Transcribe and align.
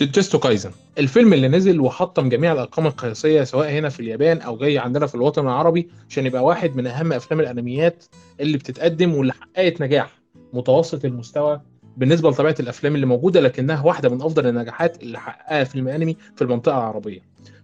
جوجوتسو 0.00 0.38
كايزن. 0.38 0.70
الفيلم 0.98 1.32
اللي 1.32 1.48
نزل 1.48 1.80
وحطم 1.80 2.28
جميع 2.28 2.52
الأرقام 2.52 2.86
القياسية 2.86 3.44
سواء 3.44 3.70
هنا 3.70 3.88
في 3.88 4.00
اليابان 4.00 4.40
أو 4.40 4.56
جاي 4.56 4.78
عندنا 4.78 5.06
في 5.06 5.14
الوطن 5.14 5.42
العربي 5.42 5.88
عشان 6.10 6.26
يبقى 6.26 6.44
واحد 6.44 6.76
من 6.76 6.86
أهم 6.86 7.12
أفلام 7.12 7.40
الأنميات 7.40 8.04
اللي 8.40 8.58
بتتقدم 8.58 9.14
واللي 9.14 9.32
حققت 9.32 9.80
نجاح 9.80 10.18
متوسط 10.52 11.04
المستوى 11.04 11.60
بالنسبة 11.96 12.30
لطبيعة 12.30 12.54
الأفلام 12.60 12.94
اللي 12.94 13.06
موجودة 13.06 13.40
لكنها 13.40 13.82
واحدة 13.84 14.08
من 14.08 14.22
أفضل 14.22 14.46
النجاحات 14.46 15.02
اللي 15.02 15.18
حققها 15.18 15.64
فيلم 15.64 15.88
أنمي 15.88 16.16
في 16.36 16.42
المنطقة 16.42 16.78
العربية. 16.78 17.20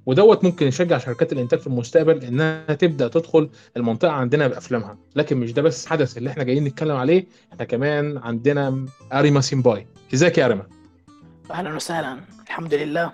ودوت 0.07 0.45
ممكن 0.45 0.66
يشجع 0.66 0.98
شركات 0.98 1.32
الإنتاج 1.32 1.61
في 1.61 1.66
المستقبل 1.66 2.25
إنها 2.25 2.75
تبدأ 2.75 3.09
تدخل 3.09 3.51
المنطقة 3.77 4.11
عندنا 4.12 4.48
بأفلامها. 4.48 4.98
لكن 5.16 5.37
مش 5.37 5.53
ده 5.53 5.62
بس 5.62 5.85
الحدث 5.85 6.19
اللي 6.19 6.30
إحنا 6.30 6.45
جايين 6.45 6.64
نتكلم 6.64 6.96
عليه 6.96 7.27
إحنا 7.53 7.64
كمان 7.64 8.19
عندنا 8.19 8.87
أريما 9.12 9.41
سيمباي. 9.41 9.87
إزيك 10.14 10.39
يا 10.39 10.46
أريما؟ 10.46 10.74
أهلا 11.51 11.75
وسهلا. 11.75 12.21
الحمد 12.47 12.75
لله. 12.75 13.13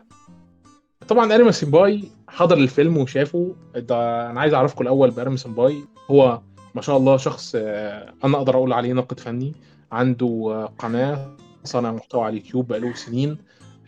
طبعا 1.09 1.35
اريما 1.35 1.50
سيمباي 1.50 2.04
حضر 2.29 2.57
الفيلم 2.57 2.96
وشافه. 2.96 3.54
ده 3.77 4.31
أنا 4.31 4.41
عايز 4.41 4.54
أعرفكم 4.54 4.82
الأول 4.82 5.11
باريما 5.11 5.37
سيمباي 5.37 5.85
هو 6.11 6.40
ما 6.75 6.82
شاء 6.82 6.96
الله 6.96 7.17
شخص 7.17 7.53
آه، 7.59 8.14
أنا 8.25 8.37
أقدر 8.37 8.54
أقول 8.54 8.73
عليه 8.73 8.93
ناقد 8.93 9.21
فني. 9.21 9.53
عنده 9.93 10.27
آه، 10.51 10.73
قناة 10.79 11.37
صانع 11.64 11.93
محتوى 11.93 12.25
على 12.25 12.31
اليوتيوب 12.31 12.68
بقاله 12.68 12.95
سنين. 12.95 13.39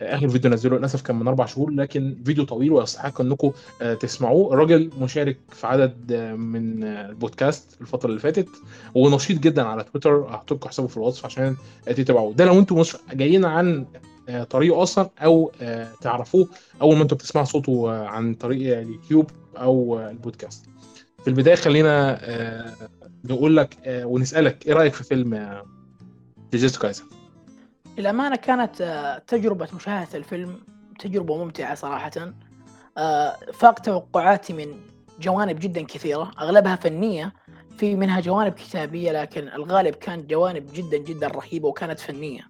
آه، 0.01 0.15
آخر 0.15 0.27
فيديو 0.29 0.51
نزله 0.51 0.77
للأسف 0.77 1.01
كان 1.01 1.15
من 1.15 1.27
أربع 1.27 1.45
شهور 1.45 1.71
لكن 1.71 2.17
فيديو 2.25 2.43
طويل 2.43 2.71
ويستحق 2.71 3.21
إنكم 3.21 3.51
تسمعوه. 3.99 4.53
الراجل 4.53 4.89
مشارك 4.99 5.37
في 5.49 5.67
عدد 5.67 6.13
من 6.37 6.83
البودكاست 6.83 7.81
الفترة 7.81 8.09
اللي 8.09 8.19
فاتت. 8.19 8.49
ونشيط 8.95 9.39
جدا 9.39 9.63
على 9.63 9.83
تويتر. 9.83 10.27
هحط 10.29 10.53
لكم 10.53 10.69
حسابه 10.69 10.87
في 10.87 10.97
الوصف 10.97 11.25
عشان 11.25 11.55
تتابعوه. 11.85 12.33
ده 12.33 12.45
لو 12.45 12.59
أنتم 12.59 12.83
جايين 13.13 13.45
عن 13.45 13.85
طريقه 14.49 14.83
أصلا 14.83 15.09
أو 15.23 15.51
آه، 15.61 15.87
تعرفوه 16.01 16.47
اول 16.81 16.95
ما 16.95 17.03
أنتم 17.03 17.15
بتسمعوا 17.15 17.45
صوته 17.47 17.91
آه، 17.91 18.07
عن 18.07 18.33
طريق 18.33 18.77
اليوتيوب 18.77 19.31
أو 19.57 19.99
آه، 19.99 20.09
البودكاست. 20.11 20.65
في 21.23 21.27
البداية 21.29 21.55
خلينا 21.55 22.17
آه، 22.21 22.73
نقول 23.25 23.57
لك 23.57 23.77
آه، 23.85 24.05
ونسألك 24.05 24.67
إيه 24.67 24.73
رأيك 24.73 24.93
في 24.93 25.03
فيلم 25.03 25.33
آه، 25.33 25.63
جوجوتسو 26.53 26.79
كايزن 26.81 27.03
للأمانة 27.97 28.35
كانت 28.35 28.81
آه، 28.81 29.17
تجربة 29.17 29.67
مشاهدة 29.75 30.17
الفيلم 30.17 30.59
تجربة 30.99 31.37
ممتعة 31.43 31.75
صراحة. 31.75 32.11
آه، 32.97 33.35
فاق 33.53 33.79
توقعاتي 33.79 34.53
من 34.53 34.67
جوانب 35.19 35.59
جدا 35.59 35.81
كثيرة 35.81 36.31
أغلبها 36.41 36.75
فنية 36.75 37.33
في 37.77 37.95
منها 37.95 38.19
جوانب 38.19 38.53
كتابية 38.53 39.11
لكن 39.11 39.47
الغالب 39.47 39.95
كان 39.95 40.27
جوانب 40.27 40.65
جدا 40.73 40.97
جدا 40.97 41.27
رهيبة 41.27 41.67
وكانت 41.67 41.99
فنية. 41.99 42.41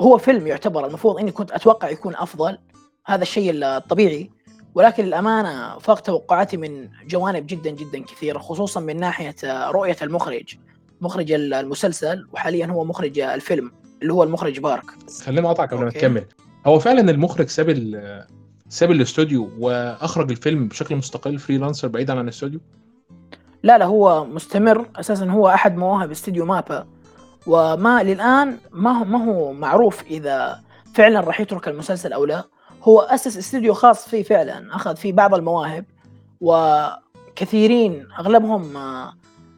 هو 0.00 0.18
فيلم 0.18 0.46
يعتبر 0.46 0.86
المفروض 0.86 1.18
إني 1.18 1.32
كنت 1.32 1.50
أتوقع 1.50 1.88
يكون 1.88 2.16
أفضل 2.16 2.58
هذا 3.06 3.22
الشيء 3.22 3.50
الطبيعي. 3.54 4.30
ولكن 4.74 5.04
للأمانة 5.04 5.78
فاق 5.78 6.00
توقعاتي 6.00 6.56
من 6.56 6.88
جوانب 7.06 7.46
جدا 7.46 7.70
جدا 7.70 8.04
كثيرة 8.04 8.38
خصوصا 8.38 8.80
من 8.80 9.00
ناحية 9.00 9.70
رؤية 9.70 9.96
المخرج 10.02 10.54
مخرج 11.00 11.32
المسلسل 11.32 12.26
وحاليا 12.32 12.66
هو 12.66 12.84
مخرج 12.84 13.18
الفيلم 13.18 13.72
اللي 14.02 14.12
هو 14.12 14.22
المخرج 14.22 14.60
بارك. 14.60 14.84
خلينا 15.24 15.48
اقطعك 15.48 15.74
قبل 15.74 15.84
ما. 15.84 15.90
تكمل. 15.90 16.24
هو 16.66 16.78
فعلا 16.78 17.10
المخرج 17.10 17.48
ساب 17.48 17.70
ساب 18.68 18.90
الاستوديو 18.90 19.50
وأخرج 19.58 20.30
الفيلم 20.30 20.68
بشكل 20.68 20.96
مستقل 20.96 21.38
freelancer 21.38 21.88
بعيدا 21.88 22.12
عن 22.12 22.24
الاستوديو؟ 22.24 22.60
لا 23.62 23.78
لا 23.78 23.84
هو 23.84 24.24
مستمر. 24.24 24.90
أساسا 24.96 25.26
هو 25.26 25.48
أحد 25.48 25.76
مواهب 25.76 26.10
استديو 26.10 26.44
MAPPA. 26.46 26.86
وما 27.46 28.02
للآن 28.02 28.58
ما 28.72 28.98
هو 28.98 29.04
ما 29.04 29.24
هو 29.24 29.52
معروف 29.52 30.02
إذا 30.02 30.60
فعلا 30.94 31.20
راح 31.20 31.40
يترك 31.40 31.68
المسلسل 31.68 32.12
أو 32.12 32.24
لا. 32.24 32.44
هو 32.82 33.00
أسس 33.00 33.38
استديو 33.38 33.74
خاص 33.74 34.08
فيه 34.08 34.22
فعلا 34.22 34.76
أخذ 34.76 34.96
فيه 34.96 35.12
بعض 35.12 35.34
المواهب 35.34 35.84
وكثيرين 36.40 38.06
أغلبهم 38.18 38.76
آه، 38.76 39.12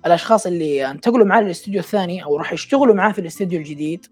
الأشخاص 0.06 0.46
اللي 0.46 0.90
انتقلوا 0.90 1.26
معاه 1.26 1.40
للاستديو 1.40 1.80
الثاني 1.80 2.24
أو 2.24 2.36
راح 2.36 2.52
يشتغلوا 2.52 2.94
معاه 2.94 3.12
في 3.12 3.20
الاستديو 3.20 3.58
الجديد. 3.58 4.06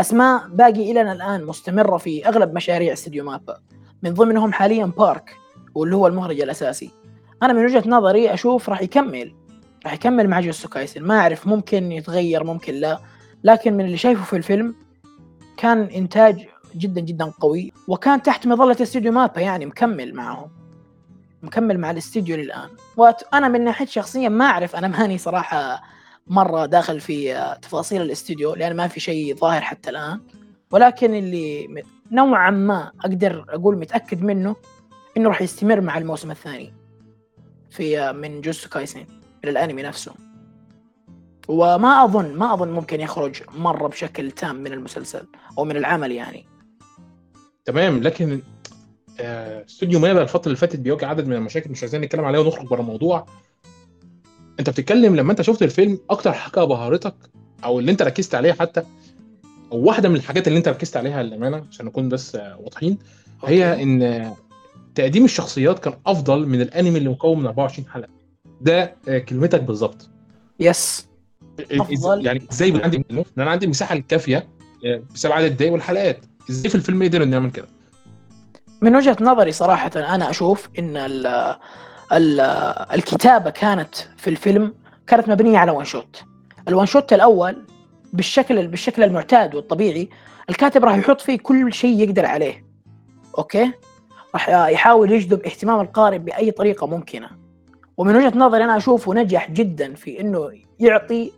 أسماء 0.00 0.48
باقي 0.48 0.90
إلى 0.90 1.12
الآن 1.12 1.44
مستمرة 1.44 1.96
في 1.96 2.28
أغلب 2.28 2.54
مشاريع 2.54 2.92
استديو 2.92 3.24
مابا 3.24 3.58
من 4.02 4.14
ضمنهم 4.14 4.52
حاليا 4.52 4.84
بارك 4.84 5.36
واللي 5.74 5.96
هو 5.96 6.06
المخرج 6.06 6.40
الأساسي. 6.40 6.90
أنا 7.42 7.52
من 7.52 7.64
وجهة 7.64 7.82
نظري 7.86 8.34
أشوف 8.34 8.68
راح 8.68 8.82
يكمل 8.82 9.34
راح 9.84 9.92
يكمل 9.92 10.28
مع 10.28 10.40
جوسو 10.40 10.68
كايسن. 10.68 11.02
ما 11.02 11.18
أعرف 11.18 11.46
ممكن 11.46 11.92
يتغير 11.92 12.44
ممكن 12.44 12.74
لا. 12.74 12.98
لكن 13.44 13.76
من 13.76 13.84
اللي 13.84 13.96
شايفه 13.96 14.24
في 14.24 14.36
الفيلم 14.36 14.74
كان 15.56 15.82
إنتاج 15.82 16.46
جدا 16.76 17.00
جدا 17.00 17.24
قوي 17.24 17.72
وكان 17.88 18.22
تحت 18.22 18.46
مظلة 18.46 18.76
استوديو 18.82 19.12
مابا 19.12 19.40
يعني 19.40 19.66
مكمل 19.66 20.14
معهم. 20.14 20.50
مكمل 21.42 21.78
مع 21.78 21.90
الاستديو 21.90 22.36
للآن. 22.36 22.68
وأنا 22.96 23.48
من 23.48 23.64
ناحية 23.64 23.86
شخصيا 23.86 24.28
ما 24.28 24.44
أعرف 24.44 24.76
أنا 24.76 24.88
ماني 24.88 25.18
صراحة 25.18 25.82
مرة 26.26 26.66
داخل 26.66 27.00
في 27.00 27.34
تفاصيل 27.62 28.02
الاستديو 28.02 28.54
لأن 28.54 28.76
ما 28.76 28.88
في 28.88 29.00
شيء 29.00 29.36
ظاهر 29.36 29.60
حتى 29.60 29.90
الآن. 29.90 30.20
ولكن 30.70 31.14
اللي 31.14 31.68
نوعا 32.10 32.50
ما 32.50 32.92
أقدر 33.00 33.44
أقول 33.48 33.78
متأكد 33.78 34.22
منه 34.22 34.56
إنه 35.16 35.28
راح 35.28 35.42
يستمر 35.42 35.80
مع 35.80 35.98
الموسم 35.98 36.30
الثاني 36.30 36.74
في 37.70 38.12
من 38.12 38.34
جوجوتسو 38.34 38.68
كايسن 38.68 39.06
من 39.44 39.50
الأنمي 39.50 39.82
نفسه. 39.82 40.14
وما 41.48 42.04
أظن 42.04 42.34
ما 42.34 42.54
أظن 42.54 42.68
ممكن 42.68 43.00
يخرج 43.00 43.42
مرة 43.54 43.88
بشكل 43.88 44.30
تام 44.30 44.56
من 44.56 44.72
المسلسل 44.72 45.26
أو 45.58 45.64
من 45.64 45.76
العمل 45.76 46.12
يعني. 46.12 46.44
تمام 47.64 48.02
لكن 48.02 48.40
آه، 49.20 49.64
استوديو 49.64 49.98
مابا 49.98 50.22
الفترة 50.22 50.46
اللي 50.46 50.56
فاتت 50.56 50.80
بيواجه 50.80 51.06
عدد 51.06 51.26
من 51.26 51.36
المشاكل 51.36 51.70
مش 51.70 51.82
عايزين 51.82 52.00
نتكلم 52.00 52.24
عليها 52.24 52.40
ونخرج 52.40 52.66
بره 52.66 52.80
الموضوع. 52.80 53.26
أنت 54.60 54.70
بتتكلم 54.70 55.16
لما 55.16 55.30
أنت 55.30 55.42
شفت 55.42 55.62
الفيلم 55.62 55.98
أكتر 56.10 56.32
حاجة 56.32 56.64
بهرتك 56.64 57.14
أو 57.64 57.78
اللي 57.78 57.92
أنت 57.92 58.02
ركزت 58.02 58.34
عليها 58.34 58.52
حتى 58.54 58.82
أو 59.72 59.78
واحدة 59.78 60.08
من 60.08 60.16
الحاجات 60.16 60.48
اللي 60.48 60.58
أنت 60.58 60.68
ركزت 60.68 60.96
عليها 60.96 61.22
للأمانة 61.22 61.66
عشان 61.70 61.86
نكون 61.86 62.08
بس 62.08 62.36
آه، 62.36 62.56
واضحين 62.60 62.98
هي. 63.44 63.82
إن 63.82 64.02
آه، 64.02 64.36
تقديم 64.94 65.24
الشخصيات 65.24 65.78
كان 65.78 65.94
أفضل 66.06 66.46
من 66.46 66.60
الأنمي 66.60 66.98
اللي 66.98 67.08
مكون 67.08 67.38
من 67.38 67.46
24 67.46 67.88
حلقة. 67.88 68.08
ده 68.60 68.96
آه، 69.08 69.18
كلمتك 69.18 69.62
بالظبط. 69.62 70.08
يس 70.60 71.11
أفضل. 71.60 72.26
يعني 72.26 72.42
إزاي 72.52 72.68
يبقى 72.68 72.84
عندي 72.84 73.04
إن 73.10 73.24
أنا 73.38 73.50
عندي 73.50 73.64
المساحة 73.64 73.94
الكافية 73.94 74.48
آه، 74.86 75.02
بسبب 75.14 75.32
عدد 75.32 75.44
الدقايق 75.46 75.72
والحلقات. 75.72 76.18
إزاي 76.50 76.68
في 76.70 76.74
الفيلم 76.74 77.02
قدر 77.02 77.22
إنه 77.22 77.32
يعمل 77.32 77.50
كده؟ 77.50 77.66
من 78.82 78.96
وجهة 78.96 79.16
نظري 79.20 79.52
صراحة 79.52 79.90
أنا 79.96 80.30
أشوف 80.30 80.68
إن 80.78 80.96
ال 80.96 81.26
ال 82.12 82.40
الكتابة 82.94 83.50
كانت 83.50 83.94
في 84.16 84.30
الفيلم 84.30 84.74
كانت 85.06 85.28
مبنية 85.28 85.58
على 85.58 85.70
one 85.70 85.84
shot 85.84 86.22
ال 86.68 86.72
one 86.72 86.86
shot 86.86 87.12
الأول 87.12 87.56
بالشكل 88.12 88.66
بالشكل 88.68 89.02
المعتاد 89.02 89.54
والطبيعي 89.54 90.08
الكاتب 90.50 90.84
راح 90.84 90.96
يحط 90.96 91.20
فيه 91.20 91.38
كل 91.38 91.72
شيء 91.72 92.00
يقدر 92.00 92.26
عليه. 92.26 92.64
أوكي؟ 93.38 93.72
راح 94.34 94.48
يحاول 94.48 95.12
يجذب 95.12 95.42
اهتمام 95.42 95.80
القارئ 95.80 96.18
بأي 96.18 96.50
طريقة 96.50 96.86
ممكنة. 96.86 97.28
ومن 97.96 98.16
وجهة 98.16 98.32
نظري 98.38 98.64
أنا 98.64 98.76
أشوفه 98.76 99.14
نجح 99.14 99.50
جدا 99.50 99.94
في 99.94 100.20
إنه 100.20 100.50
يعطي 100.80 101.32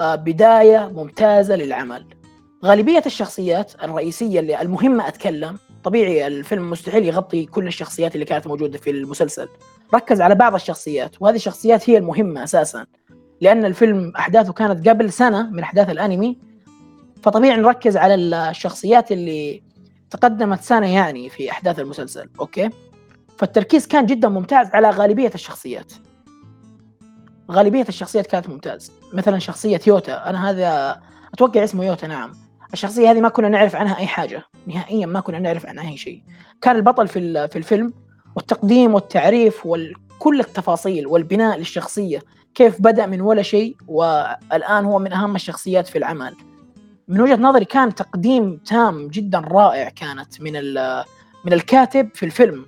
بداية 0.00 0.92
ممتازة 0.94 1.56
للعمل. 1.56 2.06
غالبية 2.64 3.02
الشخصيات 3.06 3.72
الرئيسية 3.84 4.40
اللي 4.40 4.60
المهمة 4.62 5.08
أتكلم 5.08 5.58
طبيعي 5.84 6.26
الفيلم 6.26 6.70
مستحيل 6.70 7.04
يغطي 7.04 7.44
كل 7.44 7.66
الشخصيات 7.66 8.14
اللي 8.14 8.24
كانت 8.24 8.46
موجودة 8.46 8.78
في 8.78 8.90
المسلسل. 8.90 9.48
ركز 9.94 10.20
على 10.20 10.34
بعض 10.34 10.54
الشخصيات 10.54 11.22
وهذه 11.22 11.36
الشخصيات 11.36 11.90
هي 11.90 11.98
المهمة 11.98 12.44
أساسا 12.44 12.86
لأن 13.40 13.64
الفيلم 13.64 14.12
أحداثه 14.18 14.52
كانت 14.52 14.88
قبل 14.88 15.12
سنة 15.12 15.50
من 15.50 15.60
أحداث 15.60 15.90
الأنمي. 15.90 16.38
فطبيعي 17.22 17.56
نركز 17.56 17.96
على 17.96 18.14
الشخصيات 18.14 19.12
اللي 19.12 19.62
تقدمت 20.10 20.60
سنة 20.60 20.94
يعني 20.94 21.28
في 21.28 21.50
أحداث 21.50 21.78
المسلسل 21.78 22.28
أوكي؟ 22.40 22.70
فالتركيز 23.38 23.86
كان 23.86 24.06
جدا 24.06 24.28
ممتاز 24.28 24.68
على 24.72 24.90
غالبية 24.90 25.30
الشخصيات. 25.34 25.92
غالبية 27.50 27.84
الشخصيات 27.88 28.26
كانت 28.26 28.48
ممتاز 28.48 28.92
مثلا 29.12 29.38
شخصية 29.38 29.80
يوتا 29.86 30.30
أنا 30.30 30.50
هذا 30.50 31.00
أتوقع 31.34 31.64
اسمه 31.64 31.84
يوتا 31.84 32.06
نعم. 32.06 32.32
الشخصية 32.72 33.10
هذه 33.10 33.20
ما 33.20 33.28
كنا 33.28 33.48
نعرف 33.48 33.76
عنها 33.76 33.98
أي 33.98 34.06
حاجة. 34.06 34.42
نهائيا 34.66 35.06
ما 35.06 35.20
كنا 35.20 35.38
نعرف 35.38 35.66
عنها 35.66 35.90
أي 35.90 35.96
شيء. 35.96 36.22
كان 36.62 36.76
البطل 36.76 37.08
في 37.08 37.48
في 37.48 37.56
الفيلم 37.56 37.92
والتقديم 38.36 38.94
والتعريف 38.94 39.66
وكل 39.66 40.40
التفاصيل 40.40 41.06
والبناء 41.06 41.58
للشخصية 41.58 42.22
كيف 42.54 42.82
بدأ 42.82 43.06
من 43.06 43.20
ولا 43.20 43.42
شيء 43.42 43.76
والآن 43.86 44.84
هو 44.84 44.98
من 44.98 45.12
أهم 45.12 45.34
الشخصيات 45.34 45.86
في 45.86 45.98
العمل. 45.98 46.36
من 47.08 47.20
وجهة 47.20 47.36
نظري 47.36 47.64
كان 47.64 47.94
تقديم 47.94 48.56
تام 48.56 49.08
جدا 49.08 49.38
رائع 49.38 49.88
كانت 49.88 50.40
من 50.40 50.52
من 51.44 51.52
الكاتب 51.52 52.08
في 52.14 52.26
الفيلم. 52.26 52.66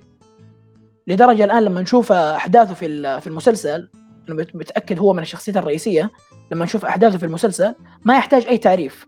لدرجة 1.07 1.43
الآن 1.43 1.63
لما 1.63 1.81
نشوف 1.81 2.11
أحداثه 2.11 2.73
في 2.73 3.21
في 3.21 3.27
المسلسل 3.27 3.89
أنا 4.31 4.41
مت- 4.41 4.55
متأكد 4.55 4.99
هو 4.99 5.13
من 5.13 5.19
الشخصيات 5.21 5.57
الرئيسية. 5.57 6.11
لما 6.51 6.65
نشوف 6.65 6.85
أحداثه 6.85 7.17
في 7.17 7.25
المسلسل 7.25 7.75
ما 8.05 8.17
يحتاج 8.17 8.45
أي 8.45 8.57
تعريف. 8.57 9.05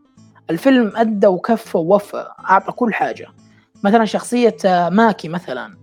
الفيلم 0.50 0.94
أدى 0.96 1.28
وكفى 1.28 1.78
ووفى 1.78 2.28
أعطى 2.50 2.72
كل 2.72 2.94
حاجة. 2.94 3.28
مثلا 3.84 4.06
شخصية 4.06 4.56
آه، 4.66 4.90
ماكي 4.90 5.30
مثلا. 5.30 5.78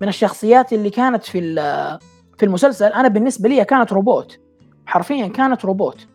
من 0.00 0.08
الشخصيات 0.08 0.72
اللي 0.72 0.90
كانت 0.90 1.24
في 1.24 1.54
في 2.38 2.46
المسلسل 2.46 2.86
أنا 2.86 3.08
بالنسبة 3.08 3.48
لي 3.48 3.64
كانت 3.64 3.92
روبوت. 3.92 4.38
حرفيا 4.86 5.26
كانت 5.28 5.64
روبوت. 5.64 6.06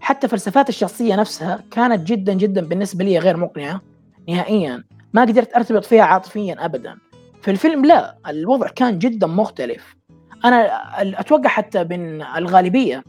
حتى 0.00 0.28
فلسفات 0.28 0.68
الشخصية 0.68 1.16
نفسها 1.16 1.64
كانت 1.70 2.06
جدا 2.08 2.32
جدا 2.32 2.60
بالنسبة 2.60 3.04
لي 3.04 3.18
غير 3.18 3.36
مقنعة 3.36 3.80
نهائيا. 4.28 4.84
ما 5.12 5.22
قدرت 5.22 5.56
أرتبط 5.56 5.84
فيها 5.84 6.02
عاطفيا 6.02 6.64
ابدا. 6.64 6.96
في 7.42 7.50
الفيلم 7.50 7.84
لا 7.84 8.18
الوضع 8.28 8.68
كان 8.68 8.98
جدا 8.98 9.26
مختلف. 9.26 9.97
أنا 10.44 11.20
أتوقع 11.20 11.48
حتى 11.48 11.84
من 11.84 12.22
الغالبية 12.22 13.04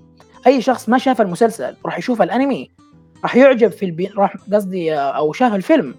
أي 0.47 0.61
شخص 0.61 0.89
ما 0.89 0.97
شاف 0.97 1.21
المسلسل 1.21 1.75
راح 1.85 1.97
يشوف 1.97 2.21
الأنمي 2.21 2.71
راح 3.23 3.35
يعجب 3.35 3.71
في 3.71 3.85
البي... 3.85 4.07
راح 4.07 4.35
قصدي 4.53 4.93
أو 4.93 5.33
شاف 5.33 5.53
الفيلم 5.55 5.95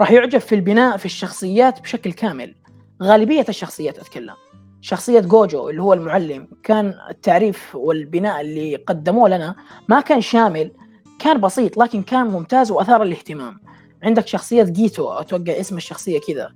راح 0.00 0.10
يعجب 0.10 0.38
في 0.38 0.54
البناء 0.54 0.96
في 0.96 1.04
الشخصيات 1.04 1.80
بشكل 1.80 2.12
كامل. 2.12 2.54
غالبية 3.02 3.44
الشخصيات 3.48 3.98
أتكلم. 3.98 4.34
شخصية 4.80 5.20
جوجو 5.20 5.68
اللي 5.68 5.82
هو 5.82 5.92
المعلم 5.92 6.48
كان 6.62 6.94
التعريف 7.10 7.74
والبناء 7.74 8.40
اللي 8.40 8.76
قدموه 8.76 9.28
لنا 9.28 9.54
ما 9.88 10.00
كان 10.00 10.20
شامل 10.20 10.70
كان 11.18 11.40
بسيط 11.40 11.76
لكن 11.76 12.02
كان 12.02 12.26
ممتاز 12.26 12.70
وأثار 12.70 13.02
الاهتمام. 13.02 13.60
عندك 14.02 14.26
شخصية 14.26 14.62
جيتو 14.62 15.12
أتوقع 15.12 15.60
اسم 15.60 15.76
الشخصية 15.76 16.20
كذا. 16.20 16.52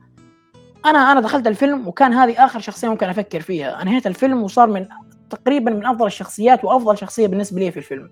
أنا 0.87 1.13
أنا 1.13 1.21
دخلت 1.21 1.47
الفيلم 1.47 1.89
وكان 1.89 2.13
هذه 2.13 2.45
آخر 2.45 2.61
شخصية 2.61 2.89
ممكن 2.89 3.07
أفكر 3.07 3.41
فيها. 3.41 3.83
انهيت 3.83 4.07
الفيلم 4.07 4.43
وصار 4.43 4.67
من 4.67 4.87
تقريبا 5.31 5.71
من 5.71 5.87
أفضل 5.87 6.07
الشخصيات 6.07 6.65
وأفضل 6.65 6.99
شخصية 6.99 7.27
بالنسبة 7.27 7.61
لي 7.61 7.71
في 7.71 7.77
الفيلم. 7.77 8.11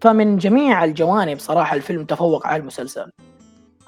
فمن 0.00 0.36
جميع 0.36 0.84
الجوانب 0.84 1.38
صراحة 1.38 1.76
الفيلم 1.76 2.04
تفوق 2.04 2.46
على 2.46 2.60
المسلسل. 2.60 3.10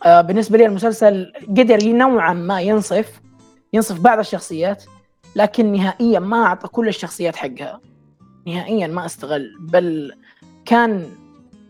آه 0.05 0.21
بالنسبة 0.21 0.59
لي 0.59 0.67
المسلسل 0.67 1.33
قدر 1.49 1.85
نوعا 1.87 2.33
ما 2.33 2.61
ينصف 2.61 3.21
ينصف 3.73 4.01
بعض 4.01 4.19
الشخصيات 4.19 4.85
لكن 5.37 5.73
نهائيا 5.73 6.19
ما 6.19 6.47
أعطى 6.47 6.69
كل 6.69 6.89
الشخصيات 6.89 7.37
حقها. 7.37 7.81
نهائيا 8.47 8.87
ما 8.87 9.07
أستغل 9.07 9.57
بل 9.61 10.13
كان 10.65 11.07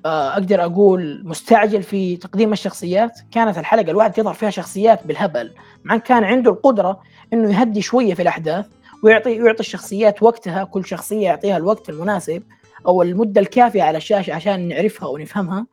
أقدر 0.05 0.65
أقول 0.65 1.23
مستعجل 1.25 1.83
في 1.83 2.17
تقديم 2.17 2.53
الشخصيات. 2.53 3.21
كانت 3.31 3.59
الحلقة 3.59 3.91
الواحد 3.91 4.19
يظهر 4.19 4.35
فيها 4.35 4.51
شخصيات 4.51 5.07
بالهبل 5.07 5.55
مع 5.85 5.97
كان 5.97 6.25
عنده 6.25 6.51
القدرة 6.51 7.01
إنه 7.33 7.51
يهدي 7.51 7.83
شوية 7.83 8.15
في 8.15 8.23
الأحداث 8.23 8.67
ويعطي 9.03 9.43
ويعطي 9.43 9.61
الشخصيات 9.61 10.23
وقتها 10.23 10.65
كل 10.65 10.85
شخصية 10.85 11.25
يعطيها 11.25 11.57
الوقت 11.57 11.89
المناسب 11.89 12.43
أو 12.87 13.03
المدة 13.03 13.41
الكافية 13.41 13.83
على 13.83 13.99
الشاشة 13.99 14.35
عشان 14.35 14.69
نعرفها 14.69 15.09
ونفهمها. 15.09 15.67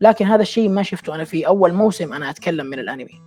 لكن 0.00 0.26
هذا 0.26 0.42
الشيء 0.42 0.68
ما 0.68 0.82
شفته 0.82 1.14
أنا 1.14 1.24
في 1.24 1.46
أول 1.46 1.72
موسم 1.72 2.12
أنا 2.12 2.30
أتكلم 2.30 2.66
من 2.66 2.78
الأنمي. 2.78 3.22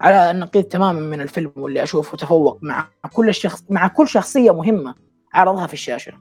على 0.00 0.30
النقيض 0.30 0.64
تماما 0.64 1.00
من 1.00 1.20
الفيلم 1.20 1.52
واللي 1.56 1.82
أشوفه 1.82 2.16
تفوق 2.16 2.58
مع 2.62 2.88
كل 3.12 3.28
الشخص 3.28 3.64
مع 3.70 3.88
كل 3.88 4.08
شخصية 4.08 4.50
مهمة 4.50 4.94
عرضها 5.34 5.66
في 5.66 5.72
الشاشة. 5.72 6.12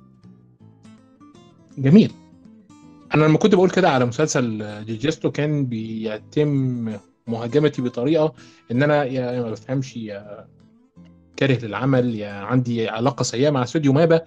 جميل. 1.77 2.11
أنا 3.15 3.25
لما 3.25 3.37
كنت 3.37 3.55
بقول 3.55 3.69
كده 3.69 3.89
على 3.89 4.05
مسلسل 4.05 4.65
جيجيستو 4.85 5.31
كان 5.31 5.65
بيتم 5.65 6.97
مهاجمتي 7.27 7.81
بطريقة 7.81 8.33
إن 8.71 8.83
أنا 8.83 9.03
يا 9.03 9.41
ما 9.41 9.51
بفهمش 9.51 9.97
يا 9.97 10.47
كاره 11.37 11.65
للعمل 11.65 12.15
يا 12.15 12.31
عندي 12.31 12.89
علاقة 12.89 13.23
سيئة 13.23 13.49
مع 13.49 13.63
استوديو 13.63 13.93
MAPPA. 13.93 14.21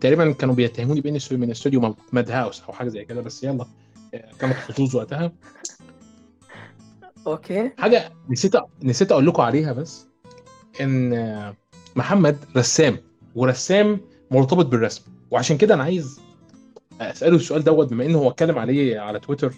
تقريبا 0.00 0.32
كانوا 0.32 0.54
بيتهموني 0.54 1.00
باني 1.00 1.18
من 1.30 1.50
استوديو 1.50 1.94
Madhouse 2.12 2.62
أو 2.62 2.72
حاجة 2.72 2.88
زي 2.88 3.04
كده 3.04 3.20
بس 3.20 3.44
يلا. 3.44 3.66
كانت 4.40 4.54
خصوص 4.54 4.94
وقتها. 4.94 5.32
أوكي. 7.26 7.70
حاجة 7.78 8.12
نسيت 8.30 8.52
نسيت 8.82 9.12
أقول 9.12 9.26
لكم 9.26 9.42
عليها 9.42 9.72
بس 9.72 10.06
إن 10.80 11.54
محمد 11.96 12.36
رسام 12.56 12.98
ورسام 13.34 14.00
مرتبط 14.30 14.66
بالرسم. 14.66 15.02
وعشان 15.30 15.56
كده 15.56 15.74
أنا 15.74 15.82
عايز 15.82 16.20
اساله 17.00 17.36
السؤال 17.36 17.64
دوت 17.64 17.90
بما 17.90 18.06
انه 18.06 18.18
هو 18.18 18.30
اتكلم 18.30 18.58
عليه 18.58 19.00
على 19.00 19.20
تويتر 19.20 19.54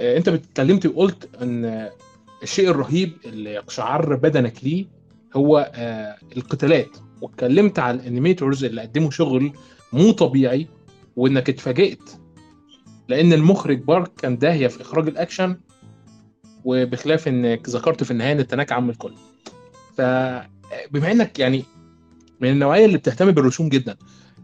آه، 0.00 0.16
انت 0.16 0.28
اتكلمت 0.28 0.86
وقلت 0.86 1.28
ان 1.42 1.90
الشيء 2.42 2.70
الرهيب 2.70 3.12
اللي 3.24 3.50
يقشعر 3.50 4.14
بدنك 4.16 4.64
ليه 4.64 4.86
هو 5.36 5.72
آه، 5.74 6.16
القتالات. 6.36 6.96
واتكلمت 7.20 7.78
على 7.78 7.96
ال 8.00 8.06
animators 8.06 8.64
اللي 8.64 8.80
قدموا 8.80 9.10
شغل 9.10 9.52
مو 9.92 10.10
طبيعي 10.12 10.66
وانك 11.16 11.48
اتفاجئت 11.48 12.02
لأن 13.08 13.32
المخرج 13.32 13.78
بارك 13.78 14.10
كان 14.14 14.38
داهية 14.38 14.66
في 14.66 14.80
اخراج 14.80 15.08
الاكشن 15.08 15.56
وبخلاف 16.64 17.28
انك 17.28 17.68
ذكرت 17.68 18.04
في 18.04 18.10
النهاية 18.10 18.32
ان 18.32 18.46
تناك 18.46 18.72
عم 18.72 18.90
الكل. 18.90 19.12
فبما 19.96 21.12
انك 21.12 21.38
يعني 21.38 21.64
من 22.40 22.50
النوعية 22.50 22.86
اللي 22.86 22.98
بتهتم 22.98 23.30
بالرسوم 23.30 23.68
جدا 23.68 23.96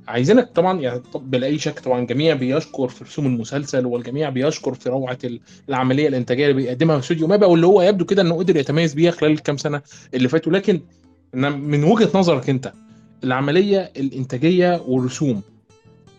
عايزينك 0.08 0.50
طبعا 0.54 0.80
يعني 0.80 1.02
بلا 1.14 1.46
أي 1.46 1.58
شك 1.58 1.80
طبعا 1.80 2.00
الجميع 2.00 2.34
بيشكر 2.34 2.88
في 2.88 3.04
رسوم 3.04 3.26
المسلسل 3.26 3.86
والجميع 3.86 4.28
بيشكر 4.28 4.74
في 4.74 4.88
روعة 4.88 5.18
العملية 5.68 6.08
الإنتاجية 6.08 6.44
اللي 6.44 6.56
بيقدمها 6.56 6.98
استوديو 6.98 7.26
مابا 7.26 7.46
واللي 7.46 7.66
هو 7.66 7.82
يبدو 7.82 8.04
كده 8.04 8.22
إنه 8.22 8.34
قدر 8.34 8.56
يتميز 8.56 8.94
بيها 8.94 9.10
خلال 9.10 9.32
الكام 9.32 9.56
سنة 9.56 9.82
اللي 10.14 10.28
فاتوا. 10.28 10.52
لكن 10.52 10.80
من 11.34 11.84
وجهة 11.84 12.10
نظرك 12.14 12.50
أنت 12.50 12.72
العملية 13.24 13.92
الإنتاجية 13.96 14.82
والرسوم 14.86 15.42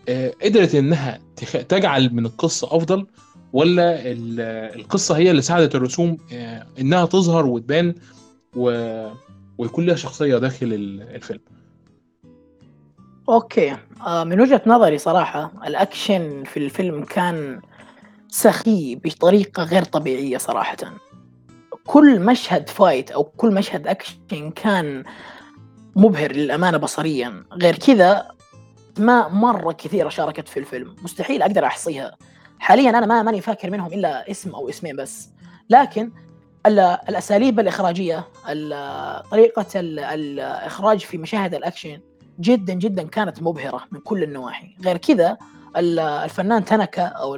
آه، 0.08 0.32
قدرت 0.42 0.74
إنها 0.74 1.18
تجعل 1.68 2.14
من 2.14 2.26
القصة 2.26 2.76
أفضل 2.76 3.06
ولا 3.52 4.00
القصة 4.74 5.16
هي 5.16 5.30
اللي 5.30 5.42
ساعدت 5.42 5.74
الرسوم 5.74 6.18
آه، 6.32 6.66
إنها 6.80 7.06
تظهر 7.06 7.46
وتبان 7.46 7.94
و... 8.56 8.70
ويكون 9.58 9.86
لها 9.86 9.96
شخصية 9.96 10.38
داخل 10.38 10.66
الفيلم؟ 11.14 11.40
أوكي. 13.30 13.76
آه، 14.06 14.24
من 14.24 14.40
وجهة 14.40 14.62
نظري 14.66 14.98
صراحة 14.98 15.52
الأكشن 15.66 16.44
في 16.44 16.56
الفيلم 16.56 17.04
كان 17.04 17.60
سخي 18.28 18.94
بطريقة 18.94 19.62
غير 19.62 19.84
طبيعية 19.84 20.38
صراحة. 20.38 20.76
كل 21.86 22.20
مشهد 22.20 22.68
fight 22.68 23.10
أو 23.10 23.24
كل 23.24 23.54
مشهد 23.54 23.86
أكشن 23.86 24.50
كان 24.50 25.04
مبهر 25.96 26.32
للأمانة 26.32 26.78
بصريا. 26.78 27.44
غير 27.52 27.76
كذا 27.76 28.28
ما 28.98 29.28
مرة 29.28 29.72
كثيرة 29.72 30.08
شاركت 30.08 30.48
في 30.48 30.58
الفيلم. 30.60 30.96
مستحيل 31.02 31.42
أقدر 31.42 31.66
أحصيها. 31.66 32.16
حاليا 32.58 32.90
أنا 32.90 33.06
ما 33.06 33.22
ماني 33.22 33.40
فاكر 33.40 33.70
منهم 33.70 33.92
إلا 33.92 34.30
اسم 34.30 34.54
أو 34.54 34.68
اسمين 34.68 34.96
بس. 34.96 35.30
لكن 35.70 36.12
الأساليب 36.66 37.60
الإخراجية 37.60 38.28
طريقة 39.30 39.66
الإخراج 39.76 40.98
في 40.98 41.18
مشاهد 41.18 41.54
الأكشن 41.54 42.00
جدا 42.40 42.74
جدا 42.74 43.02
كانت 43.02 43.42
مبهرة 43.42 43.84
من 43.90 44.00
كل 44.00 44.22
النواحي. 44.22 44.76
غير 44.84 44.96
كذا 44.96 45.38
الفنان 45.76 46.64
تنكا 46.64 47.02
أو 47.02 47.34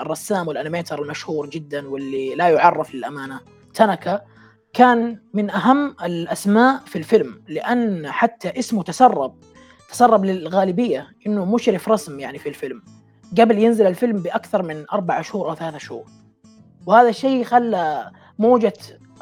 الرسام 0.00 0.48
والأنيميتر 0.48 1.02
المشهور 1.02 1.50
جدا 1.50 1.88
واللي 1.88 2.34
لا 2.34 2.48
يعرف 2.48 2.94
للأمانة 2.94 3.40
تنكا 3.74 4.20
كان 4.72 5.18
من 5.34 5.50
أهم 5.50 5.96
الأسماء 6.04 6.80
في 6.86 6.96
الفيلم 6.96 7.42
لأن 7.48 8.10
حتى 8.10 8.58
اسمه 8.58 8.82
تسرب 8.82 9.34
تسرب 9.90 10.24
للغالبية 10.24 11.08
إنه 11.26 11.44
مشرف 11.44 11.88
رسم 11.88 12.20
يعني 12.20 12.38
في 12.38 12.48
الفيلم. 12.48 12.82
قبل 13.38 13.58
ينزل 13.58 13.86
الفيلم 13.86 14.16
بأكثر 14.22 14.62
من 14.62 14.84
أربع 14.92 15.22
شهور 15.22 15.50
أو 15.50 15.54
ثلاثة 15.54 15.78
شهور. 15.78 16.04
وهذا 16.86 17.08
الشيء 17.08 17.44
خلى 17.44 18.10
موجة 18.38 18.72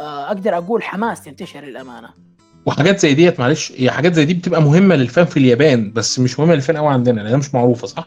آه، 0.00 0.26
أقدر 0.26 0.56
أقول 0.56 0.82
حماس 0.82 1.24
تنتشر 1.24 1.60
للأمانة. 1.60 2.27
وحاجات 2.68 2.98
زي 2.98 3.14
ديت 3.14 3.40
معلش 3.40 3.72
هي 3.76 3.90
حاجات 3.90 4.14
زي 4.14 4.25
دي 4.25 4.34
بتبقى 4.34 4.62
مهمة 4.62 4.94
للفان 4.94 5.25
في 5.25 5.37
اليابان 5.37 5.92
بس 5.92 6.18
مش 6.18 6.38
مهمة 6.38 6.54
للفان 6.54 6.76
قوي 6.76 6.88
عندنا 6.88 7.20
لأنها 7.20 7.37
مش 7.37 7.54
معروفة 7.54 7.87
صح؟ 7.87 8.06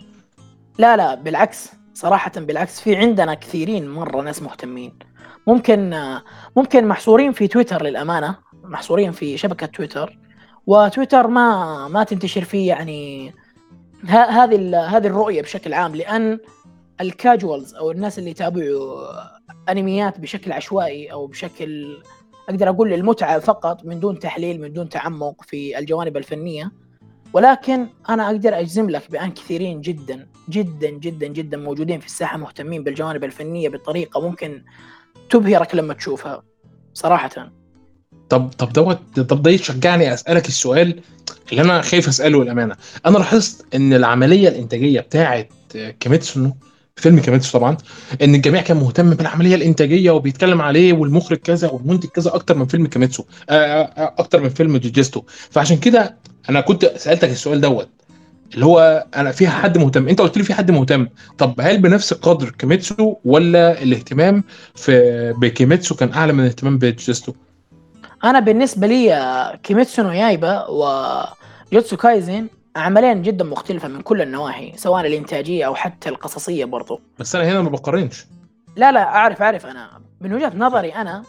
لا 0.77 0.97
لا 0.97 1.15
بالعكس 1.15 1.69
صراحة 1.93 2.31
بالعكس 2.35 2.81
في 2.81 2.95
عندنا 2.95 3.33
كثيرين 3.33 3.89
مرة 3.89 4.21
ناس 4.21 4.41
مهتمين 4.41 4.93
ممكن 5.47 5.99
ممكن 6.55 6.87
محصورين 6.87 7.31
في 7.31 7.47
تويتر 7.47 7.83
للأمانة 7.83 8.35
محصورين 8.63 9.11
في 9.11 9.37
شبكة 9.37 9.65
تويتر 9.65 10.17
وتويتر 10.67 11.27
ما 11.27 11.87
ما 11.87 12.03
تنتشر 12.03 12.43
فيه 12.43 12.67
يعني 12.67 13.33
هذه 14.07 14.79
هذه 14.97 15.07
الرؤية 15.07 15.41
بشكل 15.41 15.73
عام 15.73 15.95
لأن 15.95 16.39
الكاجوالز 17.01 17.75
أو 17.75 17.91
الناس 17.91 18.19
اللي 18.19 18.29
يتابعوا 18.29 19.07
أنميات 19.69 20.19
بشكل 20.19 20.51
عشوائي 20.51 21.11
أو 21.11 21.27
بشكل 21.27 21.97
أقدر 22.51 22.69
أقول 22.69 22.89
للمتعه 22.89 23.39
فقط 23.39 23.85
من 23.85 23.99
دون 23.99 24.19
تحليل 24.19 24.61
من 24.61 24.73
دون 24.73 24.89
تعمق 24.89 25.43
في 25.43 25.79
الجوانب 25.79 26.17
الفنية. 26.17 26.71
ولكن 27.33 27.87
أنا 28.09 28.25
أقدر 28.25 28.59
أجزم 28.59 28.89
لك 28.89 29.11
بأن 29.11 29.31
كثيرين 29.31 29.81
جدا 29.81 30.27
جدا 30.49 30.89
جدا 30.89 31.27
جدا 31.27 31.57
موجودين 31.57 31.99
في 31.99 32.05
الساحة 32.05 32.37
مهتمين 32.37 32.83
بالجوانب 32.83 33.23
الفنية 33.23 33.69
بطريقة 33.69 34.21
ممكن 34.21 34.63
تبهرك 35.29 35.75
لما 35.75 35.93
تشوفها 35.93 36.43
صراحة. 36.93 37.51
طب 38.29 38.49
طب 38.57 38.73
دوت 38.73 39.19
طب 39.19 39.41
ده 39.41 39.51
يشجعني 39.51 40.13
أسألك 40.13 40.47
السؤال 40.47 41.01
اللي 41.51 41.61
أنا 41.61 41.81
خايف 41.81 42.07
أسأله 42.07 42.41
الامانه 42.41 42.75
أنا 43.05 43.17
لاحظت 43.17 43.75
إن 43.75 43.93
العملية 43.93 44.47
الإنتاجية 44.47 44.99
بتاعه 44.99 45.45
Kimetsu 45.99 46.43
no 46.43 46.55
فيلم 46.95 47.19
Kimetsu 47.19 47.57
طبعا 47.57 47.77
إن 48.21 48.35
الجميع 48.35 48.61
كان 48.61 48.77
مهتم 48.77 49.09
بالعملية 49.09 49.55
الإنتاجية 49.55 50.11
وبيتكلم 50.11 50.61
عليه 50.61 50.93
والمخرج 50.93 51.37
كذا 51.37 51.69
والمنتج 51.69 52.09
كذا 52.09 52.35
أكتر 52.35 52.57
من 52.57 52.65
فيلم 52.65 52.87
Kimetsu 52.87 53.23
آه، 53.49 53.53
آه، 53.53 54.15
أكتر 54.17 54.41
من 54.41 54.49
فيلم 54.49 54.77
جوجيستو 54.77 55.21
فعشان 55.27 55.77
كده 55.77 56.17
أنا 56.49 56.61
كنت 56.61 56.85
سألتك 56.85 57.29
السؤال 57.29 57.61
دوت 57.61 57.89
اللي 58.53 58.65
هو 58.65 59.05
أنا 59.15 59.31
فيها 59.31 59.49
حد 59.49 59.77
مهتم؟ 59.77 60.07
أنت 60.07 60.21
قلت 60.21 60.37
لي 60.37 60.43
في 60.43 60.53
حد 60.53 60.71
مهتم. 60.71 61.07
طب 61.37 61.61
هل 61.61 61.81
بنفس 61.81 62.13
قدر 62.13 62.49
Kimetsu 62.49 63.15
ولا 63.25 63.83
الاهتمام 63.83 64.43
في 64.75 65.33
ب 65.37 65.45
Kimetsu 65.45 65.95
كان 65.95 66.13
أعلى 66.13 66.33
من 66.33 66.39
الاهتمام 66.39 66.77
بجوجيستو 66.77 67.33
أنا 68.23 68.39
بالنسبة 68.39 68.87
لي 68.87 69.13
آه، 69.13 69.55
Kimetsu 69.55 70.03
no 70.03 70.11
Yaiba 70.11 70.65
و 70.69 70.85
Jujutsu 70.85 71.97
Kaisen 71.97 72.47
عملين 72.75 73.21
جدا 73.21 73.43
مختلفة 73.45 73.87
من 73.87 74.01
كل 74.01 74.21
النواحي 74.21 74.73
سواء 74.77 75.07
الإنتاجية 75.07 75.65
أو 75.65 75.75
حتى 75.75 76.09
القصصية 76.09 76.65
برضو. 76.65 77.01
بس 77.19 77.35
أنا 77.35 77.51
هنا 77.51 77.61
ما 77.61 77.69
بقارنش. 77.69 78.25
لا 78.75 78.91
لا 78.91 79.03
أعرف 79.03 79.41
أعرف. 79.41 79.65
أنا 79.65 80.01
من 80.21 80.33
وجهة 80.33 80.51
نظري 80.55 80.89
أنا 80.95 81.23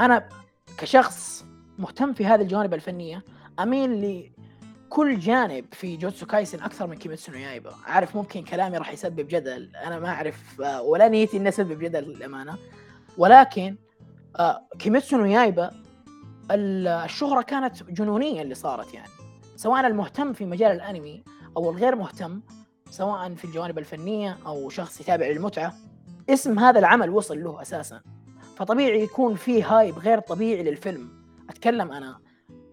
أنا 0.00 0.28
كشخص 0.78 1.44
مهتم 1.78 2.12
في 2.12 2.26
هذه 2.26 2.40
الجوانب 2.40 2.74
الفنية 2.74 3.24
أميل 3.60 4.30
لكل 4.88 5.18
جانب 5.18 5.64
في 5.72 5.96
Jujutsu 5.96 6.26
Kaisen 6.26 6.60
أكثر 6.62 6.86
من 6.86 6.96
Kimetsu 6.96 7.32
no 7.32 7.38
Yaiba 7.38 7.72
عارف 7.86 8.16
ممكن 8.16 8.42
كلامي 8.44 8.78
راح 8.78 8.92
يسبب 8.92 9.28
جدل. 9.28 9.70
أنا 9.86 9.98
ما 9.98 10.08
أعرف 10.08 10.60
آه، 10.60 10.82
ولا 10.82 11.08
نيتي 11.08 11.36
اني 11.36 11.48
اسبب 11.48 11.78
جدل 11.78 12.02
للأمانة. 12.02 12.56
ولكن 13.18 13.76
آه، 14.38 14.62
Kimetsu 14.78 15.16
no 15.16 15.24
Yaiba 15.24 15.70
ال- 16.50 16.88
الشهرة 16.88 17.42
كانت 17.42 17.82
جنونيه 17.82 18.42
اللي 18.42 18.54
صارت 18.54 18.94
يعني. 18.94 19.08
سواء 19.58 19.86
المهتم 19.86 20.32
في 20.32 20.46
مجال 20.46 20.72
الانمي 20.72 21.24
أو 21.56 21.70
الغير 21.70 21.96
مهتم 21.96 22.40
سواء 22.90 23.34
في 23.34 23.44
الجوانب 23.44 23.78
الفنية 23.78 24.38
أو 24.46 24.68
شخص 24.68 25.00
يتابع 25.00 25.26
للمتعة 25.26 25.74
اسم 26.30 26.58
هذا 26.58 26.78
العمل 26.78 27.10
وصل 27.10 27.44
له 27.44 27.62
أساسا. 27.62 28.00
فطبيعي 28.56 29.02
يكون 29.02 29.34
في 29.34 29.62
hype 29.62 29.98
غير 29.98 30.18
طبيعي 30.20 30.62
للفيلم. 30.62 31.10
أتكلم 31.50 31.92
أنا. 31.92 32.18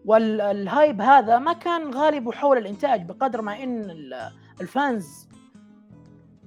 وال 0.06 0.38
hype 0.38 1.02
هذا 1.02 1.40
ما 1.40 1.54
كان 1.54 1.94
غالبه 1.94 2.32
حول 2.32 2.58
الإنتاج 2.58 3.06
بقدر 3.06 3.42
ما 3.42 3.64
إن 3.64 3.90
ال- 3.90 4.32
ال 4.62 4.75
fans 4.75 5.30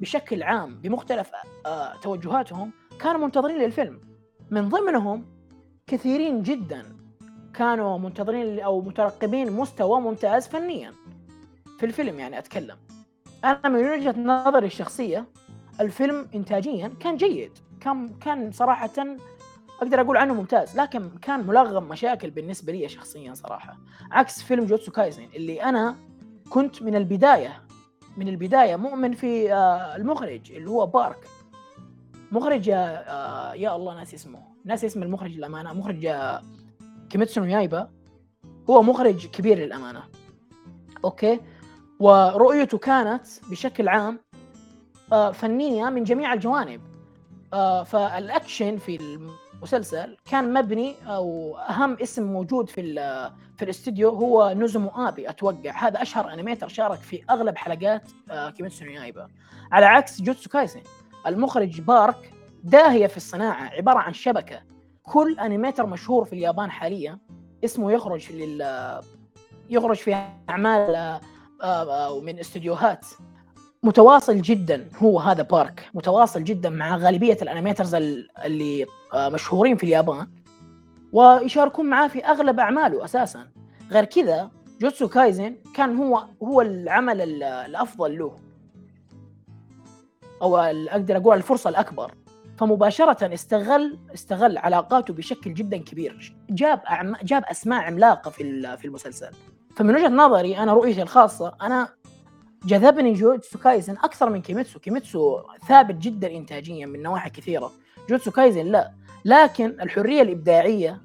بشكل 0.00 0.42
عام 0.42 0.80
بمختلف 0.80 1.30
آه، 1.66 1.96
توجهاتهم 1.96 2.72
كانوا 3.00 3.20
منتظرين 3.20 3.58
للفيلم. 3.58 4.00
من 4.50 4.68
ضمنهم 4.68 5.26
كثيرين 5.86 6.42
جدا. 6.42 6.97
كانوا 7.54 7.98
منتظرين 7.98 8.60
أو 8.60 8.80
مترقبين 8.80 9.52
مستوى 9.52 10.00
ممتاز 10.00 10.48
فنيا. 10.48 10.92
في 11.78 11.86
الفيلم 11.86 12.18
يعني 12.18 12.38
أتكلم. 12.38 12.76
أنا 13.44 13.68
من 13.68 13.90
وجهة 13.90 14.14
نظري 14.20 14.66
الشخصية 14.66 15.24
الفيلم 15.80 16.28
انتاجيا 16.34 16.92
كان 17.00 17.16
جيد. 17.16 17.52
كان 17.80 18.08
كان 18.08 18.52
صراحة 18.52 18.90
أقدر 19.82 20.00
أقول 20.00 20.16
عنه 20.16 20.34
ممتاز 20.34 20.80
لكن 20.80 21.10
كان 21.22 21.46
ملغم 21.46 21.88
مشاكل 21.88 22.30
بالنسبة 22.30 22.72
لي 22.72 22.88
شخصيا 22.88 23.34
صراحة. 23.34 23.76
عكس 24.10 24.42
فيلم 24.42 24.64
Jujutsu 24.64 24.92
Kaisen 24.92 25.28
اللي 25.34 25.62
أنا 25.62 25.96
كنت 26.50 26.82
من 26.82 26.94
البداية 26.96 27.62
من 28.16 28.28
البداية 28.28 28.76
مؤمن 28.76 29.12
في 29.12 29.52
آه، 29.52 29.96
المخرج 29.96 30.52
اللي 30.52 30.70
هو 30.70 30.86
بارك. 30.86 31.28
مخرج 32.32 32.70
آه، 32.70 33.54
يا 33.54 33.76
الله 33.76 33.94
ناسي 33.94 34.16
اسمه. 34.16 34.42
ناسي 34.64 34.86
اسم 34.86 35.02
المخرج 35.02 35.30
للامانه 35.36 35.72
مخرج 35.72 36.06
آه، 36.06 36.42
Kimetsu 37.10 37.44
Yaiba 37.44 37.90
هو 38.70 38.82
مخرج 38.82 39.26
كبير 39.26 39.58
للأمانة. 39.58 40.02
أوكي؟ 41.04 41.40
ورؤيته 42.00 42.78
كانت 42.78 43.26
بشكل 43.50 43.88
عام 43.88 44.20
آه، 45.12 45.30
فنية 45.30 45.84
من 45.84 46.04
جميع 46.04 46.32
الجوانب. 46.32 46.80
آه، 47.52 47.82
فالأكشن 47.82 48.76
في 48.76 48.96
المسلسل 49.54 50.16
كان 50.30 50.52
مبني 50.52 50.94
أو 51.06 51.56
أهم 51.58 51.96
اسم 52.02 52.22
موجود 52.22 52.68
في 52.68 52.82
في 53.56 53.64
الاستديو 53.64 54.08
هو 54.08 54.54
نوزومو 54.56 54.88
آبي 54.88 55.30
أتوقع. 55.30 55.70
هذا 55.70 56.02
أشهر 56.02 56.32
animator 56.32 56.68
شارك 56.68 56.98
في 56.98 57.22
أغلب 57.30 57.56
حلقات 57.56 58.10
آه، 58.30 58.50
كيميتسو 58.50 58.84
نو 58.84 58.90
يايبا. 58.90 59.28
على 59.72 59.86
عكس 59.86 60.22
جوتسو 60.22 60.50
كايسن 60.50 60.82
المخرج 61.26 61.80
بارك 61.80 62.32
داهية 62.64 63.06
في 63.06 63.16
الصناعة 63.16 63.64
عبارة 63.64 63.98
عن 63.98 64.12
شبكة. 64.12 64.67
كل 65.12 65.38
animator 65.38 65.86
مشهور 65.86 66.24
في 66.24 66.32
اليابان 66.32 66.70
حاليا 66.70 67.18
اسمه 67.64 67.92
يخرج 67.92 68.32
لل 68.32 69.00
يخرج 69.70 69.96
في 69.96 70.14
أعمال 70.50 70.94
آه، 70.94 71.20
آه، 71.62 72.20
من 72.20 72.38
استديوهات. 72.38 73.06
متواصل 73.82 74.42
جدا 74.42 74.88
هو 75.02 75.18
هذا 75.20 75.42
بارك. 75.42 75.90
متواصل 75.94 76.44
جدا 76.44 76.70
مع 76.70 76.96
غالبية 76.96 77.38
ال 77.42 77.47
animators 77.47 77.94
ال- 77.94 78.28
اللي 78.44 78.86
آه، 79.14 79.28
مشهورين 79.28 79.76
في 79.76 79.84
اليابان 79.84 80.28
ويشاركون 81.12 81.86
معاه 81.86 82.08
في 82.08 82.24
أغلب 82.24 82.60
أعماله 82.60 83.04
أساسا. 83.04 83.48
غير 83.90 84.04
كذا 84.04 84.50
جوتسو 84.80 85.08
كايزن 85.08 85.56
كان 85.74 85.96
هو 85.96 86.24
هو 86.42 86.60
العمل 86.60 87.20
ال- 87.20 87.42
الأفضل 87.42 88.18
له. 88.18 88.38
أو 90.42 90.56
أقدر 90.56 91.16
أقول 91.16 91.36
الفرصة 91.36 91.70
الأكبر. 91.70 92.14
فمباشرة 92.58 93.34
استغل 93.34 93.98
استغل 94.14 94.58
علاقاته 94.58 95.14
بشكل 95.14 95.54
جدا 95.54 95.76
كبير. 95.76 96.36
جاب 96.50 96.80
أعم... 96.90 97.16
جاب 97.22 97.44
أسماء 97.44 97.80
عملاقة 97.80 98.30
في 98.30 98.76
في 98.76 98.84
المسلسل. 98.84 99.30
فمن 99.76 99.94
وجهة 99.94 100.08
نظري 100.08 100.58
أنا 100.58 100.72
رؤيتي 100.72 101.02
الخاصة 101.02 101.54
أنا 101.62 101.88
جذبني 102.64 103.12
جوتسو 103.12 103.58
كايزن 103.58 103.92
أكثر 103.92 104.30
من 104.30 104.42
كيميتسو. 104.42 104.78
كيميتسو 104.78 105.40
ثابت 105.68 105.94
جدا 105.94 106.36
انتاجيا 106.36 106.86
من 106.86 107.02
نواحي 107.02 107.30
كثيرة. 107.30 107.72
جوتسو 108.10 108.30
كايزن 108.30 108.66
لا. 108.66 108.92
لكن 109.24 109.80
الحرية 109.80 110.22
الإبداعية 110.22 111.02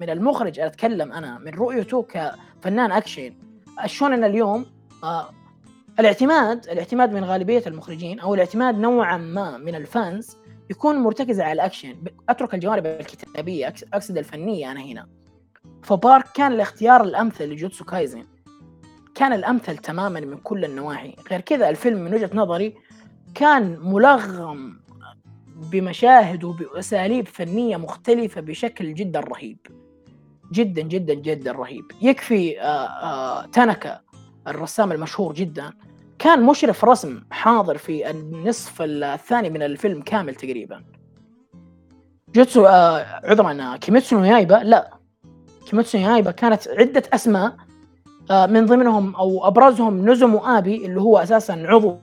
من 0.00 0.10
المخرج 0.10 0.60
أتكلم 0.60 1.12
أنا 1.12 1.38
من 1.38 1.54
رؤيته 1.54 2.02
كفنان 2.02 2.92
أكشن 2.92 3.34
الشونن 3.84 4.24
اليوم 4.24 4.66
آه 5.04 5.30
الاعتماد 6.00 6.68
الاعتماد 6.68 7.12
من 7.12 7.24
غالبية 7.24 7.62
المخرجين 7.66 8.20
أو 8.20 8.34
الاعتماد 8.34 8.78
نوعا 8.78 9.16
ما 9.16 9.58
من 9.58 9.74
ال 9.74 9.86
fans 9.86 10.36
يكون 10.70 10.96
مرتكز 10.96 11.40
على 11.40 11.52
الأكشن. 11.52 11.96
أترك 12.28 12.54
الجوانب 12.54 12.86
الكتابية 12.86 13.74
أقصد 13.94 14.18
الفنية 14.18 14.70
أنا 14.70 14.80
هنا. 14.80 15.08
فبارك 15.82 16.24
كان 16.34 16.52
الاختيار 16.52 17.04
الأمثل 17.04 17.44
لجوتسو 17.44 17.84
كايزن. 17.84 18.26
كان 19.14 19.32
الأمثل 19.32 19.78
تماما 19.78 20.20
من 20.20 20.36
كل 20.36 20.64
النواحي. 20.64 21.16
غير 21.30 21.40
كذا 21.40 21.68
الفيلم 21.68 22.04
من 22.04 22.14
وجهة 22.14 22.30
نظري 22.34 22.74
كان 23.34 23.78
ملغم 23.80 24.80
بمشاهد 25.72 26.44
وبأساليب 26.44 27.28
فنية 27.28 27.76
مختلفة 27.76 28.40
بشكل 28.40 28.94
جدا 28.94 29.20
رهيب. 29.20 29.58
جدا 30.52 30.82
جدا 30.82 31.14
جدا 31.14 31.52
رهيب. 31.52 31.84
يكفي 32.02 32.60
آه 32.60 32.86
آه 32.86 33.46
تانكا 33.46 34.00
الرسام 34.46 34.92
المشهور 34.92 35.34
جدا. 35.34 35.72
كان 36.20 36.42
مشرف 36.42 36.84
رسم 36.84 37.22
حاضر 37.30 37.78
في 37.78 38.10
النصف 38.10 38.82
الثاني 38.82 39.50
من 39.50 39.62
الفيلم 39.62 40.02
كامل 40.02 40.34
تقريبا. 40.34 40.84
جوتسو 42.34 42.66
آه 42.66 43.20
عذرا 43.24 43.62
آه، 43.62 43.76
كيميتسو 43.76 44.18
نو 44.18 44.24
يايبا؟ 44.24 44.54
لا. 44.54 44.90
كيميتسو 45.66 45.98
نو 45.98 46.10
يايبا 46.10 46.30
كانت 46.30 46.68
عدة 46.68 47.02
أسماء 47.12 47.56
آه، 48.30 48.46
من 48.46 48.66
ضمنهم 48.66 49.16
أو 49.16 49.46
أبرزهم 49.46 50.04
نوزومو 50.04 50.38
آبي 50.38 50.86
اللي 50.86 51.00
هو 51.00 51.18
أساسا 51.18 51.52
عضو 51.52 51.98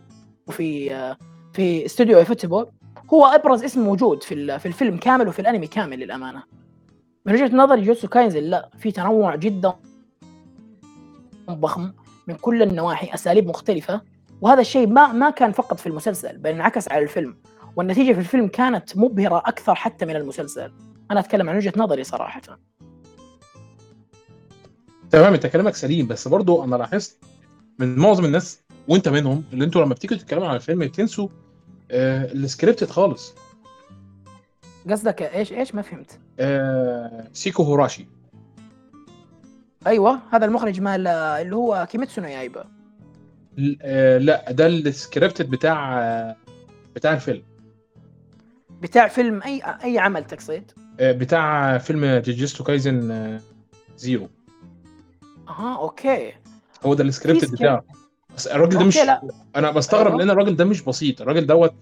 في 0.49 0.95
آه، 0.95 1.17
في 1.53 1.85
استوديو 1.85 2.17
ufotable 2.17 2.67
هو 3.13 3.25
أبرز 3.25 3.63
اسم 3.63 3.81
موجود 3.83 4.23
في 4.23 4.59
في 4.59 4.65
الفيلم 4.65 4.97
كامل 4.97 5.27
وفي 5.27 5.39
الأنمي 5.39 5.67
كامل 5.67 5.99
للأمانة. 5.99 6.43
من 7.25 7.33
وجهة 7.33 7.55
نظري 7.55 7.81
جوتسو 7.81 8.07
كايزن 8.07 8.43
لا 8.43 8.69
في 8.79 8.91
تنوع 8.91 9.35
جدا 9.35 9.73
ضخم. 11.51 11.91
من 12.27 12.35
كل 12.35 12.61
النواحي 12.61 13.13
أساليب 13.13 13.47
مختلفة 13.47 14.01
وهذا 14.41 14.61
الشيء 14.61 14.87
ما 14.87 15.07
ما 15.07 15.29
كان 15.29 15.51
فقط 15.51 15.79
في 15.79 15.87
المسلسل 15.87 16.37
بل 16.37 16.49
انعكس 16.49 16.91
على 16.91 17.03
الفيلم. 17.03 17.37
والنتيجة 17.75 18.13
في 18.13 18.19
الفيلم 18.19 18.47
كانت 18.47 18.97
مبهرة 18.97 19.37
أكثر 19.37 19.75
حتى 19.75 20.05
من 20.05 20.15
المسلسل. 20.15 20.73
أنا 21.11 21.19
أتكلم 21.19 21.49
عن 21.49 21.55
وجهة 21.55 21.73
نظري 21.77 22.03
صراحة. 22.03 22.41
تمام 25.11 25.33
أنت 25.33 25.47
كلامك 25.47 25.75
سليم 25.75 26.07
بس 26.07 26.27
برضو 26.27 26.63
أنا 26.63 26.75
لاحظت 26.75 27.17
من 27.79 27.95
معظم 27.95 28.25
الناس 28.25 28.61
وأنت 28.87 29.09
منهم 29.09 29.43
اللي 29.53 29.65
أنتوا 29.65 29.81
لما 29.81 29.93
بتيجوا 29.93 30.17
تتكلموا 30.17 30.47
عن 30.47 30.55
الفيلم 30.55 30.79
بتنسوا 30.79 31.27
آه 31.91 32.31
ال 32.31 32.38
scripter 32.38 32.89
خالص. 32.89 33.33
قصدك 34.89 35.21
إيش 35.21 35.53
إيش 35.53 35.75
ما 35.75 35.81
فهمت؟ 35.81 36.19
آه 36.39 37.27
سيكو 37.33 37.63
هيروشي 37.63 38.07
أيوه 39.87 40.19
هذا 40.31 40.45
المخرج 40.45 40.81
مال 40.81 41.07
اللي 41.07 41.55
هو 41.55 41.87
كيميتسو 41.91 42.21
نو 42.21 42.27
يايبا. 42.27 42.65
آه 43.81 44.17
لا 44.17 44.51
ده 44.51 44.67
ال 44.67 44.76
scripter 44.76 45.49
بتاع 45.49 45.99
آه 46.01 46.35
بتاع 46.95 47.13
الفيلم. 47.13 47.43
بتاع 48.81 49.07
فيلم 49.07 49.43
أي 49.43 49.61
أي 49.83 49.99
عمل 49.99 50.23
تقصد؟ 50.23 50.71
آه 50.99 51.11
بتاع 51.11 51.77
فيلم 51.77 52.05
جيجيستو 52.05 52.63
كايزن 52.63 53.39
zero. 53.97 54.29
أها 55.49 55.77
okay. 55.77 56.33
هو 56.85 56.93
ده 56.93 57.03
ال 57.03 57.08
scripter 57.08 57.47
في 57.47 57.55
بتاعه. 57.55 57.83
بس 58.35 58.47
الراجل 58.47 58.77
ده 58.79 58.85
مش 58.85 58.97
لا. 58.97 59.21
أنا 59.55 59.71
بستغرب 59.71 60.07
أيوة. 60.07 60.17
لأن 60.17 60.29
الراجل 60.29 60.55
ده 60.55 60.65
مش 60.65 60.81
بسيط. 60.81 61.21
الراجل 61.21 61.47
دوت 61.47 61.73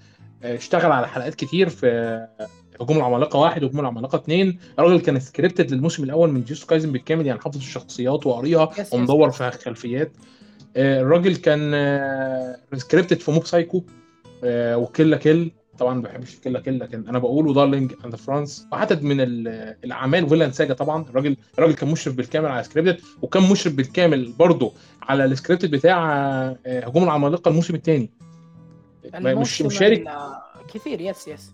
اشتغل 0.43 0.91
على 0.91 1.07
حلقات 1.07 1.35
كتير 1.35 1.69
في 1.69 2.27
هجوم 2.81 2.97
العمالقة 2.97 3.39
واحد 3.39 3.63
وهجوم 3.63 3.79
العمالقة 3.79 4.15
اثنين 4.15 4.59
الراجل 4.79 4.99
كان 4.99 5.19
scripter 5.19 5.71
للموسم 5.71 6.03
الأول 6.03 6.31
من 6.31 6.43
جوتسو 6.43 6.67
كايزن 6.67 6.91
بالكامل 6.91 7.25
يعني 7.27 7.39
حافظ 7.39 7.55
الشخصيات 7.57 8.25
وقاريها. 8.27 8.69
ومدور 8.93 9.31
في 9.31 9.51
خلفيات. 9.51 10.11
آه، 10.77 11.01
الراجل 11.01 11.35
كان 11.35 11.71
scripter 12.75 13.19
في 13.19 13.31
Mob 13.31 13.45
Psycho 13.45 13.83
آه، 14.43 14.77
و 14.77 14.83
Kill 14.83 15.06
la 15.06 15.17
Kill 15.17 15.51
طبعا 15.77 15.93
ما 15.93 16.01
بحبش 16.01 16.35
Kill 16.35 16.51
la 16.51 16.59
Kill 16.59 16.79
لكن 16.79 17.07
أنا 17.07 17.19
بقوله 17.19 17.53
Darling 17.53 17.93
in 18.05 18.09
the 18.09 18.15
Franxx. 18.15 18.67
وعدد 18.71 19.03
من 19.03 19.21
ال- 19.21 19.75
الأعمال 19.83 20.29
Vinland 20.29 20.51
Saga 20.51 20.73
طبعا. 20.73 21.05
الراجل 21.09 21.37
الراجل 21.57 21.73
كان 21.73 21.89
مشرف 21.91 22.15
بالكامل 22.15 22.47
على 22.47 22.63
سكريبتد 22.63 23.01
وكان 23.21 23.43
مشرف 23.51 23.73
بالكامل 23.73 24.31
برضه 24.39 24.71
على 25.01 25.25
السكريبت 25.25 25.65
بتاع 25.65 26.13
آه، 26.65 26.85
هجوم 26.85 27.03
العمالقة 27.03 27.49
الموسم 27.49 27.75
الثاني 27.75 28.09
مش 29.41 29.61
مشارك 29.61 30.03
كثير 30.73 31.01
yes 31.01 31.27
yes 31.27 31.51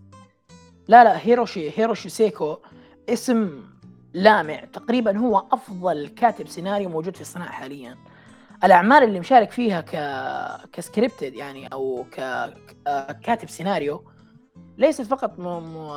لا 0.87 1.03
لا 1.03 1.27
هيروشي 1.27 1.79
هيروشي 1.79 2.09
سيكو 2.09 2.57
اسم 3.09 3.63
لامع. 4.13 4.55
تقريبا 4.55 5.17
هو 5.17 5.43
أفضل 5.51 6.07
كاتب 6.07 6.47
سيناريو 6.47 6.89
موجود 6.89 7.15
في 7.15 7.21
الصناعة 7.21 7.51
حاليا. 7.51 7.97
الأعمال 8.63 9.03
اللي 9.03 9.19
مشارك 9.19 9.51
فيها 9.51 9.81
ك 9.81 9.91
ك 10.71 10.78
scripter 10.78 11.33
يعني 11.33 11.67
أو 11.67 12.05
ك... 12.11 12.49
ككاتب 12.85 13.49
سيناريو 13.49 14.03
ليست 14.77 15.01
فقط 15.01 15.39
م... 15.39 15.43
م... 15.43 15.91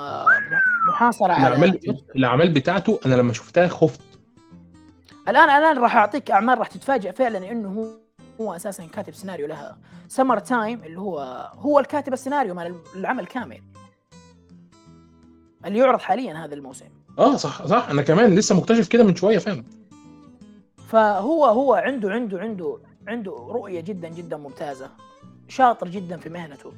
محاصرة 0.88 1.32
على 1.32 1.48
الأعمال 1.48 1.80
الأعمال 2.16 2.52
بتاعته 2.52 3.00
أنا 3.06 3.14
لما 3.14 3.32
شفتها 3.32 3.68
خفت. 3.68 4.00
الآن 5.28 5.50
الآن 5.50 5.78
راح 5.78 5.96
أعطيك 5.96 6.30
أعمال 6.30 6.58
راح 6.58 6.68
تتفاجئ 6.68 7.12
فعلا 7.12 7.50
إنه 7.50 7.68
هو 7.68 7.86
هو 8.40 8.56
أساسا 8.56 8.86
كاتب 8.86 9.14
سيناريو 9.14 9.46
لها. 9.46 9.78
Summer 10.08 10.38
Time 10.38 10.84
اللي 10.84 11.00
هو 11.00 11.20
هو 11.54 11.78
الكاتب 11.78 12.12
السيناريو 12.12 12.54
مال 12.54 12.74
العمل 12.96 13.26
كامل. 13.26 13.60
اللي 15.64 15.78
يعرض 15.78 16.00
حاليا 16.00 16.44
هذا 16.44 16.54
الموسم. 16.54 16.86
آه 17.18 17.36
صح 17.36 17.66
صح. 17.66 17.88
أنا 17.90 18.02
كمان 18.02 18.34
لسه 18.34 18.56
مكتشف 18.56 18.88
كده 18.88 19.04
من 19.04 19.16
شوية 19.16 19.38
فعلا. 19.38 19.64
فهو 20.88 21.44
هو 21.44 21.74
عنده 21.74 22.10
عنده 22.10 22.40
عنده 22.40 22.78
عنده 23.08 23.32
رؤية 23.32 23.80
جدا 23.80 24.08
جدا 24.08 24.36
ممتازة. 24.36 24.90
شاطر 25.48 25.88
جدا 25.88 26.16
في 26.16 26.28
مهنته. 26.28 26.72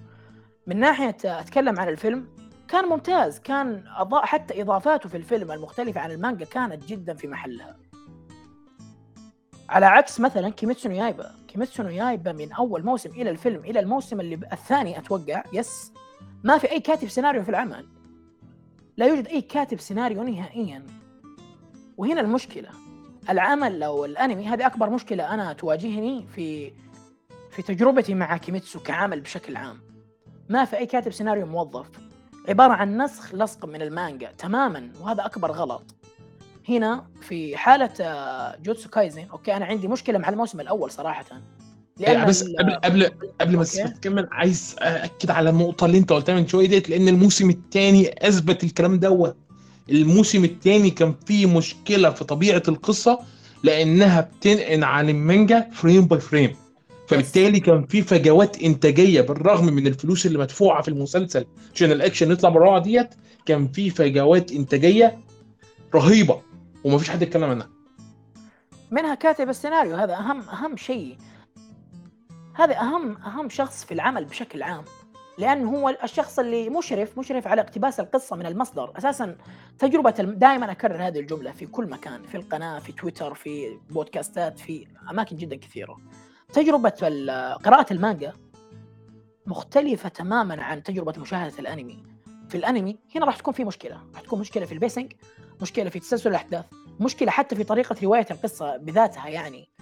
من 0.67 0.81
ناحية 0.81 1.17
أتكلم 1.25 1.81
عن 1.81 1.89
الفيلم 1.89 2.29
كان 2.69 2.85
ممتاز. 2.85 3.39
كان 3.39 3.85
أضاء 3.97 4.27
حتى 4.27 4.63
إضافاته 4.63 5.09
في 5.09 5.17
الفيلم 5.17 5.53
المختلفة 5.53 6.01
عن 6.01 6.11
المانجا 6.11 6.45
كانت 6.45 6.85
جدا 6.85 7.15
في 7.15 7.29
محلها. 7.29 7.77
على 9.69 9.87
عكس 9.87 10.21
مثلا 10.21 10.49
كيميتسو 10.49 10.91
يايبا 10.91 11.31
كيميتسو 11.49 11.83
يايبا 11.83 12.33
من 12.33 12.53
أول 12.53 12.85
موسم 12.85 13.11
إلى 13.11 13.31
الفيلم 13.31 13.65
إلى 13.65 13.81
الموسم 13.81 14.21
اللي 14.21 14.35
الثاني 14.53 14.99
أتوقع 14.99 15.43
yes 15.53 15.93
ما 16.45 16.59
في 16.59 16.71
أي 16.71 16.81
كاتب 16.81 17.09
سيناريو 17.09 17.43
في 17.43 17.49
العمل. 17.49 17.87
لا 18.97 19.07
يوجد 19.07 19.27
أي 19.27 19.41
كاتب 19.41 19.81
سيناريو 19.81 20.23
نهائيا. 20.23 20.87
وهنا 21.97 22.21
المشكلة. 22.21 22.69
العمل 23.31 23.83
أو 23.83 24.05
الأنمي 24.05 24.49
هذه 24.49 24.67
أكبر 24.67 24.91
مشكلة 24.91 25.35
أنا 25.35 25.53
تواجهني 25.53 26.27
في 26.27 26.73
في 27.51 27.63
تجربتي 27.63 28.15
مع 28.15 28.37
كيميتسو 28.37 28.81
كعمل 28.81 29.21
بشكل 29.21 29.57
عام. 29.57 29.81
ما 30.49 30.65
في 30.65 30.77
أي 30.77 30.87
كاتب 30.87 31.13
سيناريو 31.13 31.47
موظف. 31.47 31.91
عبارة 32.49 32.73
عن 32.73 33.03
نسخ 33.03 33.35
لصق 33.35 33.65
من 33.65 33.83
المانجا 33.83 34.33
تماما 34.33 34.93
وهذا 35.01 35.27
أكبر 35.27 35.53
غلط. 35.53 35.95
هنا 36.69 37.07
في 37.21 37.57
حالة 37.57 37.93
آه، 38.01 38.57
جوتسو 38.57 38.89
كايزن 38.89 39.27
okay 39.33 39.57
أنا 39.57 39.65
عندي 39.65 39.89
مشكلة 39.89 40.19
مع 40.19 40.29
الموسم 40.29 40.61
الأول 40.61 40.91
صراحة. 40.91 41.25
إيه، 42.01 42.25
بس 42.25 42.43
ال- 42.43 42.57
قبل 42.57 42.75
قبل 42.75 43.11
قبل 43.41 43.57
ما. 43.57 43.65
تكمل 43.65 44.29
عايز 44.33 44.77
اكد 44.79 45.31
على 45.31 45.51
النقطة 45.51 45.85
اللي 45.87 45.99
أنت 45.99 46.13
قلتها 46.13 46.35
من 46.35 46.49
شوية 46.49 46.69
ديت 46.69 46.89
لأن 46.91 47.09
الموسم 47.09 47.51
الثاني 47.51 48.29
أثبت 48.29 48.65
الكلام 48.65 48.97
دوت. 48.99 49.37
الموسم 49.91 50.45
الثاني 50.45 50.91
كان 50.91 51.15
فيه 51.27 51.47
مشكلة 51.47 52.11
في 52.11 52.25
طبيعة 52.25 52.63
القصة 52.69 53.19
لأنها 53.63 54.21
بتنقل 54.21 54.85
عن 54.85 55.09
المانجا 55.09 55.71
frame 55.73 56.05
by 56.07 56.21
frame 56.21 56.57
فبالتالي 57.09 57.61
كان 57.61 57.87
في 57.87 58.03
فجوات 58.03 58.63
إنتاجية 58.63 59.21
بالرغم 59.21 59.65
من 59.67 59.87
الفلوس 59.87 60.27
اللي 60.27 60.39
مدفوعة 60.39 60.83
في 60.83 60.89
المسلسل 60.89 61.45
عشان 61.75 61.93
الاكشن 61.93 62.31
يطلع 62.33 62.49
بالروعه 62.51 62.83
ديت 62.83 63.09
كان 63.47 63.69
في 63.69 63.91
فجوات 63.91 64.53
إنتاجية 64.53 65.19
رهيبة. 65.95 66.41
ومفيش 66.85 67.11
حد 67.11 67.23
يتكلم 67.23 67.45
عنها. 67.45 67.69
منها 68.91 69.15
كاتب 69.15 69.49
السيناريو 69.49 69.97
هذا 69.97 70.15
اهم 70.15 70.41
أهم 70.41 70.77
شيء. 70.77 71.17
هذا 72.57 72.81
أهم 72.81 73.17
أهم 73.17 73.49
شخص 73.49 73.85
في 73.85 73.95
العمل 73.95 74.25
بشكل 74.25 74.63
عام 74.63 74.85
لأنه 75.39 75.71
هو 75.71 75.97
الشخص 76.05 76.39
اللي 76.39 76.71
مشرف 76.71 77.19
مشرف 77.19 77.47
على 77.47 77.61
اقتباس 77.61 78.01
القصة 78.01 78.37
من 78.37 78.47
المصدر. 78.47 78.93
أساسا 78.99 79.37
تجربة 79.79 80.11
دائما 80.11 80.71
أكرر 80.71 81.07
هذه 81.07 81.21
الجملة 81.21 81.53
في 81.53 81.67
كل 81.67 81.91
مكان 81.91 82.23
في 82.23 82.37
القناة 82.37 82.79
في 82.79 82.93
تويتر 82.93 83.35
في 83.35 83.79
بودكاستات 83.91 84.59
في 84.59 84.87
أماكن 85.11 85.37
جدا 85.37 85.57
كثيرة. 85.57 85.99
تجربة 86.53 86.91
قراءة 87.65 87.93
المانجا 87.93 88.33
مختلفة 89.47 90.09
تماما 90.09 90.63
عن 90.63 90.83
تجربة 90.83 91.21
مشاهدة 91.21 91.59
الأنمي. 91.59 92.03
في 92.49 92.55
الأنمي 92.55 92.99
هنا 93.15 93.27
راح 93.27 93.37
تكون 93.37 93.55
في 93.55 93.65
مشكلة 93.65 94.01
راح 94.15 94.23
تكون 94.23 94.41
مشكلة 94.41 94.67
في 94.67 94.73
البيسنج 94.73 95.13
مشكلة 95.63 95.91
في 95.91 95.99
تسلسل 95.99 96.31
الأحداث 96.31 96.65
مشكلة 97.01 97.31
حتى 97.31 97.57
في 97.57 97.65
طريقة 97.65 97.97
رواية 98.03 98.27
القصة 98.31 98.77
بذاتها 98.77 99.29
يعني. 99.29 99.76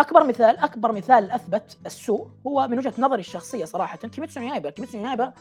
أكبر 0.00 0.24
مثال 0.24 0.58
أكبر 0.58 0.92
مثال 0.92 1.30
أثبت 1.30 1.78
السوء 1.86 2.28
هو 2.46 2.68
من 2.68 2.78
وجهة 2.78 2.92
نظري 2.98 3.20
الشخصية 3.20 3.64
صراحة 3.64 3.96
كيميتسو 3.96 4.40
نو 4.40 4.46
يايبا 4.46 4.70
كيميتسو 4.70 4.98
نو 4.98 5.08
يايبا 5.08 5.32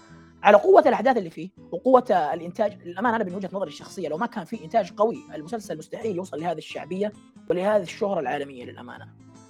على 0.44 0.58
قوة 0.58 0.84
الأحداث 0.88 1.18
اللي 1.18 1.30
فيه 1.30 1.50
وقوة 1.72 2.34
الإنتاج 2.34 2.78
للأمانة 2.86 3.16
أنا 3.16 3.24
من 3.24 3.36
وجهة 3.36 3.50
نظري 3.54 3.70
الشخصية 3.70 4.08
لو 4.08 4.18
ما 4.18 4.26
كان 4.26 4.44
في 4.44 4.64
إنتاج 4.64 4.94
قوي 4.94 5.18
المسلسل 5.36 5.78
مستحيل 5.78 6.16
يوصل 6.16 6.40
لهذه 6.40 6.58
الشعبية 6.58 7.14
ولهذه 7.50 7.82
الشهرة 7.82 8.20
العالمية 8.20 8.66
للأمانة. 8.66 9.08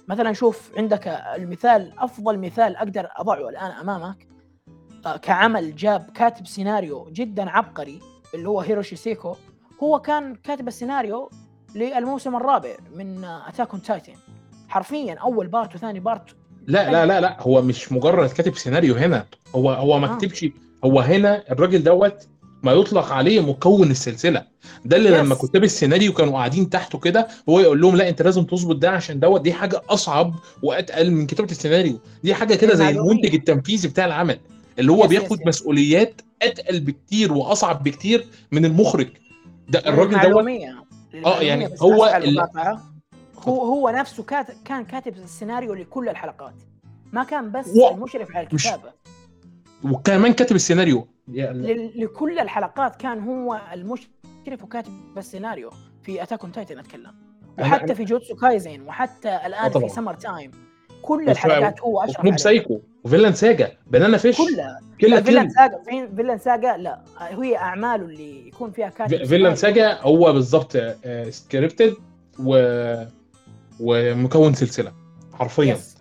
مثلا 0.08 0.32
شوف 0.32 0.70
عندك 0.76 1.08
المثال 1.08 1.92
أفضل 1.98 2.38
مثال 2.38 2.76
أقدر 2.76 3.08
أضعه 3.16 3.48
الآن 3.48 3.70
أمامك 3.70 4.28
آه، 5.06 5.16
كعمل 5.16 5.76
جاب 5.76 6.10
كاتب 6.14 6.46
سيناريو 6.46 7.10
جدا 7.12 7.50
عبقري 7.50 8.00
اللي 8.34 8.48
هو 8.48 8.60
هيروشي 8.60 8.96
سيكو. 8.96 9.34
هو 9.82 10.00
كان 10.00 10.34
كاتب 10.34 10.68
السيناريو 10.68 11.30
للموسم 11.74 12.36
الرابع 12.36 12.76
من 12.94 13.24
Attack 13.24 13.70
on 13.70 13.82
Titan 13.82 14.14
حرفيا 14.70 15.14
أول 15.14 15.46
بارت 15.46 15.74
وثاني 15.74 16.00
بارت 16.00 16.22
لا 16.66 16.90
لا 16.90 17.06
لا 17.06 17.20
لا 17.20 17.36
هو 17.42 17.62
مش 17.62 17.92
مجرد 17.92 18.28
كاتب 18.28 18.56
سيناريو 18.56 18.94
هنا 18.94 19.26
هو 19.54 19.70
هو 19.70 19.98
ما 19.98 20.12
آه. 20.12 20.16
كتبش 20.18 20.46
هو 20.84 21.00
هنا 21.00 21.42
الراجل 21.52 21.82
دوت 21.82 22.14
ما 22.62 22.72
يطلق 22.72 23.12
عليه 23.12 23.40
مكون 23.40 23.90
السلسلة 23.90 24.44
ده 24.84 24.96
اللي. 24.96 25.10
لما 25.10 25.34
كتاب 25.34 25.64
السيناريو 25.64 26.12
كانوا 26.12 26.32
قاعدين 26.32 26.70
تحته 26.70 26.98
كده 26.98 27.28
هو 27.48 27.60
يقول 27.60 27.80
لهم 27.80 27.96
لا 27.96 28.08
أنت 28.08 28.22
لازم 28.22 28.44
تظبط 28.44 28.76
ده 28.76 28.90
عشان 28.90 29.20
دوت 29.20 29.40
دي 29.40 29.52
حاجة 29.52 29.82
أصعب 29.88 30.34
وأتقل 30.62 31.10
من 31.10 31.26
كتابة 31.26 31.50
السيناريو 31.50 31.98
دي 32.24 32.34
حاجة 32.34 32.54
كده 32.54 32.74
زي. 32.74 32.88
المنتج 32.88 33.34
التنفيذي 33.34 33.88
بتاع 33.88 34.04
العمل 34.06 34.38
اللي 34.78 34.92
هو 34.92 35.06
بياخد. 35.06 35.38
مسؤوليات 35.46 36.20
أتقل 36.42 36.80
بكتير 36.80 37.32
وأصعب 37.32 37.82
بكتير 37.84 38.26
من 38.52 38.64
المخرج 38.64 39.08
ده 39.68 39.78
الراجل 39.86 40.30
دوت. 40.30 40.46
آه، 41.26 41.40
يعني 41.40 41.68
هو 41.82 42.04
آسف 42.04 42.14
على 42.14 42.24
ال- 42.24 42.30
المقاطعة. 42.30 42.89
هو 43.48 43.64
هو 43.64 43.88
نفسه 43.90 44.22
كات 44.22 44.46
كان 44.64 44.84
كاتب 44.84 45.16
السيناريو 45.16 45.74
لكل 45.74 46.08
الحلقات. 46.08 46.54
ما 47.12 47.24
كان 47.24 47.52
بس 47.52 47.68
و- 47.76 47.90
المشرف 47.90 48.36
على 48.36 48.48
مش- 48.52 48.66
الكتابة. 48.66 48.92
وكمان 49.84 50.32
كاتب 50.32 50.56
السيناريو؟ 50.56 51.06
يعني 51.32 51.74
ل- 51.74 52.04
لكل 52.04 52.38
الحلقات 52.38 52.96
كان 52.96 53.20
هو 53.20 53.60
المشرف 53.72 54.62
وكاتب 54.62 54.92
السيناريو 55.16 55.70
في 56.02 56.22
Attack 56.22 56.42
on 56.42 56.52
Titan 56.52 56.78
أتكلم. 56.78 57.14
وحتى 57.58 57.86
أنا- 57.92 57.96
في 57.96 58.04
Jujutsu 58.04 58.34
Kaisen 58.36 58.80
وحتى 58.80 59.40
الآن. 59.46 59.70
في 59.80 59.88
Summer 59.88 60.14
Time 60.14 60.50
كل 61.02 61.30
الحلقات 61.30 61.80
هو 61.80 62.00
أشرف 62.04 62.20
عليها. 62.20 62.36
سايكو. 62.36 62.80
و 63.04 63.08
Vinland 63.08 63.32
Saga. 63.32 63.72
Banana 63.86 64.16
Fish. 64.16 64.38
كلها. 64.38 64.80
كلا 65.00 65.08
لا 65.08 65.22
فيلن 65.22 65.42
كل 65.48 65.50
ساجا 65.52 65.82
فيلن 66.16 66.38
ساجا؟ 66.38 66.76
لا. 66.76 67.00
هي 67.18 67.56
أعماله 67.56 68.04
اللي 68.04 68.48
يكون 68.48 68.70
فيها 68.70 68.88
كاتب 68.88 69.24
فيلان. 69.24 69.56
ساجا 69.56 69.98
هو 70.00 70.32
بالظبط 70.32 70.76
سكريبتد 71.28 71.94
و 72.44 72.54
ومكون 73.80 74.54
سلسلة 74.54 74.92
حرفيا. 75.32 75.74
يس. 75.74 75.96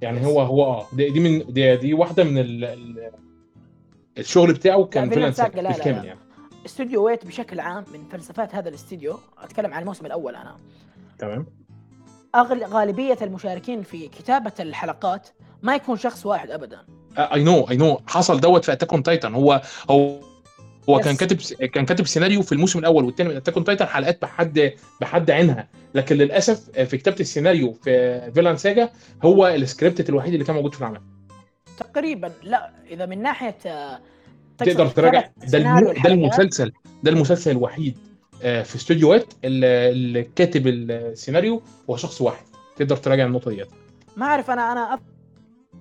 يعني 0.00 0.20
يس. 0.20 0.26
هو 0.26 0.40
هو 0.40 0.64
آه. 0.64 0.86
دي, 0.92 1.10
دي 1.10 1.20
من 1.20 1.52
دي, 1.52 1.76
دي 1.76 1.94
واحدة 1.94 2.24
من 2.24 2.38
ال... 2.38 2.64
ال... 2.64 3.10
الشغل 4.18 4.52
بتاعه 4.52 4.84
كان 4.84 5.08
لا، 5.08 5.14
لا، 5.14 5.28
بالكامل 5.28 5.96
لا. 5.96 6.04
يعني. 6.04 6.20
استوديو 6.66 7.06
ويت 7.06 7.26
بشكل 7.26 7.60
عام 7.60 7.84
من 7.92 8.04
فلسفات 8.08 8.54
هذا 8.54 8.68
الاستوديو 8.68 9.18
أتكلم 9.38 9.74
عن 9.74 9.82
الموسم 9.82 10.06
الأول 10.06 10.36
أنا. 10.36 10.56
تمام. 11.18 11.46
أغل... 12.34 12.64
غالبية 12.64 13.18
المشاركين 13.22 13.82
في 13.82 14.08
كتابة 14.08 14.52
الحلقات 14.60 15.28
ما 15.62 15.74
يكون 15.74 15.96
شخص 15.96 16.26
واحد 16.26 16.50
ابدا. 16.50 16.78
اي 17.18 17.44
نو 17.44 17.60
اي 17.70 17.76
نو 17.76 18.00
حصل 18.06 18.40
دوت 18.40 18.64
في 18.64 18.72
Attack 18.72 18.92
on 18.92 19.02
Titan 19.02 19.34
هو 19.34 19.62
هو 19.90 20.20
هو 20.88 20.98
كان. 20.98 21.16
كاتب 21.16 21.36
كان 21.66 21.86
كاتب 21.86 22.06
سيناريو 22.06 22.42
في 22.42 22.52
الموسم 22.52 22.78
الأول 22.78 23.04
والثاني 23.04 23.28
من 23.30 23.36
Attack 23.36 23.54
on 23.54 23.64
Titan 23.64 23.86
حلقات 23.86 24.22
بحد 24.22 24.72
بحد 25.00 25.30
عينها. 25.30 25.68
لكن 25.94 26.16
للأسف 26.16 26.70
في 26.70 26.96
كتابة 26.96 27.16
السيناريو 27.20 27.72
في 27.72 28.30
Vinland 28.34 28.56
Saga 28.56 28.90
هو 29.22 29.46
السكريبت 29.46 30.08
الوحيد 30.08 30.32
اللي 30.32 30.44
كان 30.44 30.56
موجود 30.56 30.74
في 30.74 30.80
العمل. 30.80 31.00
تقريبا. 31.78 32.32
لا 32.42 32.70
إذا 32.90 33.06
من 33.06 33.22
ناحية 33.22 33.56
آه، 33.66 34.00
تقدر 34.58 34.86
تراجع. 34.86 35.28
ده 35.48 35.58
الم... 35.58 35.92
ده؟ 35.92 36.10
المسلسل 36.10 36.72
ده 37.02 37.10
المسلسل 37.10 37.50
الوحيد 37.50 37.98
آه، 38.42 38.62
في 38.62 38.76
استوديوهات 38.76 39.34
اللي 39.44 39.90
اللي 39.90 40.22
كاتب 40.22 40.66
السيناريو. 40.66 41.62
هو 41.90 41.96
شخص 41.96 42.20
واحد. 42.20 42.44
تقدر 42.76 42.96
تراجع 42.96 43.26
النقطة 43.26 43.50
ديت. 43.50 43.68
ما 44.16 44.26
أعرف 44.26 44.50
أنا 44.50 44.72
أنا 44.72 45.00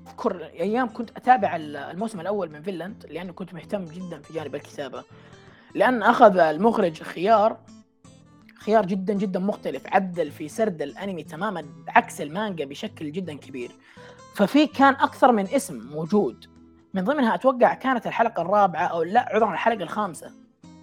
أذكر 0.08 0.46
أيام 0.46 0.94
كنت 0.94 1.10
أتابع 1.18 1.56
الموسم 1.56 2.20
الأول 2.20 2.52
من 2.52 2.62
فينلاند 2.62 3.06
لأنه 3.10 3.34
كنت 3.34 3.54
مهتم 3.54 3.86
جدا 3.86 4.22
في 4.22 4.34
جانب 4.34 4.56
الكتابة. 4.56 5.04
لأن 5.76 6.04
أخذ 6.04 6.38
المخرج 6.38 7.04
خيار 7.04 7.58
خيار 8.60 8.86
جدا 8.86 9.14
جدا 9.14 9.40
مختلف 9.40 9.88
عدل 9.88 10.32
في 10.32 10.48
سرد 10.48 10.82
الأنمي 10.82 11.24
تماما 11.24 11.66
عكس 11.88 12.22
المانجا 12.22 12.66
بشكل 12.66 13.12
جدا 13.12 13.34
كبير. 13.34 13.72
ففي 14.36 14.68
كان 14.68 14.94
أكثر 14.94 15.32
من 15.32 15.48
اسم 15.48 15.90
موجود. 15.94 16.46
من 16.94 17.04
ضمنها 17.04 17.36
أتوقع 17.36 17.74
كانت 17.74 18.08
الحلقة 18.08 18.42
الرابعة 18.42 18.86
أو 18.86 19.04
لا 19.04 19.30
عذرا 19.30 19.54
الحلقة 19.54 19.84
الخامسة. 19.84 20.32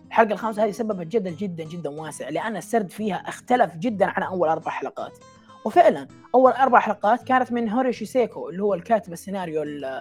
الحلقة 0.06 0.32
الخامسة 0.32 0.64
هذه 0.64 0.70
سببت 0.70 1.06
جدل 1.06 1.36
جدا 1.36 1.64
جدا 1.64 1.90
واسع 1.90 2.28
لأن 2.28 2.56
السرد 2.56 2.90
فيها 2.90 3.16
اختلف 3.16 3.76
جدا 3.76 4.06
عن 4.06 4.22
أول 4.22 4.48
أربع 4.48 4.70
حلقات. 4.70 5.18
وفعلا 5.64 6.08
أول 6.34 6.52
أربع 6.52 6.80
حلقات 6.80 7.22
كانت 7.22 7.52
من 7.52 7.68
هوريشي 7.68 8.04
سيكو 8.06 8.48
اللي 8.48 8.62
هو 8.62 8.74
الكاتب 8.74 9.12
السيناريو 9.12 9.62
ال- 9.62 10.00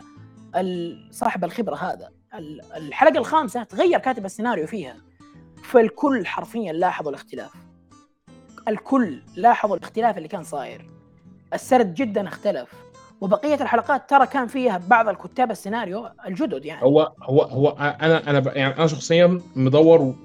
ال- 0.55 1.07
صاحب 1.11 1.43
الخبرة 1.43 1.75
هذا. 1.75 2.09
ال- 2.35 2.61
الحلقة 2.75 3.17
الخامسة 3.17 3.63
تغير 3.63 3.99
كاتب 3.99 4.25
السيناريو 4.25 4.67
فيها. 4.67 4.95
فالكل 5.63 6.25
حرفيا 6.25 6.73
لاحظوا 6.73 7.09
الاختلاف. 7.11 7.51
الكل 8.67 9.21
لاحظوا 9.35 9.75
الاختلاف 9.75 10.17
اللي 10.17 10.27
كان 10.27 10.43
صاير. 10.43 10.89
السرد 11.53 11.93
جدا 11.93 12.27
اختلف. 12.27 12.69
وبقية 13.21 13.55
الحلقات 13.55 14.09
ترى 14.09 14.27
كان 14.27 14.47
فيها 14.47 14.81
بعض 14.87 15.07
الكتاب 15.09 15.51
السيناريو 15.51 16.09
الجدد 16.27 16.65
يعني. 16.65 16.83
هو 16.83 17.11
هو 17.21 17.41
هو 17.41 17.69
أنا 17.69 18.29
أنا 18.29 18.53
يعني 18.57 18.77
أنا 18.77 18.87
شخصيا 18.87 19.41
مدور 19.55 20.15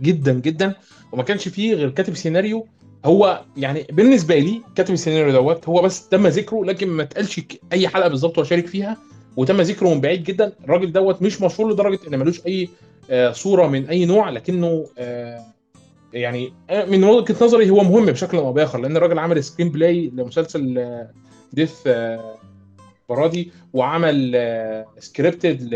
جدا 0.00 0.32
جدا. 0.32 0.74
وما 1.12 1.22
كانش 1.22 1.48
فيه 1.48 1.74
غير 1.74 1.90
كاتب 1.90 2.14
سيناريو 2.14 2.66
هو 3.04 3.42
يعني 3.56 3.86
بالنسبة 3.92 4.38
لي 4.38 4.62
كاتب 4.74 4.94
السيناريو 4.94 5.32
دوت 5.32 5.68
هو 5.68 5.82
بس 5.82 6.08
تم 6.08 6.26
ذكره 6.26 6.64
لكن 6.64 6.88
ما 6.88 7.02
اتقالش 7.02 7.40
أي 7.72 7.88
حلقة 7.88 8.08
بالظبط 8.08 8.38
هو 8.38 8.44
شارك 8.44 8.66
فيها 8.66 8.96
وتم 9.36 9.60
ذكره 9.60 9.88
من 9.94 10.00
بعيد 10.00 10.24
جدا. 10.24 10.52
الراجل 10.64 10.92
دوت 10.92 11.22
مش 11.22 11.42
مشهور 11.42 11.72
لدرجة 11.72 11.98
إن 12.08 12.18
ملوش 12.18 12.46
أي 12.46 12.68
آه، 13.10 13.32
صورة 13.32 13.66
من 13.66 13.88
أي 13.88 14.04
نوع 14.04 14.30
لكنه 14.30 14.86
آه، 14.98 15.40
يعني 16.12 16.52
آه، 16.70 16.84
من 16.84 17.04
وجهة 17.04 17.44
نظري 17.44 17.70
هو 17.70 17.84
مهم 17.84 18.06
بشكل 18.06 18.36
أو 18.36 18.52
بآخر 18.52 18.80
لأن 18.80 18.96
الراجل 18.96 19.18
عمل 19.18 19.44
screenplay 19.44 20.10
لمسلسل 20.14 20.86
Death 21.52 21.88
Parade 23.08 23.52
وعمل 23.72 24.84
scripted 24.98 25.74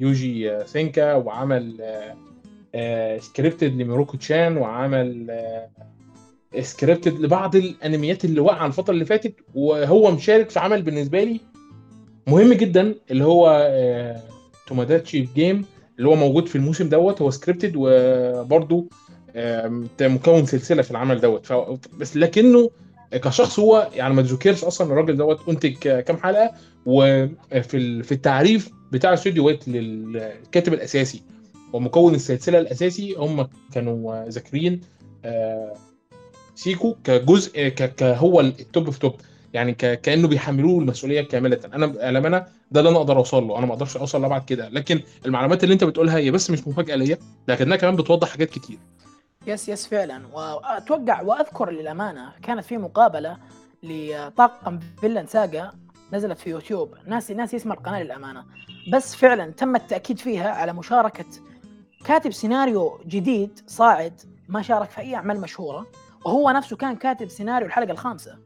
ل 0.00 0.11
Youjo 0.11 0.66
Senki 0.66 1.14
وعمل 1.14 1.76
scripted 3.18 3.72
ل 3.72 4.16
Mieruko-chan 4.16 4.56
وعمل 4.56 5.30
scripted 6.60 7.20
لبعض 7.20 7.56
الانميات 7.56 8.24
اللي 8.24 8.40
وقع 8.40 8.66
الفترة 8.66 8.92
اللي 8.94 9.04
فاتت 9.04 9.34
وهو 9.54 10.10
مشارك 10.10 10.50
في 10.50 10.58
عمل 10.60 10.82
بالنسبة 10.82 11.24
لي 11.24 11.40
مهم 12.26 12.52
جدا 12.52 12.94
اللي 13.10 13.24
هو 13.24 13.68
آه، 13.70 14.20
Tomodachi 14.66 15.28
Game 15.36 15.64
اللي 15.98 16.08
هو 16.08 16.14
موجود 16.14 16.46
في 16.48 16.56
الموسم 16.56 16.88
دوت 16.88 17.22
هو 17.22 17.30
scripted 17.30 17.72
وبرده 17.76 18.84
مكون 20.00 20.46
سلسلة 20.46 20.82
في 20.82 20.90
العمل 20.90 21.20
دوت. 21.20 21.52
بس 21.98 22.16
لكنه 22.16 22.70
كشخص 23.12 23.58
هو 23.58 23.88
يعني 23.94 24.14
ما 24.14 24.22
تذكرش 24.22 24.64
أصلا 24.64 24.92
الراجل 24.92 25.16
دوت 25.16 25.48
انتج 25.48 25.72
كام 25.76 26.16
حلقة 26.16 26.50
وفي 26.86 27.76
ال- 27.76 28.04
في 28.04 28.12
التعريف 28.12 28.70
بتاع 28.92 29.10
الاستوديو 29.10 29.50
للكاتب 29.66 30.72
الأساسي. 30.74 31.22
ومكون 31.72 32.14
السلسلة 32.14 32.58
الأساسي 32.58 33.14
هم 33.18 33.48
كانوا 33.74 34.28
ذاكرين 34.28 34.80
آه، 35.24 35.74
سيكو 36.54 36.96
كجزء 37.04 37.68
ك- 37.68 37.94
ك- 37.94 38.02
هو 38.02 38.40
ال 38.40 38.52
top 38.52 38.90
في 38.90 38.98
top 38.98 39.14
يعني 39.52 39.72
كأنه 39.74 40.28
بيحملوه 40.28 40.80
المسؤولية 40.80 41.20
كاملة. 41.22 41.60
أنا 41.74 41.86
للامانه 41.86 42.46
ده 42.70 42.80
اللي 42.80 42.90
أنا 42.90 42.98
أقدر 42.98 43.16
أوصل 43.16 43.44
له. 43.48 43.58
أنا 43.58 43.66
ما 43.66 43.72
أقدرش 43.72 43.96
أوصل 43.96 44.22
لابعد 44.22 44.44
كده. 44.44 44.68
لكن 44.68 45.00
المعلومات 45.26 45.64
اللي 45.64 45.72
أنت 45.72 45.84
بتقولها 45.84 46.16
هي 46.16 46.30
بس 46.30 46.50
مش 46.50 46.68
مفاجأة 46.68 46.96
ليا 46.96 47.18
لكنها 47.48 47.76
كمان 47.76 47.96
بتوضح 47.96 48.28
حاجات 48.28 48.50
كتير. 48.50 48.78
yes 49.46 49.68
yes 49.68 49.86
فعلا. 49.86 50.22
وأتوقع 50.32 51.22
وأذكر 51.22 51.70
للأمانة 51.70 52.32
كانت 52.42 52.64
في 52.64 52.76
مقابلة 52.78 53.36
لطاقم 53.82 54.80
Vinland 55.00 55.26
Saga 55.26 55.72
نزلت 56.12 56.38
في 56.38 56.50
يوتيوب. 56.50 56.94
ناسي 57.06 57.34
ناسي 57.34 57.56
اسم 57.56 57.72
القناة 57.72 58.02
للأمانة. 58.02 58.44
بس 58.92 59.14
فعلا 59.14 59.52
تم 59.52 59.76
التأكيد 59.76 60.18
فيها 60.18 60.50
على 60.50 60.72
مشاركة 60.72 61.24
كاتب 62.04 62.30
سيناريو 62.30 63.00
جديد 63.06 63.60
صاعد 63.66 64.20
ما 64.48 64.62
شارك 64.62 64.90
في 64.90 65.00
أي 65.00 65.14
أعمال 65.14 65.40
مشهورة. 65.40 65.86
وهو 66.24 66.50
نفسه 66.50 66.76
كان 66.76 66.96
كاتب 66.96 67.28
سيناريو 67.28 67.66
الحلقة 67.66 67.90
الخامسة. 67.92 68.38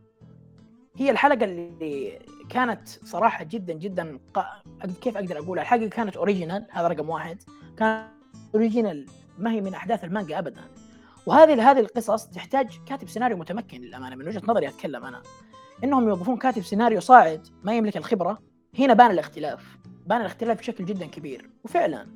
هي 0.97 1.11
الحلقة 1.11 1.45
اللي 1.45 2.19
كانت 2.49 2.89
صراحة 2.89 3.45
جدا 3.45 3.73
جدا 3.73 4.19
ق- 4.35 4.87
كيف 5.01 5.17
أقدر 5.17 5.39
أقولها؟ 5.39 5.63
الحلقة 5.63 5.89
كانت 5.89 6.17
original 6.17 6.67
هذا 6.71 6.89
رقم 6.89 7.09
واحد. 7.09 7.43
كان 7.77 8.09
original 8.55 9.07
ما 9.39 9.51
هي 9.53 9.61
من 9.61 9.75
أحداث 9.75 10.05
المانجا 10.05 10.39
ابدا. 10.39 10.61
وهذه 11.27 11.71
هذه 11.71 11.81
القصص 11.81 12.27
تحتاج 12.27 12.81
كاتب 12.87 13.09
سيناريو 13.09 13.37
متمكن 13.37 13.81
للأمانة 13.81 14.17
من 14.17 14.29
وجهة 14.29 14.43
نظري 14.49 14.69
أتكلم 14.69 15.05
أنا. 15.05 15.23
إنهم 15.85 16.09
يوظفون 16.09 16.37
كاتب 16.37 16.63
سيناريو 16.63 17.01
صاعد 17.01 17.47
ما 17.63 17.77
يملك 17.77 17.97
الخبرة. 17.97 18.39
هنا 18.79 18.95
بان 18.95 19.11
الاختلاف. 19.11 19.79
بان 20.07 20.21
الاختلاف 20.21 20.59
بشكل 20.59 20.85
جدا 20.85 21.07
كبير. 21.07 21.51
وفعلا 21.65 22.07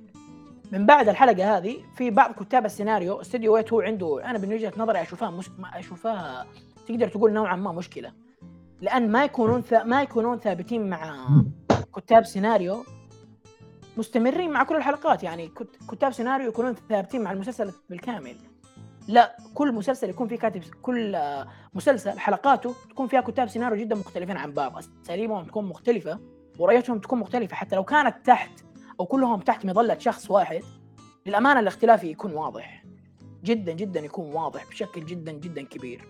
من 0.72 0.86
بعد 0.86 1.08
الحلقة 1.08 1.56
هذه 1.56 1.76
في 1.96 2.10
بعض 2.10 2.32
كتاب 2.32 2.64
السيناريو 2.64 3.20
استوديو 3.20 3.54
Wit 3.54 3.72
هو 3.72 3.80
عنده. 3.80 4.24
أنا 4.24 4.38
من 4.38 4.52
وجهة 4.52 4.72
نظري 4.76 5.02
أشوفها 5.02 5.30
مش... 5.30 5.50
أشوفها 5.74 6.46
تقدر 6.88 7.08
تقول 7.08 7.32
نوعا 7.32 7.56
ما 7.56 7.72
مشكلة. 7.72 8.12
لأن 8.80 9.12
ما 9.12 9.24
يكونون 9.24 9.62
ث... 9.62 9.74
ما 9.74 10.02
يكونون 10.02 10.38
ثابتين 10.38 10.90
مع 10.90 11.28
كتاب 11.96 12.24
سيناريو 12.24 12.84
مستمرين 13.96 14.50
مع 14.50 14.64
كل 14.64 14.76
الحلقات. 14.76 15.22
يعني 15.22 15.48
كت- 15.48 15.78
كتاب 15.90 16.12
سيناريو 16.12 16.48
يكونون 16.48 16.74
ثابتين 16.88 17.22
مع 17.22 17.32
المسلسل 17.32 17.72
بالكامل. 17.90 18.36
لا 19.08 19.36
كل 19.54 19.72
مسلسل 19.72 20.10
يكون 20.10 20.28
فيه 20.28 20.36
كاتب 20.36 20.62
كل 20.82 21.18
مسلسل 21.74 22.18
حلقاته 22.18 22.74
تكون 22.90 23.06
فيها 23.06 23.20
كتاب 23.20 23.48
سيناريو 23.48 23.78
جدا 23.78 23.96
مختلفين 23.96 24.36
عن 24.36 24.52
بعض. 24.52 24.82
أساليبهم 25.04 25.44
تكون 25.44 25.64
مختلفة 25.64 26.18
ورؤيتهم 26.58 26.98
تكون 26.98 27.18
مختلفة. 27.18 27.56
حتى 27.56 27.76
لو 27.76 27.84
كانت 27.84 28.26
تحت 28.26 28.50
أو 29.00 29.06
كلهم 29.06 29.40
تحت 29.40 29.66
مظلة 29.66 29.98
شخص 29.98 30.30
واحد 30.30 30.62
للأمانة 31.26 31.60
الاختلاف 31.60 32.04
يكون 32.04 32.32
واضح. 32.32 32.84
جدا 33.44 33.72
جدا 33.72 34.00
يكون 34.00 34.32
واضح 34.32 34.68
بشكل 34.70 35.06
جدا 35.06 35.32
جدا 35.32 35.62
كبير. 35.62 36.08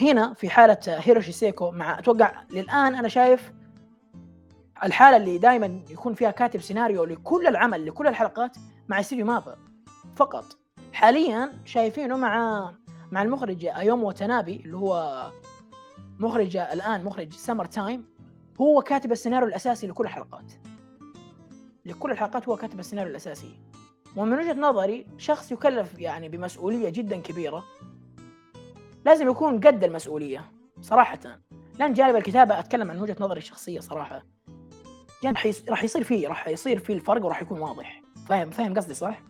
هنا 0.00 0.34
في 0.34 0.50
حالة 0.50 0.78
هيروشي 0.86 1.32
سيكو 1.32 1.70
مع 1.70 1.98
أتوقع 1.98 2.42
للآن 2.50 2.94
أنا 2.94 3.08
شايف 3.08 3.52
الحالة 4.84 5.16
اللي 5.16 5.38
دائما 5.38 5.80
يكون 5.90 6.14
فيها 6.14 6.30
كاتب 6.30 6.60
سيناريو 6.60 7.04
لكل 7.04 7.46
العمل 7.46 7.86
لكل 7.86 8.06
الحلقات 8.06 8.56
مع 8.88 9.00
استوديو 9.00 9.26
MAPPA 9.26 9.56
فقط. 10.16 10.44
حاليا 10.92 11.62
شايفينه 11.64 12.16
مع 12.16 12.70
مع 13.12 13.22
المخرج 13.22 13.64
أيومو 13.64 14.08
واتانابي 14.08 14.56
اللي 14.56 14.76
هو 14.76 15.22
مخرج 16.18 16.56
الآن 16.56 17.04
مخرج 17.04 17.32
Summer 17.32 17.64
Time. 17.64 18.04
هو 18.60 18.82
كاتب 18.82 19.12
السيناريو 19.12 19.48
الأساسي 19.48 19.86
لكل 19.86 20.04
الحلقات. 20.04 20.52
لكل 21.86 22.10
الحلقات 22.10 22.48
هو 22.48 22.56
كاتب 22.56 22.80
السيناريو 22.80 23.10
الأساسي. 23.10 23.50
ومن 24.16 24.38
وجهة 24.38 24.54
نظري 24.54 25.06
شخص 25.18 25.52
يكلف 25.52 25.98
يعني 25.98 26.28
بمسؤولية 26.28 26.88
جدا 26.88 27.20
كبيرة 27.20 27.64
لازم 29.04 29.30
يكون 29.30 29.60
قد 29.60 29.84
المسؤولية 29.84 30.44
صراحة. 30.80 31.18
لأن 31.78 31.92
جانب 31.92 32.16
الكتابة 32.16 32.58
أتكلم 32.58 32.90
عن 32.90 33.00
وجهة 33.00 33.16
نظري 33.20 33.38
الشخصية 33.38 33.80
صراحة. 33.80 34.22
جانب. 35.22 35.36
راح 35.68 35.84
يصير 35.84 36.04
فيه 36.04 36.28
راح 36.28 36.48
يصير 36.48 36.78
فيه 36.78 36.94
الفرق 36.94 37.24
وراح 37.24 37.42
يكون 37.42 37.60
واضح. 37.60 38.02
فاهم 38.28 38.50
فاهم 38.50 38.74
قصدي 38.74 38.94
صح؟ 38.94 39.22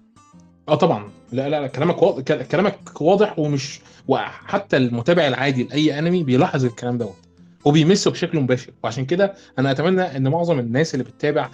آه 0.69 0.75
طبعا. 0.75 1.11
لا 1.33 1.49
لا 1.49 1.61
لا 1.61 1.67
كلامك 1.67 2.03
واضح 2.03 2.43
كلامك 2.43 3.01
واضح 3.01 3.39
ومش 3.39 3.81
وحتى 4.09 4.77
المتابع 4.77 5.27
العادي 5.27 5.65
لأي 5.65 5.99
أنمي 5.99 6.23
بيلاحظ 6.23 6.65
الكلام 6.65 6.99
دوت. 6.99 7.26
وبيمسه 7.67 8.11
بشكل 8.11 8.41
مباشر. 8.41 8.73
وعشان 8.85 9.05
كده 9.05 9.35
أنا 9.59 9.71
أتمنى 9.71 10.17
إن 10.17 10.29
معظم 10.29 10.59
الناس 10.59 10.95
اللي 10.95 11.05
بتتابع 11.05 11.51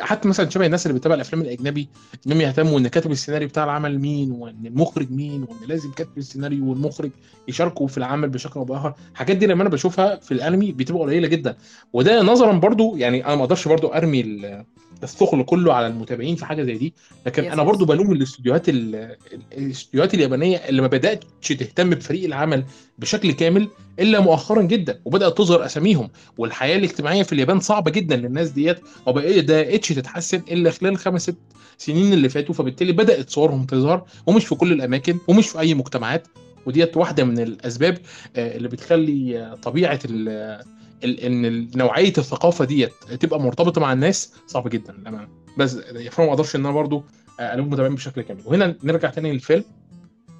حتى 0.00 0.28
مثلا 0.28 0.50
شبه 0.50 0.66
الناس 0.66 0.86
اللي 0.86 0.98
بتتابع 0.98 1.14
الأفلام 1.14 1.42
الأجنبي 1.42 1.88
إنهم 2.26 2.40
يهتموا 2.40 2.78
إن 2.78 2.88
كاتب 2.88 3.10
السيناريو 3.10 3.48
بتاع 3.48 3.64
العمل 3.64 3.98
مين 3.98 4.30
وإن 4.32 4.66
المخرج 4.66 5.10
مين 5.10 5.42
وإن 5.42 5.68
لازم 5.68 5.90
كاتب 5.92 6.18
السيناريو 6.18 6.70
والمخرج 6.70 7.10
يشاركوا 7.48 7.86
في 7.86 7.98
العمل 7.98 8.28
بشكل 8.28 8.60
أو 8.60 8.64
بآخر. 8.64 8.94
الحاجات 9.12 9.36
دي 9.36 9.46
لما 9.46 9.62
أنا 9.62 9.70
بشوفها 9.70 10.16
في 10.16 10.32
الأنمي 10.32 10.72
بتبقى 10.72 11.02
قليلة 11.02 11.28
جدا. 11.28 11.56
وده 11.92 12.22
نظرا 12.22 12.52
برضو 12.52 12.96
يعني 12.96 13.26
أنا 13.26 13.34
ما 13.34 13.42
أقدرش 13.42 13.68
برضو 13.68 13.88
أرمي 13.88 14.20
ال- 14.20 14.64
الثقل 15.02 15.42
كله 15.42 15.74
على 15.74 15.86
المتابعين 15.86 16.36
في 16.36 16.44
حاجة 16.46 16.62
زي 16.62 16.78
دي. 16.78 16.94
لكن 17.26 17.44
أنا. 17.44 17.62
برضو 17.62 17.84
بلوم 17.84 18.12
الاستوديوهات 18.12 18.68
ال- 18.68 19.16
الاستوديوهات 19.52 20.14
اليابانية 20.14 20.56
اللي 20.56 20.82
ما 20.82 20.88
بدأتش 20.88 21.48
تهتم 21.48 21.90
بفريق 21.90 22.24
العمل 22.24 22.64
بشكل 22.98 23.32
كامل 23.32 23.68
إلا 23.98 24.20
مؤخرا 24.20 24.62
جدا 24.62 25.00
وبدأت 25.04 25.38
تظهر 25.38 25.64
أساميهم 25.64 26.10
والحياة 26.38 26.76
الاجتماعية 26.76 27.22
في 27.22 27.32
اليابان 27.32 27.60
صعبة 27.60 27.90
جدا 27.90 28.16
للناس 28.16 28.50
ديت 28.50 28.78
وما 29.06 29.20
بدأتش 29.20 29.88
تتحسن 29.88 30.42
إلا 30.50 30.70
خلال 30.70 30.92
الخمس 30.92 31.22
ست 31.22 31.36
سنين 31.78 32.12
اللي 32.12 32.28
فاتوا 32.28 32.54
فبالتالي 32.54 32.92
بدأت 32.92 33.30
صورهم 33.30 33.64
تظهر 33.64 34.04
ومش 34.26 34.46
في 34.46 34.54
كل 34.54 34.72
الأماكن 34.72 35.18
ومش 35.28 35.48
في 35.48 35.58
أي 35.60 35.74
مجتمعات 35.74 36.28
وديت 36.66 36.96
واحدة 36.96 37.24
من 37.24 37.38
الأسباب 37.38 37.98
آه، 38.36 38.56
اللي 38.56 38.68
بتخلي 38.68 39.38
آه، 39.38 39.54
طبيعة 39.54 40.00
إن 41.04 41.70
نوعية 41.76 42.12
الثقافة 42.18 42.64
ديت 42.64 42.92
تبقى 43.20 43.40
مرتبطة 43.40 43.80
مع 43.80 43.92
الناس 43.92 44.32
صعب 44.46 44.68
جدا 44.68 44.92
للأمانة. 44.92 45.28
بس 45.58 45.76
فما 46.10 46.28
أقدرش 46.28 46.56
إن 46.56 46.60
أنا 46.66 46.74
برضو 46.74 47.04
آه، 47.40 47.54
ألوم 47.54 47.70
متابعين 47.70 47.94
بشكل 47.94 48.22
كامل. 48.22 48.40
وهنا 48.44 48.74
نرجع 48.84 49.10
تاني 49.10 49.32
للفيلم. 49.32 49.64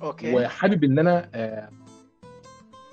Okay. 0.03 0.35
وحابب 0.35 0.85
إن 0.85 0.99
أنا 0.99 1.29
آه، 1.35 1.69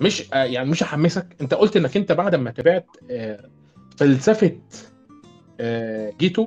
مش 0.00 0.32
آه، 0.32 0.44
يعني 0.44 0.70
مش 0.70 0.82
احمسك 0.82 1.26
انت 1.40 1.54
قلت 1.54 1.76
انك 1.76 1.96
انت 1.96 2.12
بعد 2.12 2.34
ما 2.34 2.50
تابعت 2.50 2.86
آه، 3.10 3.44
فلسفة 3.96 4.58
آه، 5.60 6.12
جيتو 6.18 6.46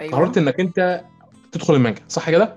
أيوه 0.00 0.12
قررت 0.16 0.38
انك 0.38 0.60
انت 0.60 1.04
تدخل 1.52 1.74
المانجا 1.74 2.02
صح 2.08 2.30
كده؟ 2.30 2.56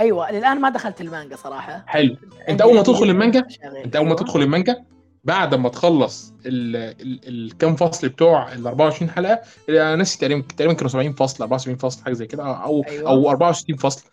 أيوه 0.00 0.30
الآن 0.30 0.60
ما 0.60 0.68
دخلت 0.68 1.00
المانجا 1.00 1.36
صراحة 1.36 1.84
حلو 1.86 2.16
انت 2.48 2.60
أول 2.60 2.72
ما 2.72 2.78
عندي 2.78 2.92
تدخل 2.92 3.10
المانجا. 3.10 3.46
انت 3.84 3.96
أول 3.96 4.06
ما 4.06 4.10
أيوة. 4.12 4.22
تدخل 4.22 4.42
المانجا 4.42 4.84
بعد 5.24 5.54
ما 5.54 5.68
تخلص 5.68 6.32
ال- 6.46 6.76
ال- 7.02 7.28
الكام 7.28 7.76
فصل 7.76 8.08
بتوع 8.08 8.52
ال 8.52 8.66
24 8.66 9.10
حلقة 9.10 9.40
أنا 9.68 9.96
ناسي 9.96 10.18
تقريبا 10.18 10.42
تقريبا 10.56 10.74
كانوا 10.74 10.88
70 10.90 11.12
فصل 11.12 11.42
74 11.44 11.76
فصل 11.76 12.04
حاجة 12.04 12.12
زي 12.12 12.26
كده 12.26 12.42
أو 12.56 12.84
أيوة. 12.88 13.10
أو 13.10 13.30
64 13.30 13.76
فصل 13.76 14.04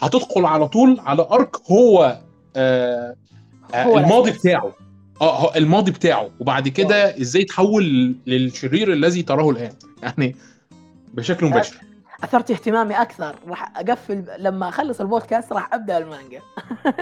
هتدخل 0.00 0.44
على 0.46 0.68
طول 0.68 1.00
على 1.00 1.26
أرك 1.30 1.56
هو 1.70 2.20
آه 2.56 3.14
هو 3.74 3.98
الماضي. 3.98 4.30
بتاعه 4.30 4.72
آه 5.20 5.56
الماضي 5.56 5.90
بتاعه. 5.90 6.30
وبعد 6.40 6.68
كده 6.68 7.20
إزاي 7.20 7.44
تحول 7.44 8.14
للشرير 8.26 8.92
الذي 8.92 9.22
تراه 9.22 9.50
الآن؟ 9.50 9.72
يعني 10.02 10.36
بشكل 11.14 11.46
مباشر. 11.46 11.76
أثرت 12.24 12.50
اهتمامي 12.50 12.94
أكثر. 12.94 13.36
راح 13.48 13.78
أقفل 13.78 14.24
لما 14.38 14.68
أخلص 14.68 15.00
البودكاست 15.00 15.52
راح 15.52 15.74
أبدأ 15.74 15.98
المانجا. 15.98 16.40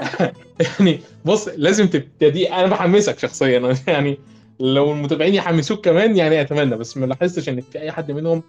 يعني 0.79 1.01
بص 1.25 1.49
لازم 1.57 1.87
تبتدي. 1.87 2.53
أنا 2.53 2.67
بحمسك 2.67 3.19
شخصيا. 3.19 3.75
يعني 3.87 4.19
لو 4.61 4.93
المتابعين 4.93 5.35
يحمسوك 5.35 5.85
كمان 5.85 6.17
يعني 6.17 6.41
أتمنى. 6.41 6.77
بس 6.77 6.97
ما 6.97 7.07
لاحظتش 7.07 7.49
إن 7.49 7.61
في 7.61 7.81
أي 7.81 7.93
حد 7.93 8.11
منهم 8.11 8.43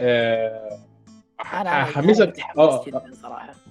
آه 0.00 0.78
حمسك 1.84 2.40
آه 2.58 2.84
صراحة. 3.22 3.61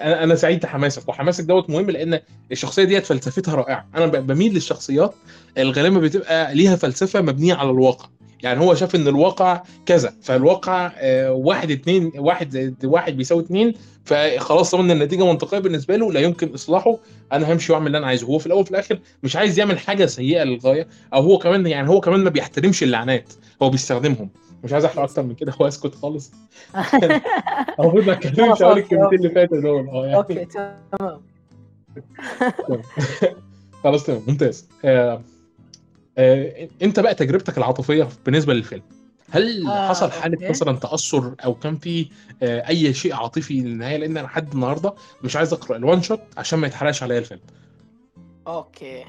أنا 0.00 0.34
سعيد 0.34 0.60
بحماسك 0.60 1.08
وحماسك 1.08 1.44
دوت 1.44 1.70
مهم 1.70 1.90
لأن 1.90 2.20
الشخصية 2.52 2.84
ديت 2.84 3.06
فلسفتها 3.06 3.54
رائعة. 3.54 3.88
أنا 3.94 4.06
بميل 4.06 4.54
للشخصيات 4.54 5.14
الغالبا 5.58 6.00
بتبقى 6.00 6.54
ليها 6.54 6.76
فلسفة 6.76 7.20
مبنية 7.20 7.54
على 7.54 7.70
الواقع. 7.70 8.08
يعني 8.42 8.60
هو 8.60 8.74
شاف 8.74 8.94
إن 8.94 9.08
الواقع 9.08 9.62
كذا 9.86 10.14
فالواقع 10.22 10.92
آه، 10.96 11.32
واحد 11.32 11.70
اتنين 11.70 12.12
واحد 12.16 12.50
زائد 12.50 12.84
واحد 12.84 13.16
بيساوي 13.16 13.42
اتنين 13.42 13.72
فخلاص 14.04 14.74
إن 14.74 14.90
النتيجة 14.90 15.26
منطقية 15.26 15.58
بالنسبة 15.58 15.96
له 15.96 16.12
لا 16.12 16.20
يمكن 16.20 16.54
إصلاحه. 16.54 16.98
أنا 17.32 17.52
همشي 17.52 17.72
وأعمل 17.72 17.86
اللي 17.86 17.98
أنا 17.98 18.06
عايزه. 18.06 18.26
هو 18.26 18.38
في 18.38 18.46
الأول 18.46 18.60
وفي 18.60 18.70
الآخر 18.70 18.98
مش 19.22 19.36
عايز 19.36 19.58
يعمل 19.58 19.78
حاجة 19.78 20.06
سيئة 20.06 20.44
للغاية 20.44 20.88
أو 21.14 21.22
هو 21.22 21.38
كمان 21.38 21.66
يعني 21.66 21.88
هو 21.88 22.00
كمان 22.00 22.20
ما 22.20 22.30
بيحترمش 22.30 22.82
اللعنات 22.82 23.32
هو 23.62 23.70
بيستخدمهم. 23.70 24.30
مش 24.64 24.72
عايز 24.72 24.84
أحرق 24.84 25.02
أكتر 25.02 25.22
من 25.22 25.34
كده 25.34 25.52
هو 25.60 25.68
أسكت 25.68 25.94
خالص. 25.94 26.32
المفروض 27.80 28.06
ما 28.06 28.12
اتكلمش 28.12 28.62
أقول 28.62 28.78
الكلمتين 28.78 29.18
اللي 29.18 29.30
فاتوا 29.30 29.60
دول. 29.60 29.88
آه 29.88 30.04
يعني. 30.06 30.16
أوكي 30.16 30.44
تمام. 30.98 31.20
خلاص 33.84 34.04
تمام 34.04 34.22
ممتاز. 34.28 34.68
آه 34.84 35.22
آه 36.18 36.68
انت 36.82 37.00
بقى 37.00 37.14
تجربتك 37.14 37.58
العاطفية 37.58 38.08
بالنسبة 38.24 38.54
للفيلم. 38.54 38.82
هل 39.30 39.66
آه، 39.66 39.88
حصل 39.88 40.10
حالة. 40.10 40.50
مثلا 40.50 40.76
تأثر 40.76 41.34
أو 41.44 41.54
كان 41.54 41.76
في 41.76 42.08
آه 42.42 42.68
أي 42.68 42.94
شيء 42.94 43.14
عاطفي 43.14 43.60
للنهايه 43.60 43.96
لأن 43.96 44.16
أنا 44.16 44.26
لحد 44.26 44.52
النهارده 44.52 44.94
مش 45.24 45.36
عايز 45.36 45.52
أقرأ 45.52 45.76
ال 45.76 45.83
one 45.83 46.02
shot 46.02 46.20
عشان 46.36 46.58
ما 46.58 46.66
يتحرقش 46.66 47.02
عليا 47.02 47.18
الفيلم. 47.18 47.40
okay. 48.46 49.04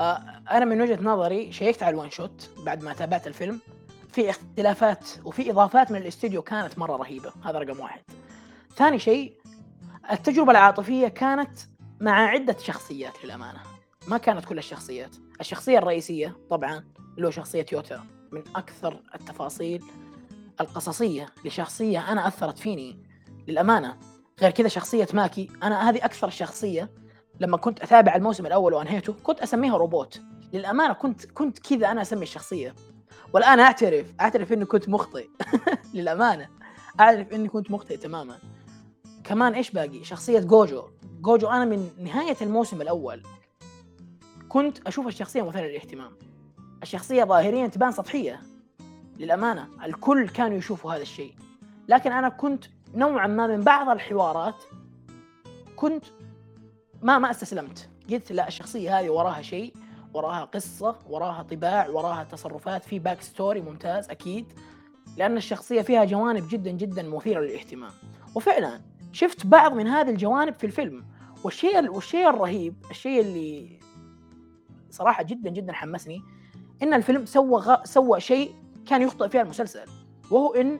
آه 0.00 0.20
أنا 0.50 0.64
من 0.64 0.80
وجهة 0.80 0.98
نظري 1.02 1.52
شيكت 1.52 1.82
على 1.82 1.94
ال 1.94 1.98
one 1.98 2.10
shot 2.10 2.50
بعد 2.64 2.84
ما 2.84 2.92
تابعت 2.92 3.26
الفيلم. 3.26 3.60
في 4.12 4.30
اختلافات 4.30 5.08
وفي 5.24 5.50
إضافات 5.50 5.90
من 5.90 5.98
الاستوديو 6.02 6.42
كانت 6.42 6.78
مرة 6.78 6.96
رهيبة. 6.96 7.32
هذا 7.44 7.58
رقم 7.58 7.80
واحد. 7.80 8.02
ثاني 8.76 8.98
شيء 8.98 9.36
التجربة 10.12 10.50
العاطفية 10.50 11.08
كانت 11.08 11.58
مع 12.00 12.26
عدة 12.26 12.56
شخصيات 12.58 13.24
للأمانة. 13.24 13.60
ما 14.08 14.18
كانت 14.18 14.44
كل 14.44 14.58
الشخصيات. 14.58 15.16
الشخصية 15.40 15.78
الرئيسية 15.78 16.36
طبعا 16.50 16.84
اللي 17.16 17.26
هو 17.26 17.30
شخصية 17.30 17.66
يوتا. 17.72 18.04
من 18.32 18.42
أكثر 18.56 19.02
التفاصيل 19.14 19.84
القصصية 20.60 21.26
لشخصية 21.44 22.12
أنا 22.12 22.28
أثرت 22.28 22.58
فيني 22.58 23.02
للأمانة. 23.48 23.96
غير 24.40 24.50
كذا 24.50 24.68
شخصية 24.68 25.08
ماكي. 25.12 25.48
أنا 25.62 25.90
هذه 25.90 26.04
أكثر 26.04 26.30
شخصية 26.30 26.90
لما 27.40 27.56
كنت 27.56 27.80
أتابع 27.80 28.16
الموسم 28.16 28.46
الأول 28.46 28.74
وأنهيته 28.74 29.12
كنت 29.22 29.40
أسميها 29.40 29.76
روبوت. 29.76 30.20
للأمانة 30.52 30.92
كنت 30.92 31.24
كنت 31.26 31.58
كذا 31.58 31.90
أنا 31.90 32.02
أسمي 32.02 32.22
الشخصية. 32.22 32.74
والآن 33.32 33.60
أعترف 33.60 34.06
أعترف 34.20 34.52
إني 34.52 34.64
كنت 34.64 34.88
مخطئ. 34.88 35.28
للأمانة. 35.94 36.48
أعرف 37.00 37.32
إني 37.32 37.48
كنت 37.48 37.70
مخطئ 37.70 37.96
تماما. 37.96 38.38
كمان 39.24 39.54
إيش 39.54 39.70
باقي؟ 39.70 40.04
شخصية 40.04 40.40
جوجو. 40.40 40.82
جوجو 41.20 41.48
أنا 41.48 41.64
من 41.64 41.90
نهاية 41.98 42.36
الموسم 42.42 42.82
الأول 42.82 43.22
كنت 44.48 44.86
أشوف 44.86 45.06
الشخصية 45.06 45.42
مثيرة 45.42 45.66
للاهتمام. 45.66 46.12
الشخصية 46.82 47.24
ظاهريا 47.24 47.66
تبان 47.66 47.92
سطحية. 47.92 48.40
للأمانة 49.18 49.68
الكل 49.84 50.28
كانوا 50.28 50.58
يشوفوا 50.58 50.92
هذا 50.92 51.02
الشيء. 51.02 51.34
لكن 51.88 52.12
أنا 52.12 52.28
كنت 52.28 52.64
نوعا 52.94 53.26
ما 53.26 53.46
من 53.46 53.60
بعض 53.60 53.88
الحوارات 53.88 54.64
كنت 55.76 56.04
ما 57.02 57.18
ما 57.18 57.30
استسلمت. 57.30 57.88
قلت 58.10 58.32
لا 58.32 58.48
الشخصية 58.48 59.00
هذه 59.00 59.10
وراها 59.10 59.42
شيء. 59.42 59.74
وراها 60.14 60.44
قصة 60.44 60.96
وراها 61.08 61.42
طباع 61.42 61.88
وراها 61.88 62.24
تصرفات 62.24 62.84
في 62.84 62.98
backstory 62.98 63.60
ممتاز 63.60 64.10
أكيد 64.10 64.52
لأن 65.16 65.36
الشخصية 65.36 65.82
فيها 65.82 66.04
جوانب 66.04 66.48
جدا 66.48 66.70
جدا 66.70 67.02
مثيرة 67.02 67.40
للاهتمام. 67.40 67.90
وفعلا 68.34 68.80
شفت 69.12 69.46
بعض 69.46 69.74
من 69.74 69.86
هذه 69.86 70.10
الجوانب 70.10 70.54
في 70.58 70.66
الفيلم 70.66 71.04
والشيء 71.44 71.90
والشيء 71.90 72.28
الرهيب 72.28 72.74
الشيء 72.90 73.20
اللي 73.20 73.80
صراحة 74.90 75.22
جدا 75.22 75.50
جدا 75.50 75.72
حمسني 75.72 76.22
إن 76.82 76.94
الفيلم 76.94 77.26
سوى 77.26 77.60
غ... 77.60 77.84
سوى 77.84 78.20
شيء 78.20 78.54
كان 78.86 79.02
يخطئ 79.02 79.28
فيه 79.28 79.40
المسلسل 79.40 79.86
وهو 80.30 80.54
إن 80.54 80.78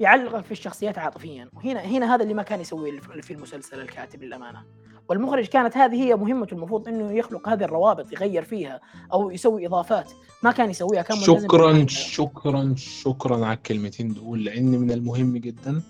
يعلق 0.00 0.40
في 0.40 0.52
الشخصيات 0.52 0.98
عاطفيا. 0.98 1.50
وهنا 1.52 1.80
هنا 1.80 2.14
هذا 2.14 2.22
اللي 2.22 2.34
ما 2.34 2.42
كان 2.42 2.60
يسويه 2.60 3.00
في 3.00 3.32
المسلسل 3.32 3.80
الكاتب 3.80 4.22
للأمانة. 4.22 4.64
والمخرج 5.10 5.46
كانت 5.46 5.76
هذه 5.76 6.02
هي 6.02 6.16
مهمته 6.16 6.54
المفروض 6.54 6.88
إنه 6.88 7.12
يخلق 7.12 7.48
هذه 7.48 7.64
الروابط 7.64 8.12
يغير 8.12 8.42
فيها 8.42 8.80
أو 9.12 9.30
يسوي 9.30 9.66
إضافات 9.66 10.10
ما 10.42 10.52
كان 10.52 10.70
يسويها 10.70 11.02
كان 11.02 11.16
شكرا. 11.16 11.86
شكرا 11.88 12.74
شكرا 12.76 13.46
على 13.46 13.56
الكلمتين 13.56 14.14
دول 14.14 14.44
لأن 14.44 14.64
من 14.64 14.90
المهم 14.90 15.36
جدا 15.36 15.82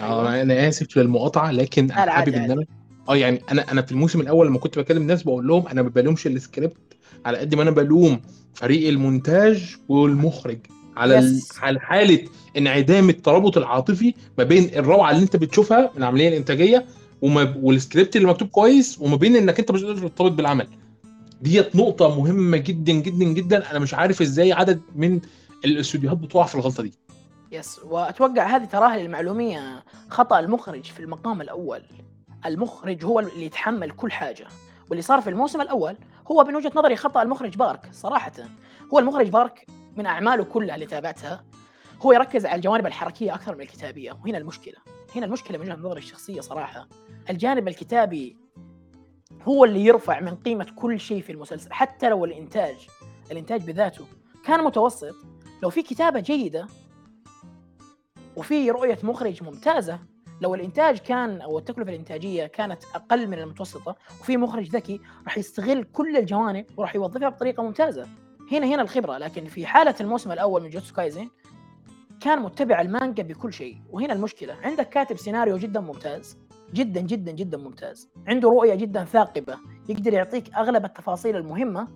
أيوة. 0.00 0.42
أنا 0.42 0.68
آسف 0.68 0.96
للمقاطعه 0.96 1.50
لكن 1.50 1.92
أنا 1.92 2.10
حابب 2.10 2.34
إن 2.34 2.50
أنا 2.50 2.64
آه 3.08 3.16
يعني 3.16 3.42
أنا 3.50 3.72
أنا 3.72 3.82
في 3.82 3.92
الموسم 3.92 4.20
الأول 4.20 4.46
لما 4.46 4.58
كنت 4.58 4.78
بكلم 4.78 5.02
الناس 5.02 5.22
بقول 5.22 5.48
لهم 5.48 5.68
أنا 5.68 5.82
ما 5.82 5.88
بلومش 5.88 6.26
السكريبت 6.26 6.76
على 7.24 7.38
قد 7.38 7.54
ما 7.54 7.62
أنا 7.62 7.70
بلوم 7.70 8.20
فريق 8.54 8.88
المونتاج 8.88 9.76
والمخرج 9.88 10.58
على 10.96 11.18
ال... 11.18 11.40
على 11.60 11.80
حالة 11.80 12.28
انعدام 12.58 13.08
الترابط 13.08 13.58
العاطفي 13.58 14.14
ما 14.38 14.44
بين 14.44 14.64
الروعة 14.64 15.10
اللي 15.10 15.22
أنت 15.22 15.36
بتشوفها 15.36 15.90
من 15.94 15.98
العملية 15.98 16.28
الإنتاجية 16.28 16.84
وما... 17.22 17.54
والسكريبت 17.62 18.16
اللي 18.16 18.28
مكتوب 18.28 18.48
كويس 18.48 19.00
وما 19.00 19.16
بين 19.16 19.36
انك 19.36 19.58
انت 19.58 19.70
مش 19.70 19.84
قادر 19.84 20.00
ترتبط 20.00 20.32
بالعمل. 20.32 20.68
ديت 21.40 21.76
نقطة 21.76 22.20
مهمة 22.20 22.56
جدا 22.56 22.92
جدا 22.92 23.24
جدا. 23.24 23.70
أنا 23.70 23.78
مش 23.78 23.94
عارف 23.94 24.20
إزاي 24.20 24.52
عدد 24.52 24.82
من 24.94 25.20
الاستوديوهات 25.64 26.18
بتقع 26.18 26.44
في 26.44 26.54
الغلطة 26.54 26.82
دي. 26.82 26.92
يس 27.52 27.80
وأتوقع 27.84 28.56
هذه 28.56 28.64
تراها 28.64 28.96
للمعلومية 28.96 29.84
خطأ 30.08 30.40
المخرج 30.40 30.84
في 30.84 31.00
المقام 31.00 31.40
الأول. 31.40 31.82
المخرج 32.46 33.04
هو 33.04 33.20
اللي 33.20 33.44
يتحمل 33.44 33.90
كل 33.90 34.12
حاجة. 34.12 34.46
واللي 34.90 35.02
صار 35.02 35.20
في 35.20 35.30
الموسم 35.30 35.60
الأول 35.60 35.96
هو 36.30 36.44
من 36.44 36.56
وجهة 36.56 36.72
نظري 36.74 36.96
خطأ 36.96 37.22
المخرج 37.22 37.56
بارك 37.56 37.88
صراحة. 37.92 38.32
هو 38.94 38.98
المخرج 38.98 39.28
بارك 39.28 39.66
من 39.96 40.06
أعماله 40.06 40.44
كلها 40.44 40.74
اللي 40.74 40.86
تابعتها. 40.86 41.44
هو 42.02 42.12
يركز 42.12 42.46
على 42.46 42.56
الجوانب 42.56 42.86
الحركية 42.86 43.34
أكثر 43.34 43.54
من 43.54 43.60
الكتابية 43.60 44.12
وهنا 44.12 44.38
المشكلة. 44.38 44.74
هنا 45.16 45.26
المشكلة 45.26 45.58
من 45.58 45.64
وجهة 45.64 45.76
نظري 45.76 45.98
الشخصية 45.98 46.40
صراحة. 46.40 46.88
الجانب 47.30 47.68
الكتابي 47.68 48.36
هو 49.42 49.64
اللي 49.64 49.84
يرفع 49.84 50.20
من 50.20 50.34
قيمة 50.34 50.66
كل 50.76 51.00
شيء 51.00 51.22
في 51.22 51.32
المسلسل 51.32 51.72
حتى 51.72 52.08
لو 52.08 52.24
الإنتاج 52.24 52.86
الإنتاج 53.32 53.66
بذاته 53.66 54.04
كان 54.44 54.64
متوسط. 54.64 55.14
لو 55.62 55.70
في 55.70 55.82
كتابة 55.82 56.20
جيدة 56.20 56.66
وفي 58.36 58.70
رؤية 58.70 58.98
مخرج 59.02 59.42
ممتازة 59.42 59.98
لو 60.40 60.54
الإنتاج 60.54 60.98
كان 60.98 61.40
أو 61.40 61.58
التكلفة 61.58 61.90
الإنتاجية 61.90 62.46
كانت 62.46 62.84
أقل 62.94 63.26
من 63.26 63.38
المتوسطة 63.38 63.96
وفي 64.20 64.36
مخرج 64.36 64.68
ذكي 64.68 65.00
راح 65.24 65.38
يستغل 65.38 65.84
كل 65.84 66.16
الجوانب 66.16 66.66
وراح 66.76 66.94
يوظفها 66.94 67.28
بطريقة 67.28 67.62
ممتازة. 67.62 68.08
هنا 68.52 68.66
هنا 68.66 68.82
الخبرة 68.82 69.18
لكن 69.18 69.44
في 69.44 69.66
حالة 69.66 69.94
الموسم 70.00 70.32
الأول 70.32 70.62
من 70.62 70.70
جوجوتسو 70.70 70.94
كايزن 70.94 71.28
كان 72.20 72.42
متبع 72.42 72.80
المانجا 72.80 73.22
بكل 73.22 73.52
شيء. 73.52 73.76
وهنا 73.90 74.12
المشكلة 74.12 74.54
عندك 74.62 74.88
كاتب 74.88 75.16
سيناريو 75.16 75.56
جدا 75.56 75.80
ممتاز 75.80 76.38
جدا 76.74 77.00
جدا 77.00 77.32
جدا 77.32 77.58
ممتاز. 77.58 78.10
عنده 78.26 78.48
رؤية 78.48 78.74
جدا 78.74 79.04
ثاقبة. 79.04 79.58
يقدر 79.88 80.12
يعطيك 80.12 80.54
أغلب 80.54 80.84
التفاصيل 80.84 81.36
المهمة 81.36 81.88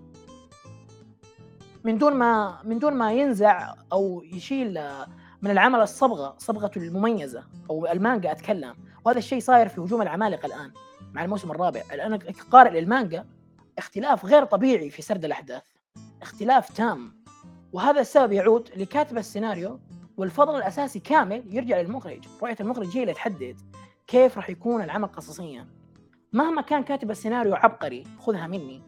من 1.84 1.98
دون 1.98 2.14
ما 2.14 2.62
من 2.64 2.78
دون 2.78 2.94
ما 2.94 3.12
ينزع 3.12 3.74
أو 3.92 4.22
يشيل 4.32 4.80
من 5.42 5.50
العمل 5.50 5.80
الصبغة 5.80 6.34
صبغته 6.38 6.78
المميزة 6.78 7.44
أو 7.70 7.87
المانجا 7.87 8.32
أتكلم. 8.32 8.74
وهذا 9.04 9.18
الشيء 9.18 9.40
صاير 9.40 9.68
في 9.68 9.80
هجوم 9.80 10.02
العمالقة 10.02 10.46
الآن 10.46 10.70
مع 11.12 11.24
الموسم 11.24 11.50
الرابع. 11.50 11.82
الآن 11.92 12.18
قارئ 12.50 12.80
للمانجا 12.80 13.24
اختلاف 13.78 14.24
غير 14.24 14.44
طبيعي 14.44 14.90
في 14.90 15.02
سرد 15.02 15.24
الأحداث. 15.24 15.62
اختلاف 16.22 16.76
تام. 16.76 17.24
وهذا 17.72 18.00
السبب 18.00 18.32
يعود 18.32 18.68
لكاتب 18.76 19.18
السيناريو 19.18 19.80
والفضل 20.16 20.56
الأساسي 20.56 21.00
كامل 21.00 21.44
يرجع 21.56 21.80
للمخرج. 21.80 22.24
رؤية 22.42 22.56
المخرج 22.60 22.96
هي 22.96 23.02
اللي 23.02 23.14
تحدد 23.14 23.56
كيف 24.06 24.36
راح 24.36 24.50
يكون 24.50 24.82
العمل 24.82 25.08
قصصيا؟ 25.08 25.66
مهما 26.32 26.62
كان 26.62 26.82
كاتب 26.82 27.10
السيناريو 27.10 27.54
عبقري 27.54 28.04
خذها 28.18 28.46
مني. 28.46 28.82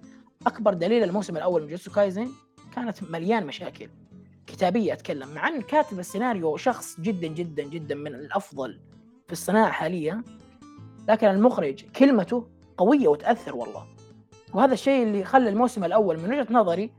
أكبر 0.46 0.74
دليل 0.74 1.04
الموسم 1.04 1.36
الأول 1.36 1.62
من 1.62 1.68
جوتسو 1.68 1.90
كايزن 1.92 2.28
كانت 2.74 3.02
مليان 3.02 3.46
مشاكل. 3.46 3.88
كتابية 4.46 4.92
أتكلم 4.92 5.34
مع 5.34 5.48
ان 5.48 5.62
كاتب 5.62 5.98
السيناريو 5.98 6.56
شخص 6.56 7.00
جدا 7.00 7.26
جدا 7.26 7.62
جدا 7.62 7.94
من 7.94 8.14
الأفضل 8.14 8.80
في 9.26 9.32
الصناعة 9.32 9.70
حاليا 9.70 10.22
لكن 11.08 11.26
المخرج 11.26 11.84
كلمته 11.84 12.48
قوية 12.78 13.08
وتأثر 13.08 13.56
والله. 13.56 13.86
وهذا 14.54 14.74
الشيء 14.74 15.02
اللي 15.02 15.24
خلى 15.24 15.48
الموسم 15.48 15.84
الأول 15.84 16.18
من 16.20 16.30
وجهة 16.30 16.46
نظري 16.50 16.90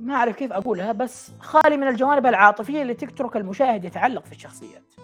ما 0.00 0.14
أعرف 0.14 0.36
كيف 0.36 0.52
أقولها 0.52 0.92
بس 0.92 1.30
خالي 1.40 1.76
من 1.76 1.88
الجوانب 1.88 2.26
العاطفية 2.26 2.82
اللي 2.82 2.94
تترك 2.94 3.36
المشاهد 3.36 3.84
يتعلق 3.84 4.24
في 4.24 4.32
الشخصيات. 4.32 4.94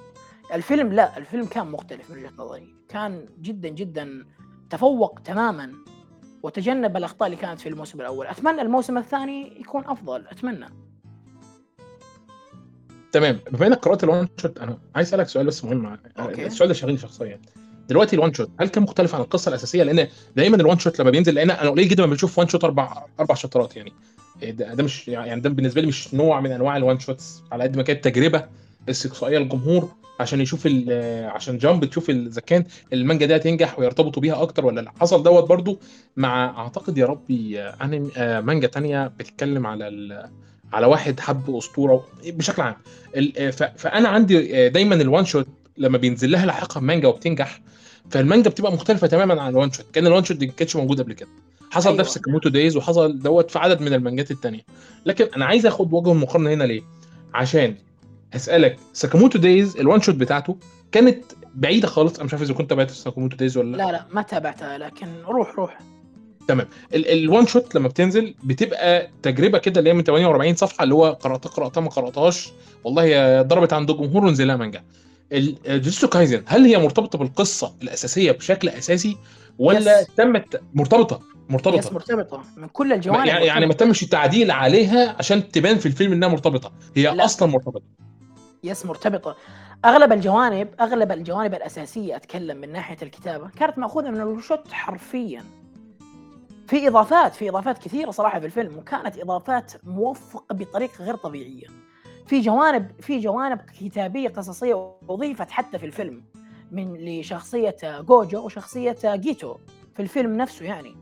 الفيلم 0.52 0.92
لا 0.92 1.18
الفيلم 1.18 1.46
كان 1.46 1.66
مختلف 1.66 2.10
من 2.10 2.18
وجهه 2.18 2.32
نظري 2.38 2.74
كان 2.88 3.28
جدا 3.40 3.68
جدا 3.68 4.26
تفوق 4.70 5.20
تماما 5.24 5.72
وتجنب 6.42 6.96
الأخطاء 6.96 7.26
اللي 7.26 7.36
كانت 7.40 7.60
في 7.60 7.68
الموسم 7.68 8.00
الأول. 8.00 8.26
أتمنى 8.26 8.62
الموسم 8.62 8.98
الثاني 8.98 9.60
يكون 9.60 9.84
أفضل 9.86 10.24
أتمنى. 10.26 10.66
تمام. 13.12 13.40
بما 13.50 13.66
إنك 13.66 13.78
قرأت 13.78 14.04
ال 14.04 14.10
one 14.10 14.28
shot 14.36 14.58
أنا 14.58 14.78
عايز 14.94 15.08
أسألك 15.08 15.28
سؤال 15.28 15.46
بس 15.46 15.64
مهم. 15.64 15.98
okay. 16.18 16.46
السؤال 16.46 16.68
ده 16.68 16.74
شاغلني 16.74 16.98
شخصيا. 16.98 17.40
دلوقتي 17.88 18.16
ال 18.16 18.21
one 18.21 18.34
shot 18.34 18.50
هل 18.60 18.68
كان 18.68 18.82
مختلف 18.82 19.14
عن 19.14 19.20
القصة 19.20 19.48
الأساسية؟ 19.48 19.82
لأن 19.82 20.08
دايما 20.36 20.56
ال 20.56 20.62
one 20.62 20.78
shot 20.78 21.00
لما 21.00 21.10
بينزل 21.10 21.34
لأن 21.34 21.50
أنا 21.50 21.70
قليل 21.70 21.88
جدا 21.88 22.06
ما 22.06 22.12
بشوف 22.12 22.38
one 22.38 22.48
shot 22.48 22.64
أربع 22.64 23.04
أربع 23.20 23.34
chapter 23.34 23.71
ات 23.71 23.76
يعني. 23.76 23.92
ده, 24.42 24.74
ده 24.74 24.82
مش 24.82 25.08
يعني 25.08 25.40
ده 25.40 25.50
بالنسبة 25.50 25.80
لي 25.80 25.86
مش 25.86 26.14
نوع 26.14 26.40
من 26.40 26.52
أنواع 26.52 26.76
ال 26.76 26.82
one 26.82 26.98
shots 26.98 27.42
على 27.52 27.62
قد 27.62 27.76
ما 27.76 27.82
كانت 27.82 28.04
تجربة 28.04 28.48
استقصائية 28.88 29.38
للجمهور. 29.38 29.88
عشان 30.20 30.40
يشوف 30.40 30.62
ال- 30.66 31.24
عشان 31.30 31.58
Jump 31.58 31.84
تشوف 31.84 32.10
إذا 32.10 32.40
كان 32.40 32.64
المانجا 32.92 33.26
دي 33.26 33.36
هتنجح 33.36 33.78
ويرتبطوا 33.78 34.22
بيها 34.22 34.42
أكتر 34.42 34.66
ولا 34.66 34.80
لأ. 34.80 34.92
حصل 35.00 35.22
دوت 35.22 35.44
برضو 35.48 35.78
مع 36.16 36.58
أعتقد 36.58 36.98
يا 36.98 37.06
ربي 37.06 37.60
أنمي 37.60 38.10
آه، 38.16 38.40
مانجا 38.40 38.66
تانية 38.66 39.06
بتتكلم 39.06 39.66
على 39.66 39.88
ال- 39.88 40.28
على 40.72 40.86
واحد 40.86 41.20
حب 41.20 41.56
أسطورة 41.56 42.06
بشكل 42.26 42.62
عام. 42.62 42.76
آه، 43.38 43.50
فأنا 43.50 44.08
عندي 44.08 44.66
آه، 44.66 44.68
دايما 44.68 44.94
ال 44.94 45.02
one 45.02 45.24
shot 45.24 45.46
لما 45.78 45.98
بينزل 45.98 46.30
لها 46.30 46.46
لاحقا 46.46 46.80
مانجا 46.80 47.08
وبتنجح 47.08 47.60
فالمانجا 48.10 48.50
بتبقى 48.50 48.72
مختلفة 48.72 49.06
تماما 49.06 49.42
عن 49.42 49.50
ال 49.50 49.55
one 49.55 49.70
shot 49.72 49.86
كأن 49.92 50.06
ال 50.06 50.11
one 50.11 50.24
shot 50.24 50.36
دي 50.36 50.46
ما 50.46 50.52
كانتش 50.52 50.76
موجودة 50.76 51.02
قبل 51.02 51.12
كده. 51.12 51.28
حصل 51.70 51.88
أيوة. 51.88 51.98
ده 51.98 52.04
في 52.04 52.10
ساكاموتو 52.10 52.48
دايز 52.48 52.76
وحصل 52.76 53.18
دوت 53.18 53.50
في 53.50 53.58
عدد 53.58 53.80
من 53.80 53.92
المانجات 53.92 54.30
التانية. 54.30 54.60
لكن 55.06 55.28
أنا 55.36 55.44
عايز 55.44 55.66
آخد 55.66 55.92
وجه 55.92 56.12
المقارنة 56.12 56.52
هنا 56.54 56.64
ليه؟ 56.64 56.82
عشان 57.34 57.74
هسألك 58.34 58.76
ساكاموتو 58.92 59.38
دايز 59.38 59.76
ال 59.76 59.82
one 59.82 60.00
shot 60.00 60.14
بتاعته 60.14 60.56
كانت 60.92 61.24
بعيدة 61.54 61.88
خالص؟ 61.88 62.14
أنا 62.14 62.24
مش 62.24 62.32
عارف 62.34 62.42
إذا 62.44 62.54
كنت 62.54 62.70
تابعت 62.70 62.90
ساكاموتو 62.90 63.36
دايز 63.36 63.56
ولا 63.56 63.76
لأ. 63.76 63.92
لا 63.92 64.06
ما 64.12 64.22
تابعتها 64.22 64.78
لكن 64.78 65.06
روح 65.28 65.54
روح. 65.54 65.78
ال- 66.50 67.08
ال 67.12 67.21
one 67.21 67.46
shot 67.46 67.74
لما 67.74 67.88
بتنزل 67.88 68.34
بتبقى 68.44 69.10
تجربة 69.22 69.58
كده 69.58 69.78
اللي 69.78 69.90
هي 69.90 69.94
من 69.94 70.02
48 70.04 70.54
صفحة 70.54 70.82
اللي 70.84 70.94
هو 70.94 71.12
قراتها 71.20 71.48
قرأتها 71.50 71.80
ما 71.80 71.90
قرأتهاش. 71.90 72.52
والله 72.84 73.02
هي 73.02 73.44
ضربت 73.48 73.72
عند 73.72 73.90
الجمهور 73.90 74.24
ونزل 74.24 74.46
لها 74.46 74.56
مانجا 74.56 74.82
جوجوتسو 75.32 76.08
كايزن 76.08 76.42
هل 76.46 76.64
هي 76.64 76.78
مرتبطة 76.78 77.18
بالقصة 77.18 77.74
الأساسية 77.82 78.32
بشكل 78.32 78.68
أساسي 78.68 79.16
ولا 79.58 80.00
yes. 80.00 80.06
تمت 80.16 80.60
مرتبطة 80.74 81.16
yes 81.16 81.22
مرتبطه 81.50 81.90
مرتبطة. 81.94 82.42
من 82.56 82.68
كل 82.68 82.92
الجوانب 82.92 83.26
يعني 83.26 83.46
يعني 83.46 83.66
ما. 83.66 83.74
تمش 83.74 84.02
التعديل 84.02 84.50
عليها 84.50 85.16
عشان 85.18 85.48
تبان 85.52 85.78
في 85.78 85.86
الفيلم 85.86 86.12
إنها 86.12 86.28
مرتبطة. 86.28 86.72
هي 86.96 87.02
لا. 87.02 87.24
أصلا 87.24 87.48
مرتبطة. 87.48 87.82
yes 88.64 88.86
مرتبطة. 88.86 89.36
أغلب 89.84 90.12
الجوانب 90.12 90.68
أغلب 90.80 91.12
الجوانب 91.12 91.54
الأساسية 91.54 92.16
أتكلم 92.16 92.56
من 92.56 92.72
ناحية 92.72 92.96
الكتابة 93.02 93.48
كانت 93.48 93.78
مأخوذة 93.78 94.10
من 94.10 94.20
ال 94.20 94.27
one 94.27 94.46
shot 94.46 94.72
حرفيا. 94.72 95.44
في 96.68 96.88
إضافات 96.88 97.34
في 97.34 97.48
إضافات 97.48 97.78
كثيرة 97.78 98.10
صراحة 98.10 98.40
في 98.40 98.46
الفيلم 98.46 98.78
وكانت 98.78 99.18
إضافات 99.18 99.72
موفقة 99.84 100.54
بطريقة 100.54 101.04
غير 101.04 101.16
طبيعية. 101.16 101.66
في 102.26 102.40
جوانب 102.40 102.90
في 103.00 103.18
جوانب 103.18 103.60
كتابية 103.80 104.28
قصصية 104.28 104.92
أضيفت 105.10 105.50
حتى 105.50 105.78
في 105.78 105.86
الفيلم 105.86 106.24
من 106.70 106.94
لشخصية 106.94 107.76
جوجو 107.82 108.46
وشخصية 108.46 108.96
جيتو 109.04 109.56
في 109.94 110.02
الفيلم 110.02 110.36
نفسه 110.36 110.64
يعني. 110.64 110.96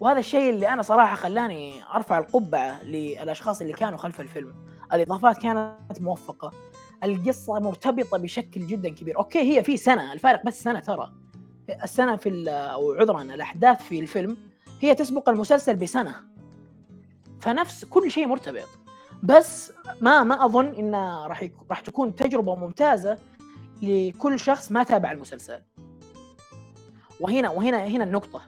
وهذا 0.00 0.18
الشيء 0.18 0.50
اللي 0.50 0.68
أنا 0.68 0.82
صراحة 0.82 1.16
خلاني 1.16 1.82
أرفع 1.94 2.18
القبعة 2.18 2.82
للأشخاص 2.82 3.60
اللي 3.60 3.72
كانوا 3.72 3.98
خلف 3.98 4.20
الفيلم. 4.20 4.54
الإضافات 4.92 5.38
كانت 5.38 6.00
موفقة. 6.00 6.52
القصة 7.06 7.58
مرتبطة 7.58 8.18
بشكل 8.18 8.66
جدا 8.66 8.88
كبير. 8.88 9.18
okay 9.18 9.38
هي 9.38 9.64
في 9.64 9.76
سنة 9.76 10.12
الفارق 10.12 10.46
بس 10.46 10.62
سنة 10.62 10.80
ترى. 10.80 11.12
السنة 11.82 12.16
في 12.16 12.50
أو 12.50 12.92
عذرا 12.92 13.22
الأحداث 13.22 13.82
في 13.82 14.00
الفيلم 14.00 14.36
هي 14.80 14.94
تسبق 14.94 15.28
المسلسل 15.28 15.76
بسنة. 15.76 16.14
فنفس 17.40 17.84
كل 17.84 18.10
شيء 18.10 18.26
مرتبط. 18.26 18.68
بس 19.22 19.72
ما 20.00 20.22
ما 20.22 20.44
أظن 20.44 20.66
إن 20.66 20.94
راح 21.26 21.48
راح 21.70 21.80
تكون 21.80 22.14
تجربة 22.14 22.54
ممتازة 22.54 23.18
لكل 23.82 24.38
شخص 24.38 24.72
ما 24.72 24.82
تابع 24.82 25.12
المسلسل. 25.12 25.62
وهنا 27.20 27.50
وهنا 27.50 27.84
هنا 27.86 28.04
النقطة. 28.04 28.42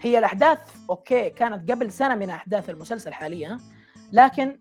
هي 0.00 0.18
الأحداث 0.18 0.58
أوكي 0.90 1.30
كانت 1.30 1.70
قبل 1.70 1.92
سنة 1.92 2.14
من 2.14 2.30
أحداث 2.30 2.70
المسلسل 2.70 3.12
حاليا 3.12 3.58
لكن 4.12 4.58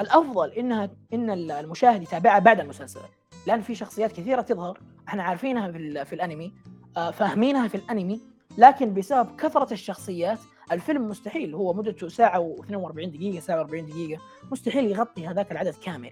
الأفضل 0.00 0.52
انها 0.52 0.90
إن 1.12 1.30
المشاهد 1.50 2.02
يتابعها 2.02 2.38
بعد 2.38 2.60
المسلسل 2.60 3.00
لأن 3.46 3.60
في 3.60 3.74
شخصيات 3.74 4.12
كثيرة 4.12 4.40
تظهر 4.40 4.78
إحنا 5.08 5.22
عارفينها 5.22 5.72
في, 5.72 6.04
في 6.04 6.12
الأنمي 6.12 6.52
آه، 6.96 7.10
فاهمينها 7.10 7.68
في 7.68 7.74
الأنمي 7.74 8.20
لكن 8.58 8.94
بسبب 8.94 9.36
كثرة 9.36 9.72
الشخصيات 9.72 10.38
الفيلم 10.72 11.08
مستحيل 11.08 11.54
هو 11.54 11.74
مدته 11.74 12.08
ساعة 12.08 12.56
و42 12.56 12.92
دقيقة 12.92 13.40
ساعة 13.40 13.66
و40 13.66 13.70
دقيقة 13.70 14.22
مستحيل 14.52 14.90
يغطي 14.90 15.26
هذاك 15.26 15.52
العدد 15.52 15.74
كامل. 15.74 16.10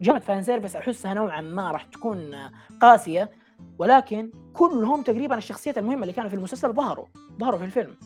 جمله 0.00 0.18
فان 0.18 0.42
سيرفيس 0.42 0.76
أحسها 0.76 1.14
نوعا 1.14 1.40
ما 1.40 1.70
راح 1.70 1.82
تكون 1.82 2.34
قاسية 2.80 3.30
ولكن 3.78 4.30
كلهم 4.52 5.02
تقريبا 5.02 5.38
الشخصيات 5.38 5.78
المهمة 5.78 6.02
اللي 6.02 6.12
كانوا 6.12 6.30
في 6.30 6.36
المسلسل 6.36 6.72
ظهروا 6.72 7.06
ظهروا 7.40 7.58
في 7.58 7.64
الفيلم. 7.64 7.96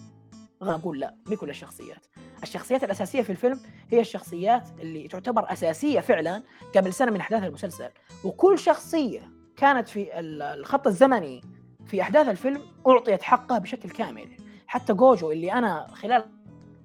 أنا 0.62 0.74
أقول 0.74 1.00
لا 1.00 1.14
مو 1.26 1.36
كل 1.36 1.50
الشخصيات 1.50 2.06
الشخصيات 2.48 2.84
الأساسية 2.84 3.22
في 3.22 3.30
الفيلم 3.30 3.60
هي 3.90 4.00
الشخصيات 4.00 4.68
اللي 4.80 5.08
تعتبر 5.08 5.52
أساسية 5.52 6.00
فعلا 6.00 6.42
قبل 6.76 6.92
سنة 6.92 7.10
من 7.12 7.20
أحداث 7.20 7.42
المسلسل. 7.44 7.88
وكل 8.24 8.58
شخصية 8.58 9.30
كانت 9.56 9.88
في 9.88 10.20
ال- 10.20 10.42
الخط 10.42 10.86
الزمني 10.86 11.40
في 11.86 12.02
أحداث 12.02 12.28
الفيلم 12.28 12.60
أعطيت 12.86 13.22
حقها 13.22 13.58
بشكل 13.58 13.90
كامل. 13.90 14.28
حتى 14.66 14.92
جوجو 14.92 15.32
اللي 15.32 15.52
أنا 15.52 15.86
خلال 15.92 16.24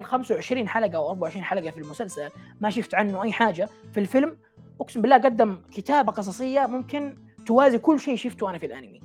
25 0.03 0.67
حلقة 0.67 0.95
أو 0.97 1.09
24 1.09 1.43
حلقة 1.43 1.71
في 1.71 1.77
المسلسل 1.77 2.29
ما 2.61 2.69
شفت 2.69 2.95
عنه 2.95 3.23
أي 3.23 3.31
حاجة 3.31 3.69
في 3.93 3.99
الفيلم 3.99 4.37
أقسم 4.81 5.01
بالله 5.01 5.17
قدم 5.17 5.61
كتابة 5.71 6.11
قصصية 6.11 6.65
ممكن 6.65 7.17
توازي 7.47 7.77
كل 7.77 7.99
شيء 7.99 8.15
شفته 8.15 8.49
أنا 8.49 8.57
في 8.57 8.65
الأنمي. 8.65 9.01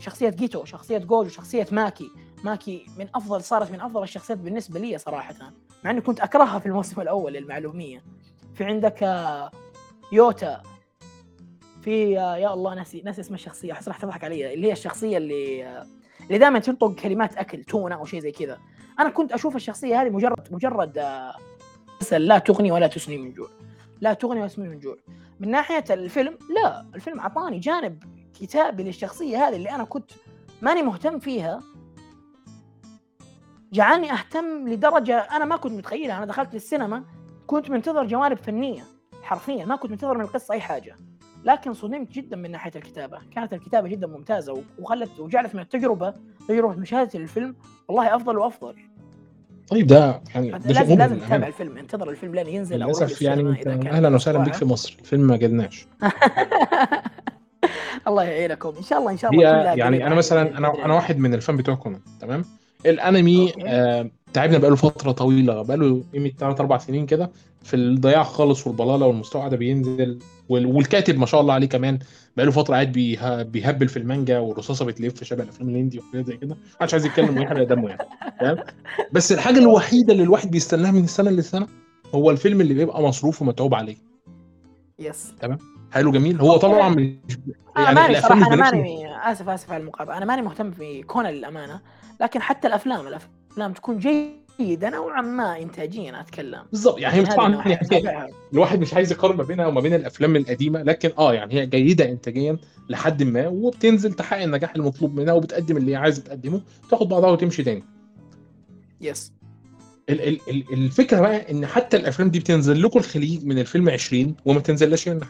شخصية 0.00 0.28
جيتو 0.28 0.64
شخصية 0.64 0.98
جوجو 0.98 1.28
شخصية 1.28 1.66
ماكي. 1.72 2.10
ماكي 2.44 2.86
من 2.98 3.08
أفضل 3.14 3.42
صارت 3.44 3.70
من 3.72 3.80
أفضل 3.80 4.02
الشخصيات 4.02 4.38
بالنسبة 4.38 4.80
لي 4.80 4.98
صراحة. 4.98 5.34
مع 5.84 5.90
إني 5.90 6.00
كنت 6.00 6.20
أكرهها 6.20 6.58
في 6.58 6.66
الموسم 6.66 7.00
الأول 7.00 7.32
للمعلومية. 7.32 8.02
في 8.54 8.64
عندك 8.64 9.02
آه، 9.02 9.50
يوتا. 10.12 10.62
في 11.82 12.18
آه، 12.20 12.36
يا 12.36 12.54
الله 12.54 12.74
ناسي 12.74 13.02
ناسي 13.04 13.20
اسم 13.20 13.34
الشخصية 13.34 13.72
أحس 13.72 13.88
راح 13.88 13.98
تضحك 13.98 14.24
علي 14.24 14.54
اللي 14.54 14.66
هي 14.66 14.72
الشخصية 14.72 15.16
اللي 15.16 15.64
آه، 15.64 15.86
اللي 16.22 16.38
دائما 16.38 16.58
تنطق 16.58 16.94
كلمات 16.94 17.36
أكل 17.36 17.64
تونة 17.64 17.94
أو 17.94 18.04
شيء 18.04 18.20
زي 18.20 18.32
كذا. 18.32 18.58
أنا 19.00 19.10
كنت 19.10 19.32
أشوف 19.32 19.56
الشخصية 19.56 20.02
هذه 20.02 20.10
مجرد 20.10 20.52
مجرد 20.52 20.98
لا 22.10 22.38
تغني 22.38 22.72
ولا 22.72 22.86
تسني 22.86 23.18
من 23.18 23.32
جوع. 23.32 23.48
لا 24.00 24.12
تغني 24.12 24.40
ولا 24.40 24.48
تسمي 24.48 24.68
من 24.68 24.78
جوع. 24.78 24.96
من 25.40 25.50
ناحية 25.50 25.84
الفيلم 25.90 26.38
لا 26.62 26.86
الفيلم 26.94 27.20
أعطاني 27.20 27.58
جانب 27.58 28.04
كتابي 28.40 28.82
للشخصية 28.82 29.48
هذه 29.48 29.56
اللي 29.56 29.70
أنا 29.70 29.84
كنت 29.84 30.10
ماني 30.62 30.82
مهتم 30.82 31.18
فيها 31.18 31.60
جعلني 33.72 34.12
أهتم 34.12 34.68
لدرجة 34.68 35.18
أنا 35.18 35.44
ما 35.44 35.56
كنت 35.56 35.72
متخيلها. 35.72 36.18
أنا 36.18 36.26
دخلت 36.26 36.54
السينما 36.54 37.02
كنت 37.46 37.70
منتظر 37.70 38.06
جوانب 38.06 38.36
فنية 38.38 38.82
حرفيا 39.22 39.64
ما 39.64 39.76
كنت 39.76 39.90
منتظر 39.90 40.18
من 40.18 40.24
القصة 40.24 40.54
أي 40.54 40.60
حاجة. 40.60 40.96
لكن 41.44 41.74
صدمت 41.74 42.10
جدا 42.12 42.36
من 42.36 42.50
ناحية 42.50 42.72
الكتابة. 42.76 43.18
كانت 43.34 43.52
الكتابة 43.52 43.88
جدا 43.88 44.06
ممتازة 44.06 44.62
وخلت 44.78 45.20
وجعلت 45.20 45.54
من 45.54 45.60
التجربة 45.60 46.14
تجربة 46.48 46.74
مشاهدة 46.74 47.10
الفيلم 47.18 47.56
والله 47.88 48.16
أفضل 48.16 48.38
وأفضل. 48.38 48.74
طيب 49.68 49.86
ده 49.86 50.20
يعني 50.34 50.50
ده 50.50 50.58
لازم 50.72 50.98
لازم. 50.98 51.18
تتابع 51.18 51.46
الفيلم. 51.46 51.78
انتظر 51.78 52.10
الفيلم 52.10 52.34
لين 52.34 52.46
ينزل 52.46 52.76
روح 52.82 52.86
للأسف 52.86 53.22
يعني 53.22 53.42
للسينما 53.42 53.90
أهلا 53.90 54.14
وسهلا 54.14 54.38
بيك 54.38 54.48
واعد. 54.48 54.58
في 54.58 54.64
مصر. 54.64 54.96
الفيلم 55.00 55.26
ما 55.26 55.36
جالناش 55.36 55.86
الله 58.08 58.22
يعينكم. 58.22 58.72
إن 58.78 58.82
شاء 58.82 58.98
الله 58.98 59.10
إن 59.12 59.16
شاء 59.16 59.30
الله 59.30 59.42
يعني 59.74 60.06
أنا 60.06 60.14
مثلا 60.14 60.58
أنا. 60.58 60.84
أنا 60.84 60.94
واحد 60.94 61.18
من 61.18 61.34
الفان 61.34 61.56
بتوع 61.56 61.74
كونان 61.74 62.00
تمام؟ 62.20 62.44
الانمي. 62.86 63.52
آه 63.66 64.10
تعبنا 64.32 64.58
بقاله 64.58 64.76
فترة 64.76 65.12
طويلة 65.12 65.62
بقاله 65.62 66.02
قيمه 66.12 66.28
3 66.38 66.60
4 66.60 66.78
سنين 66.78 67.06
كده 67.06 67.30
في 67.62 67.76
الضياع 67.76 68.22
خالص 68.22 68.66
والبلالة 68.66 69.06
والمستوى 69.06 69.50
ده 69.50 69.56
بينزل. 69.56 70.18
وال- 70.48 70.66
والكاتب 70.66 71.18
ما 71.18 71.26
شاء 71.26 71.40
الله 71.40 71.54
عليه 71.54 71.66
كمان 71.68 71.98
بقاله 72.36 72.50
فترة 72.52 72.74
قاعد 72.74 72.92
بيه- 72.92 73.42
بيهبل 73.42 73.88
في 73.88 73.96
المانجا 73.98 74.38
والرصاصة 74.38 74.84
بتلف 74.84 75.24
شبه 75.24 75.42
الأفلام 75.42 75.68
الهندي 75.68 75.98
وحاجات 75.98 76.26
زي 76.26 76.36
كده. 76.36 76.56
محدش 76.80 76.92
عايز 76.94 77.06
يتكلم 77.06 77.36
ويحرق 77.38 77.68
دمه 77.68 77.88
يعني 77.88 78.08
فاهم 78.40 78.56
بس 79.12 79.32
الحاجة 79.32 79.58
الوحيدة 79.58 80.12
اللي 80.12 80.22
الواحد 80.22 80.50
بيستناها 80.50 80.90
من 80.92 81.04
السنة 81.04 81.30
للسنة 81.30 81.66
هو 82.14 82.30
الفيلم 82.30 82.60
اللي 82.60 82.74
بيبقى 82.74 83.02
مصروف 83.02 83.42
ومتعوب 83.42 83.74
عليه. 83.74 83.96
يس 84.98 85.32
حلو 85.92 86.12
جميل. 86.12 86.40
هو 86.40 86.56
طبعا 86.56 86.92
أنا 86.94 87.14
يعني 87.76 87.94
ماني 87.94 88.10
الأفلام 88.18 88.38
صراحة 88.40 88.54
أنا 88.54 88.70
ماني 88.70 89.16
آسف 89.32 89.48
آسف 89.48 89.72
على 89.72 89.80
المقاطعة. 89.80 90.16
أنا 90.16 90.24
ماني 90.24 90.42
مهتم 90.42 90.70
في 90.70 91.02
كونان 91.02 91.34
للأمانة 91.34 91.80
لكن 92.20 92.42
حتى 92.42 92.68
الأفلام 92.68 93.06
الأفلام 93.06 93.72
تكون 93.72 93.98
جيدة 94.58 94.90
نوعا 94.90 95.20
ما 95.22 95.58
انتاجيا 95.62 96.20
أتكلم. 96.20 96.62
بالظبط 96.70 96.98
يعني 96.98 97.14
هي 97.16 97.20
من 97.20 97.26
هذه 97.26 97.34
طبعا 97.36 98.02
يعني. 98.12 98.32
الواحد 98.52 98.80
مش 98.80 98.94
عايز 98.94 99.12
يقارن 99.12 99.36
ما 99.36 99.42
بينها 99.42 99.66
وما 99.66 99.80
بين 99.80 99.94
الأفلام 99.94 100.36
القديمة 100.36 100.82
لكن 100.82 101.10
آه 101.18 101.34
يعني 101.34 101.54
هي 101.54 101.66
جيدة 101.66 102.10
انتاجيا 102.10 102.56
لحد 102.88 103.22
ما 103.22 103.48
وبتنزل 103.48 104.12
تحقق 104.12 104.42
النجاح 104.42 104.74
المطلوب 104.74 105.14
منها 105.20 105.32
وبتقدم 105.34 105.76
اللي 105.76 105.92
هي 105.92 105.96
عايزه 105.96 106.22
تقدمه 106.22 106.60
تاخد 106.90 107.08
بعضها 107.08 107.30
وتمشي 107.30 107.62
تاني. 107.62 107.84
يس 109.00 109.32
ال- 110.08 110.28
ال- 110.28 110.40
ال- 110.50 110.64
الفكرة 110.72 111.20
بقى 111.20 111.50
إن 111.50 111.66
حتى 111.66 111.96
الأفلام 111.96 112.30
دي 112.30 112.38
بتنزل 112.38 112.82
لكم 112.82 112.98
الخليج 112.98 113.44
من 113.46 113.58
الفيلم 113.58 113.88
20 113.88 114.36
وما 114.44 114.60
تنزلش 114.60 115.08
هنا. 115.08 115.26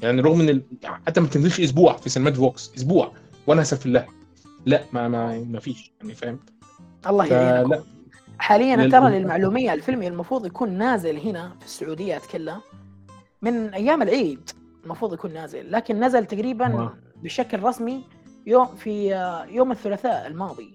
يعني 0.00 0.20
رغم 0.20 0.40
إن 0.40 0.48
ال- 0.48 0.62
حتى 1.06 1.20
ما 1.20 1.26
بتنزلش 1.26 1.60
أسبوع 1.60 1.96
في 1.96 2.08
سينمات 2.08 2.36
فوكس 2.36 2.72
أسبوع 2.76 3.12
وأنا 3.46 3.62
أسف 3.62 3.86
لله. 3.86 4.06
لا 4.66 4.82
ما 4.92 5.08
ما 5.08 5.38
ما 5.38 5.60
فيش 5.60 5.92
يعني 6.00 6.14
فاهم؟ 6.14 6.38
الله 7.06 7.26
يعينكم 7.26 7.82
حاليا 8.38 8.76
لل- 8.76 8.92
ترى 8.92 9.18
للمعلومية 9.18 9.72
الفيلم 9.74 10.02
المفروض 10.02 10.46
يكون 10.46 10.70
نازل 10.78 11.18
هنا 11.18 11.52
في 11.60 11.66
السعودية 11.66 12.16
أتكلم. 12.16 12.60
من 13.42 13.74
أيام 13.74 14.02
العيد 14.02 14.50
المفروض 14.84 15.12
يكون 15.14 15.32
نازل 15.32 15.72
لكن 15.72 16.04
نزل 16.04 16.26
تقريبا 16.26 16.66
آه. 16.66 16.94
بشكل 17.22 17.62
رسمي 17.62 18.04
يوم 18.46 18.66
في 18.76 19.10
يوم 19.50 19.72
الثلاثاء 19.72 20.26
الماضي. 20.26 20.74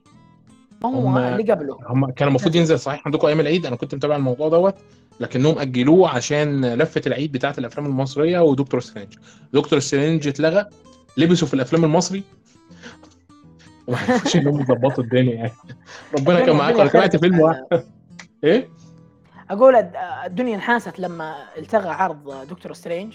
ما 0.84 0.90
هو 0.90 1.08
هم- 1.08 1.18
اللي 1.18 1.52
قبله. 1.54 1.78
هم 1.88 2.12
كان 2.12 2.28
المفروض 2.28 2.56
ينزل 2.56 2.80
صحيح؟ 2.80 3.02
عندكم 3.06 3.28
أيام 3.28 3.40
العيد؟ 3.40 3.66
أنا 3.66 3.76
كنت 3.76 3.96
متابع 3.96 4.16
الموضوع 4.16 4.50
دوت. 4.50 4.76
لكنهم 5.20 5.60
أجلوه 5.60 6.10
عشان 6.10 6.74
لفة 6.74 7.02
العيد 7.08 7.32
بتاعة 7.32 7.56
الأفلام 7.58 7.86
المصرية 7.86 8.40
ودكتور 8.40 8.80
سترينج. 8.80 9.14
دكتور 9.54 9.80
سترينج 9.80 10.28
اتلغى 10.28 10.66
لبسوا 11.18 11.48
في 11.48 11.54
الأفلام 11.54 11.84
المصري. 11.86 12.24
وما 13.88 13.98
عرفوش 14.10 14.36
إنهم 14.36 14.62
يظبطوا 14.62 15.04
الدنيا 15.04 15.34
يعني. 15.36 15.52
ربنا 16.18 16.46
كان 16.46 16.56
معاك 16.56 16.80
أنا 16.80 16.90
سمعت 16.90 17.16
فيلم 17.16 17.40
واحد؟ 17.40 17.66
إيه؟ 18.44 18.70
أقول 19.50 19.76
الد- 19.76 19.96
الدنيا 20.26 20.56
انحاست 20.56 21.00
لما 21.00 21.36
التغى 21.58 21.90
عرض 21.90 22.48
دكتور 22.50 22.74
سترينج. 22.74 23.14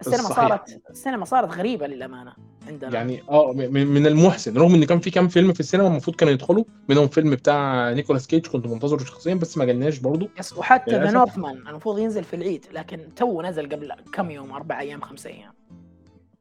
السينما 0.00 0.22
صحيح. 0.28 0.36
صارت 0.48 0.80
السينما 0.90 1.24
صارت 1.24 1.54
غريبة 1.58 1.86
للأمانة. 1.86 2.32
عندنا. 2.68 2.94
يعني 2.94 3.22
آه 3.30 3.52
من 3.52 4.06
المحزن. 4.06 4.56
رغم 4.58 4.74
إن 4.74 4.84
كان 4.84 5.00
في 5.00 5.10
كام 5.10 5.28
فيلم 5.28 5.52
في 5.52 5.60
السينما 5.60 5.86
المفروض 5.86 6.16
كانوا 6.16 6.34
يدخلوا 6.34 6.64
منهم 6.88 7.08
فيلم 7.08 7.30
بتاع 7.30 7.92
نيكولاس 7.92 8.26
كيج 8.26 8.46
كنت 8.46 8.66
منتظره 8.66 9.04
شخصيا 9.04 9.34
بس 9.34 9.58
ما 9.58 9.64
جالناش 9.64 9.98
برضه. 9.98 10.28
yes 10.38 10.52
وحتى 10.52 10.90
The 10.90 11.10
Northman 11.10 11.56
المفروض 11.68 11.98
ينزل 11.98 12.24
في 12.24 12.36
العيد 12.36 12.66
لكن 12.72 13.00
تو 13.16 13.42
نزل 13.42 13.68
قبل 13.68 13.92
كم 14.12 14.30
يوم؟ 14.30 14.52
أربع 14.52 14.80
أيام 14.80 15.00
خمسة 15.00 15.30
أيام. 15.30 15.52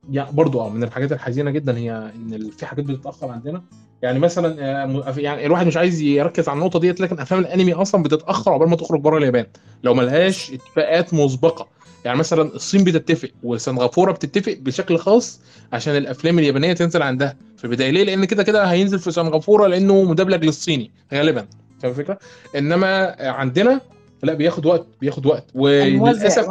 يعني 0.09 0.31
برضو 0.31 0.61
آه 0.61 0.69
من 0.69 0.83
الحاجات 0.83 1.11
الحزينة 1.11 1.51
جدا 1.51 1.77
هي 1.77 2.11
إن 2.15 2.49
في 2.49 2.65
حاجات 2.65 2.85
بتتأخر 2.85 3.29
عندنا. 3.29 3.63
يعني 4.01 4.19
مثلا 4.19 4.83
آه، 4.83 5.13
يعني 5.17 5.45
الواحد 5.45 5.67
مش 5.67 5.77
عايز 5.77 6.01
يركز 6.01 6.49
على 6.49 6.57
النقطة 6.59 6.79
ديت 6.79 7.01
لكن 7.01 7.19
أفلام 7.19 7.41
الأنمي 7.41 7.73
أصلا 7.73 8.03
بتتأخر 8.03 8.51
عقبال 8.51 8.69
ما 8.69 8.75
تخرج 8.75 9.01
بره 9.01 9.17
اليابان. 9.17 9.45
لو 9.83 9.93
ما 9.93 10.27
اتفاقات 10.27 11.13
مسبقة. 11.13 11.67
يعني 12.05 12.17
مثلا 12.17 12.41
الصين 12.55 12.83
بتتفق 12.83 13.29
وسنغافورة 13.43 14.11
بتتفق 14.11 14.57
بشكل 14.59 14.97
خاص 14.97 15.39
عشان 15.73 15.95
الأفلام 15.97 16.39
اليابانية 16.39 16.73
تنزل 16.73 17.01
عندها 17.01 17.37
في 17.57 17.63
البداية. 17.63 17.91
ليه؟ 17.91 18.03
لأن 18.03 18.25
كده 18.25 18.43
كده 18.43 18.63
هينزل 18.65 18.99
في 18.99 19.11
سنغافورة 19.11 19.67
لأنه 19.67 20.03
مدبلج 20.03 20.45
للصيني 20.45 20.91
غالبا. 21.13 21.47
فاهم 21.81 21.91
الفكرة؟ 21.91 22.19
إنما 22.55 23.15
عندنا 23.19 23.81
لا 24.23 24.33
بياخد 24.33 24.65
وقت 24.65 24.87
بياخد 25.01 25.25
وقت. 25.25 25.45
وللأسف 25.55 26.49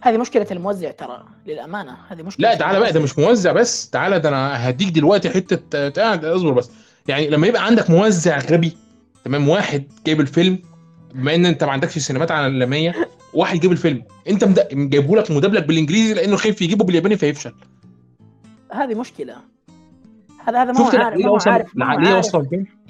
هذه 0.00 0.16
مشكلة 0.16 0.46
الموزع 0.50 0.90
ترى 0.90 1.24
للأمانة. 1.46 1.96
هذه 2.08 2.22
مشكلة 2.22 2.48
لا 2.50 2.54
تعالى 2.54 2.80
بقى 2.80 2.92
ده 2.92 3.00
مش 3.00 3.18
موزع 3.18 3.52
بس. 3.52 3.90
تعالى 3.90 4.18
ده 4.18 4.28
أنا 4.28 4.68
هديك 4.68 4.88
دلوقتي 4.88 5.30
حتة 5.30 5.88
قاعد 5.88 6.24
اصبر 6.24 6.52
بس. 6.52 6.70
يعني 7.08 7.28
لما 7.28 7.46
يبقى 7.46 7.66
عندك 7.66 7.90
موزع 7.90 8.38
غبي 8.38 8.76
تمام 9.24 9.48
واحد 9.48 9.84
جايب 10.06 10.20
الفيلم 10.20 10.58
بما 11.14 11.34
إن 11.34 11.46
أنت 11.46 11.64
ما 11.64 11.72
عندكش 11.72 11.98
سينمات 11.98 12.30
عالمية 12.30 13.08
واحد 13.36 13.60
جايب 13.60 13.72
الفيلم. 13.72 14.04
انت 14.28 14.44
مد- 14.44 14.90
جايبه 14.90 15.16
لك 15.16 15.30
مدبلج 15.30 15.64
بالانجليزي 15.64 16.14
لأنه 16.14 16.36
خايف 16.36 16.62
يجيبه 16.62 16.84
بالياباني 16.84 17.16
فيفشل. 17.16 17.52
هذه 18.72 18.94
مشكلة. 18.94 19.36
هذا 20.46 20.62
هذا 20.62 20.72
ما 20.72 20.80
هو 20.80 20.84
عارف 20.84 21.18
ما 21.20 21.28
هو 21.28 21.34
وصل 21.34 21.50
عارف 21.50 21.76
ما 21.76 21.86
هو 21.86 21.98
عارف 22.14 22.34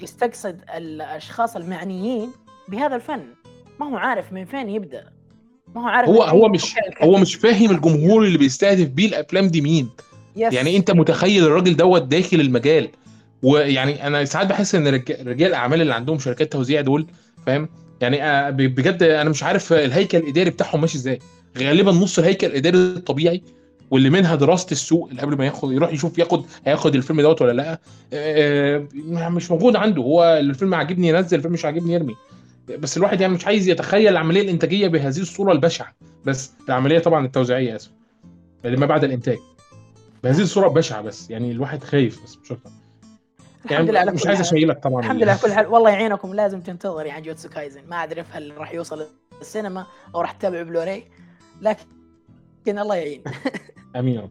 يستقصد 0.01 0.59
الأشخاص 0.77 1.55
المعنيين 1.55 2.29
بهذا 2.67 2.95
الفن. 2.95 3.23
ما 3.79 3.85
هو 3.85 3.97
عارف 3.97 4.33
من 4.33 4.45
فين 4.45 4.69
يبدأ. 4.69 5.03
ما 5.75 5.81
هو 5.81 5.87
عارف 5.87 6.09
هو 6.09 6.23
هو 6.23 6.47
مش 6.49 6.75
هو. 7.03 7.17
مش 7.17 7.35
فاهم 7.35 7.71
الجمهور 7.71 8.23
اللي 8.23 8.37
بيستهدف 8.37 8.87
بيه 8.87 9.07
الأفلام 9.07 9.47
دي 9.47 9.61
مين. 9.61 9.89
yes. 10.35 10.53
يعني 10.53 10.77
انت 10.77 10.91
متخيل 10.91 11.43
الراجل 11.43 11.75
دوت 11.75 12.01
داخل 12.01 12.39
المجال. 12.39 12.89
ويعني 13.43 14.07
أنا 14.07 14.25
ساعات 14.25 14.47
بحس 14.47 14.75
إن 14.75 14.87
رج- 14.87 15.27
رجال 15.27 15.49
الاعمال 15.49 15.81
اللي 15.81 15.93
عندهم 15.93 16.19
شركات 16.19 16.51
توزيع 16.51 16.81
دول 16.81 17.07
فاهم؟ 17.45 17.69
يعني 18.01 18.23
آه، 18.23 18.49
بجد 18.49 19.03
أنا 19.03 19.29
مش 19.29 19.43
عارف 19.43 19.73
الهيكل 19.73 20.17
الإداري 20.17 20.49
بتاعهم 20.49 20.81
ماشي 20.81 20.97
إزاي. 20.97 21.19
غالبا 21.57 21.91
نص 21.91 22.19
الهيكل 22.19 22.47
الإداري 22.47 22.77
الطبيعي 22.77 23.41
واللي 23.91 24.09
منها 24.09 24.35
دراسة 24.35 24.67
السوق 24.71 25.09
اللي 25.09 25.21
قبل 25.21 25.37
ما 25.37 25.45
ياخد 25.45 25.71
يروح 25.71 25.93
يشوف 25.93 26.17
ياخد 26.17 26.45
هياخد 26.65 26.95
الفيلم 26.95 27.21
دوت 27.21 27.41
ولا 27.41 27.51
لأ. 27.51 27.79
آه، 28.13 28.87
مش 29.29 29.51
موجود 29.51 29.75
عنده. 29.75 30.01
هو 30.01 30.37
الفيلم 30.39 30.73
عاجبني 30.73 31.07
ينزل 31.07 31.37
الفيلم 31.37 31.53
مش 31.53 31.65
عاجبني 31.65 31.93
يرمي. 31.93 32.15
بس 32.79 32.97
الواحد 32.97 33.21
يعني 33.21 33.33
مش 33.33 33.45
عايز 33.47 33.67
يتخيل 33.67 34.07
العملية 34.07 34.41
الإنتاجية 34.41 34.87
بهذه 34.87 35.19
الصورة 35.19 35.51
البشعة. 35.51 35.95
بس 36.25 36.51
العملية 36.69 36.99
طبعا 36.99 37.25
التوزيعية 37.25 37.75
آسف. 37.75 37.91
اللي 38.65 38.77
ما 38.77 38.85
بعد 38.85 39.03
الإنتاج. 39.03 39.37
بهذه 40.23 40.41
الصورة 40.41 40.67
بشعه 40.67 41.01
بس 41.01 41.29
يعني 41.29 41.51
الواحد 41.51 41.83
خايف 41.83 42.23
بس 42.23 42.37
مش 42.43 42.51
أكتر. 42.51 42.69
الحمد 43.65 43.89
لله 43.89 43.99
يعني 43.99 44.11
مش 44.11 44.27
عايز. 44.27 44.39
أشيلك 44.39 44.83
طبعا. 44.83 44.99
الحمد 44.99 45.23
لله 45.23 45.41
كل 45.41 45.53
حال. 45.53 45.67
والله 45.67 45.89
يعينكم 45.89 46.33
لازم 46.33 46.61
تنتظر 46.61 47.05
يعني 47.05 47.21
جوجوتسو 47.21 47.49
كايسن. 47.49 47.81
ما 47.87 47.95
اعرف 47.95 48.35
هل 48.35 48.57
راح 48.57 48.73
يوصل 48.73 49.07
السينما 49.41 49.85
أو 50.15 50.21
راح 50.21 50.31
تتابع 50.31 50.61
بلوراي 50.61 51.07
لكن 51.61 52.79
الله 52.79 52.95
يعين. 52.95 53.23
أمين 53.95 54.29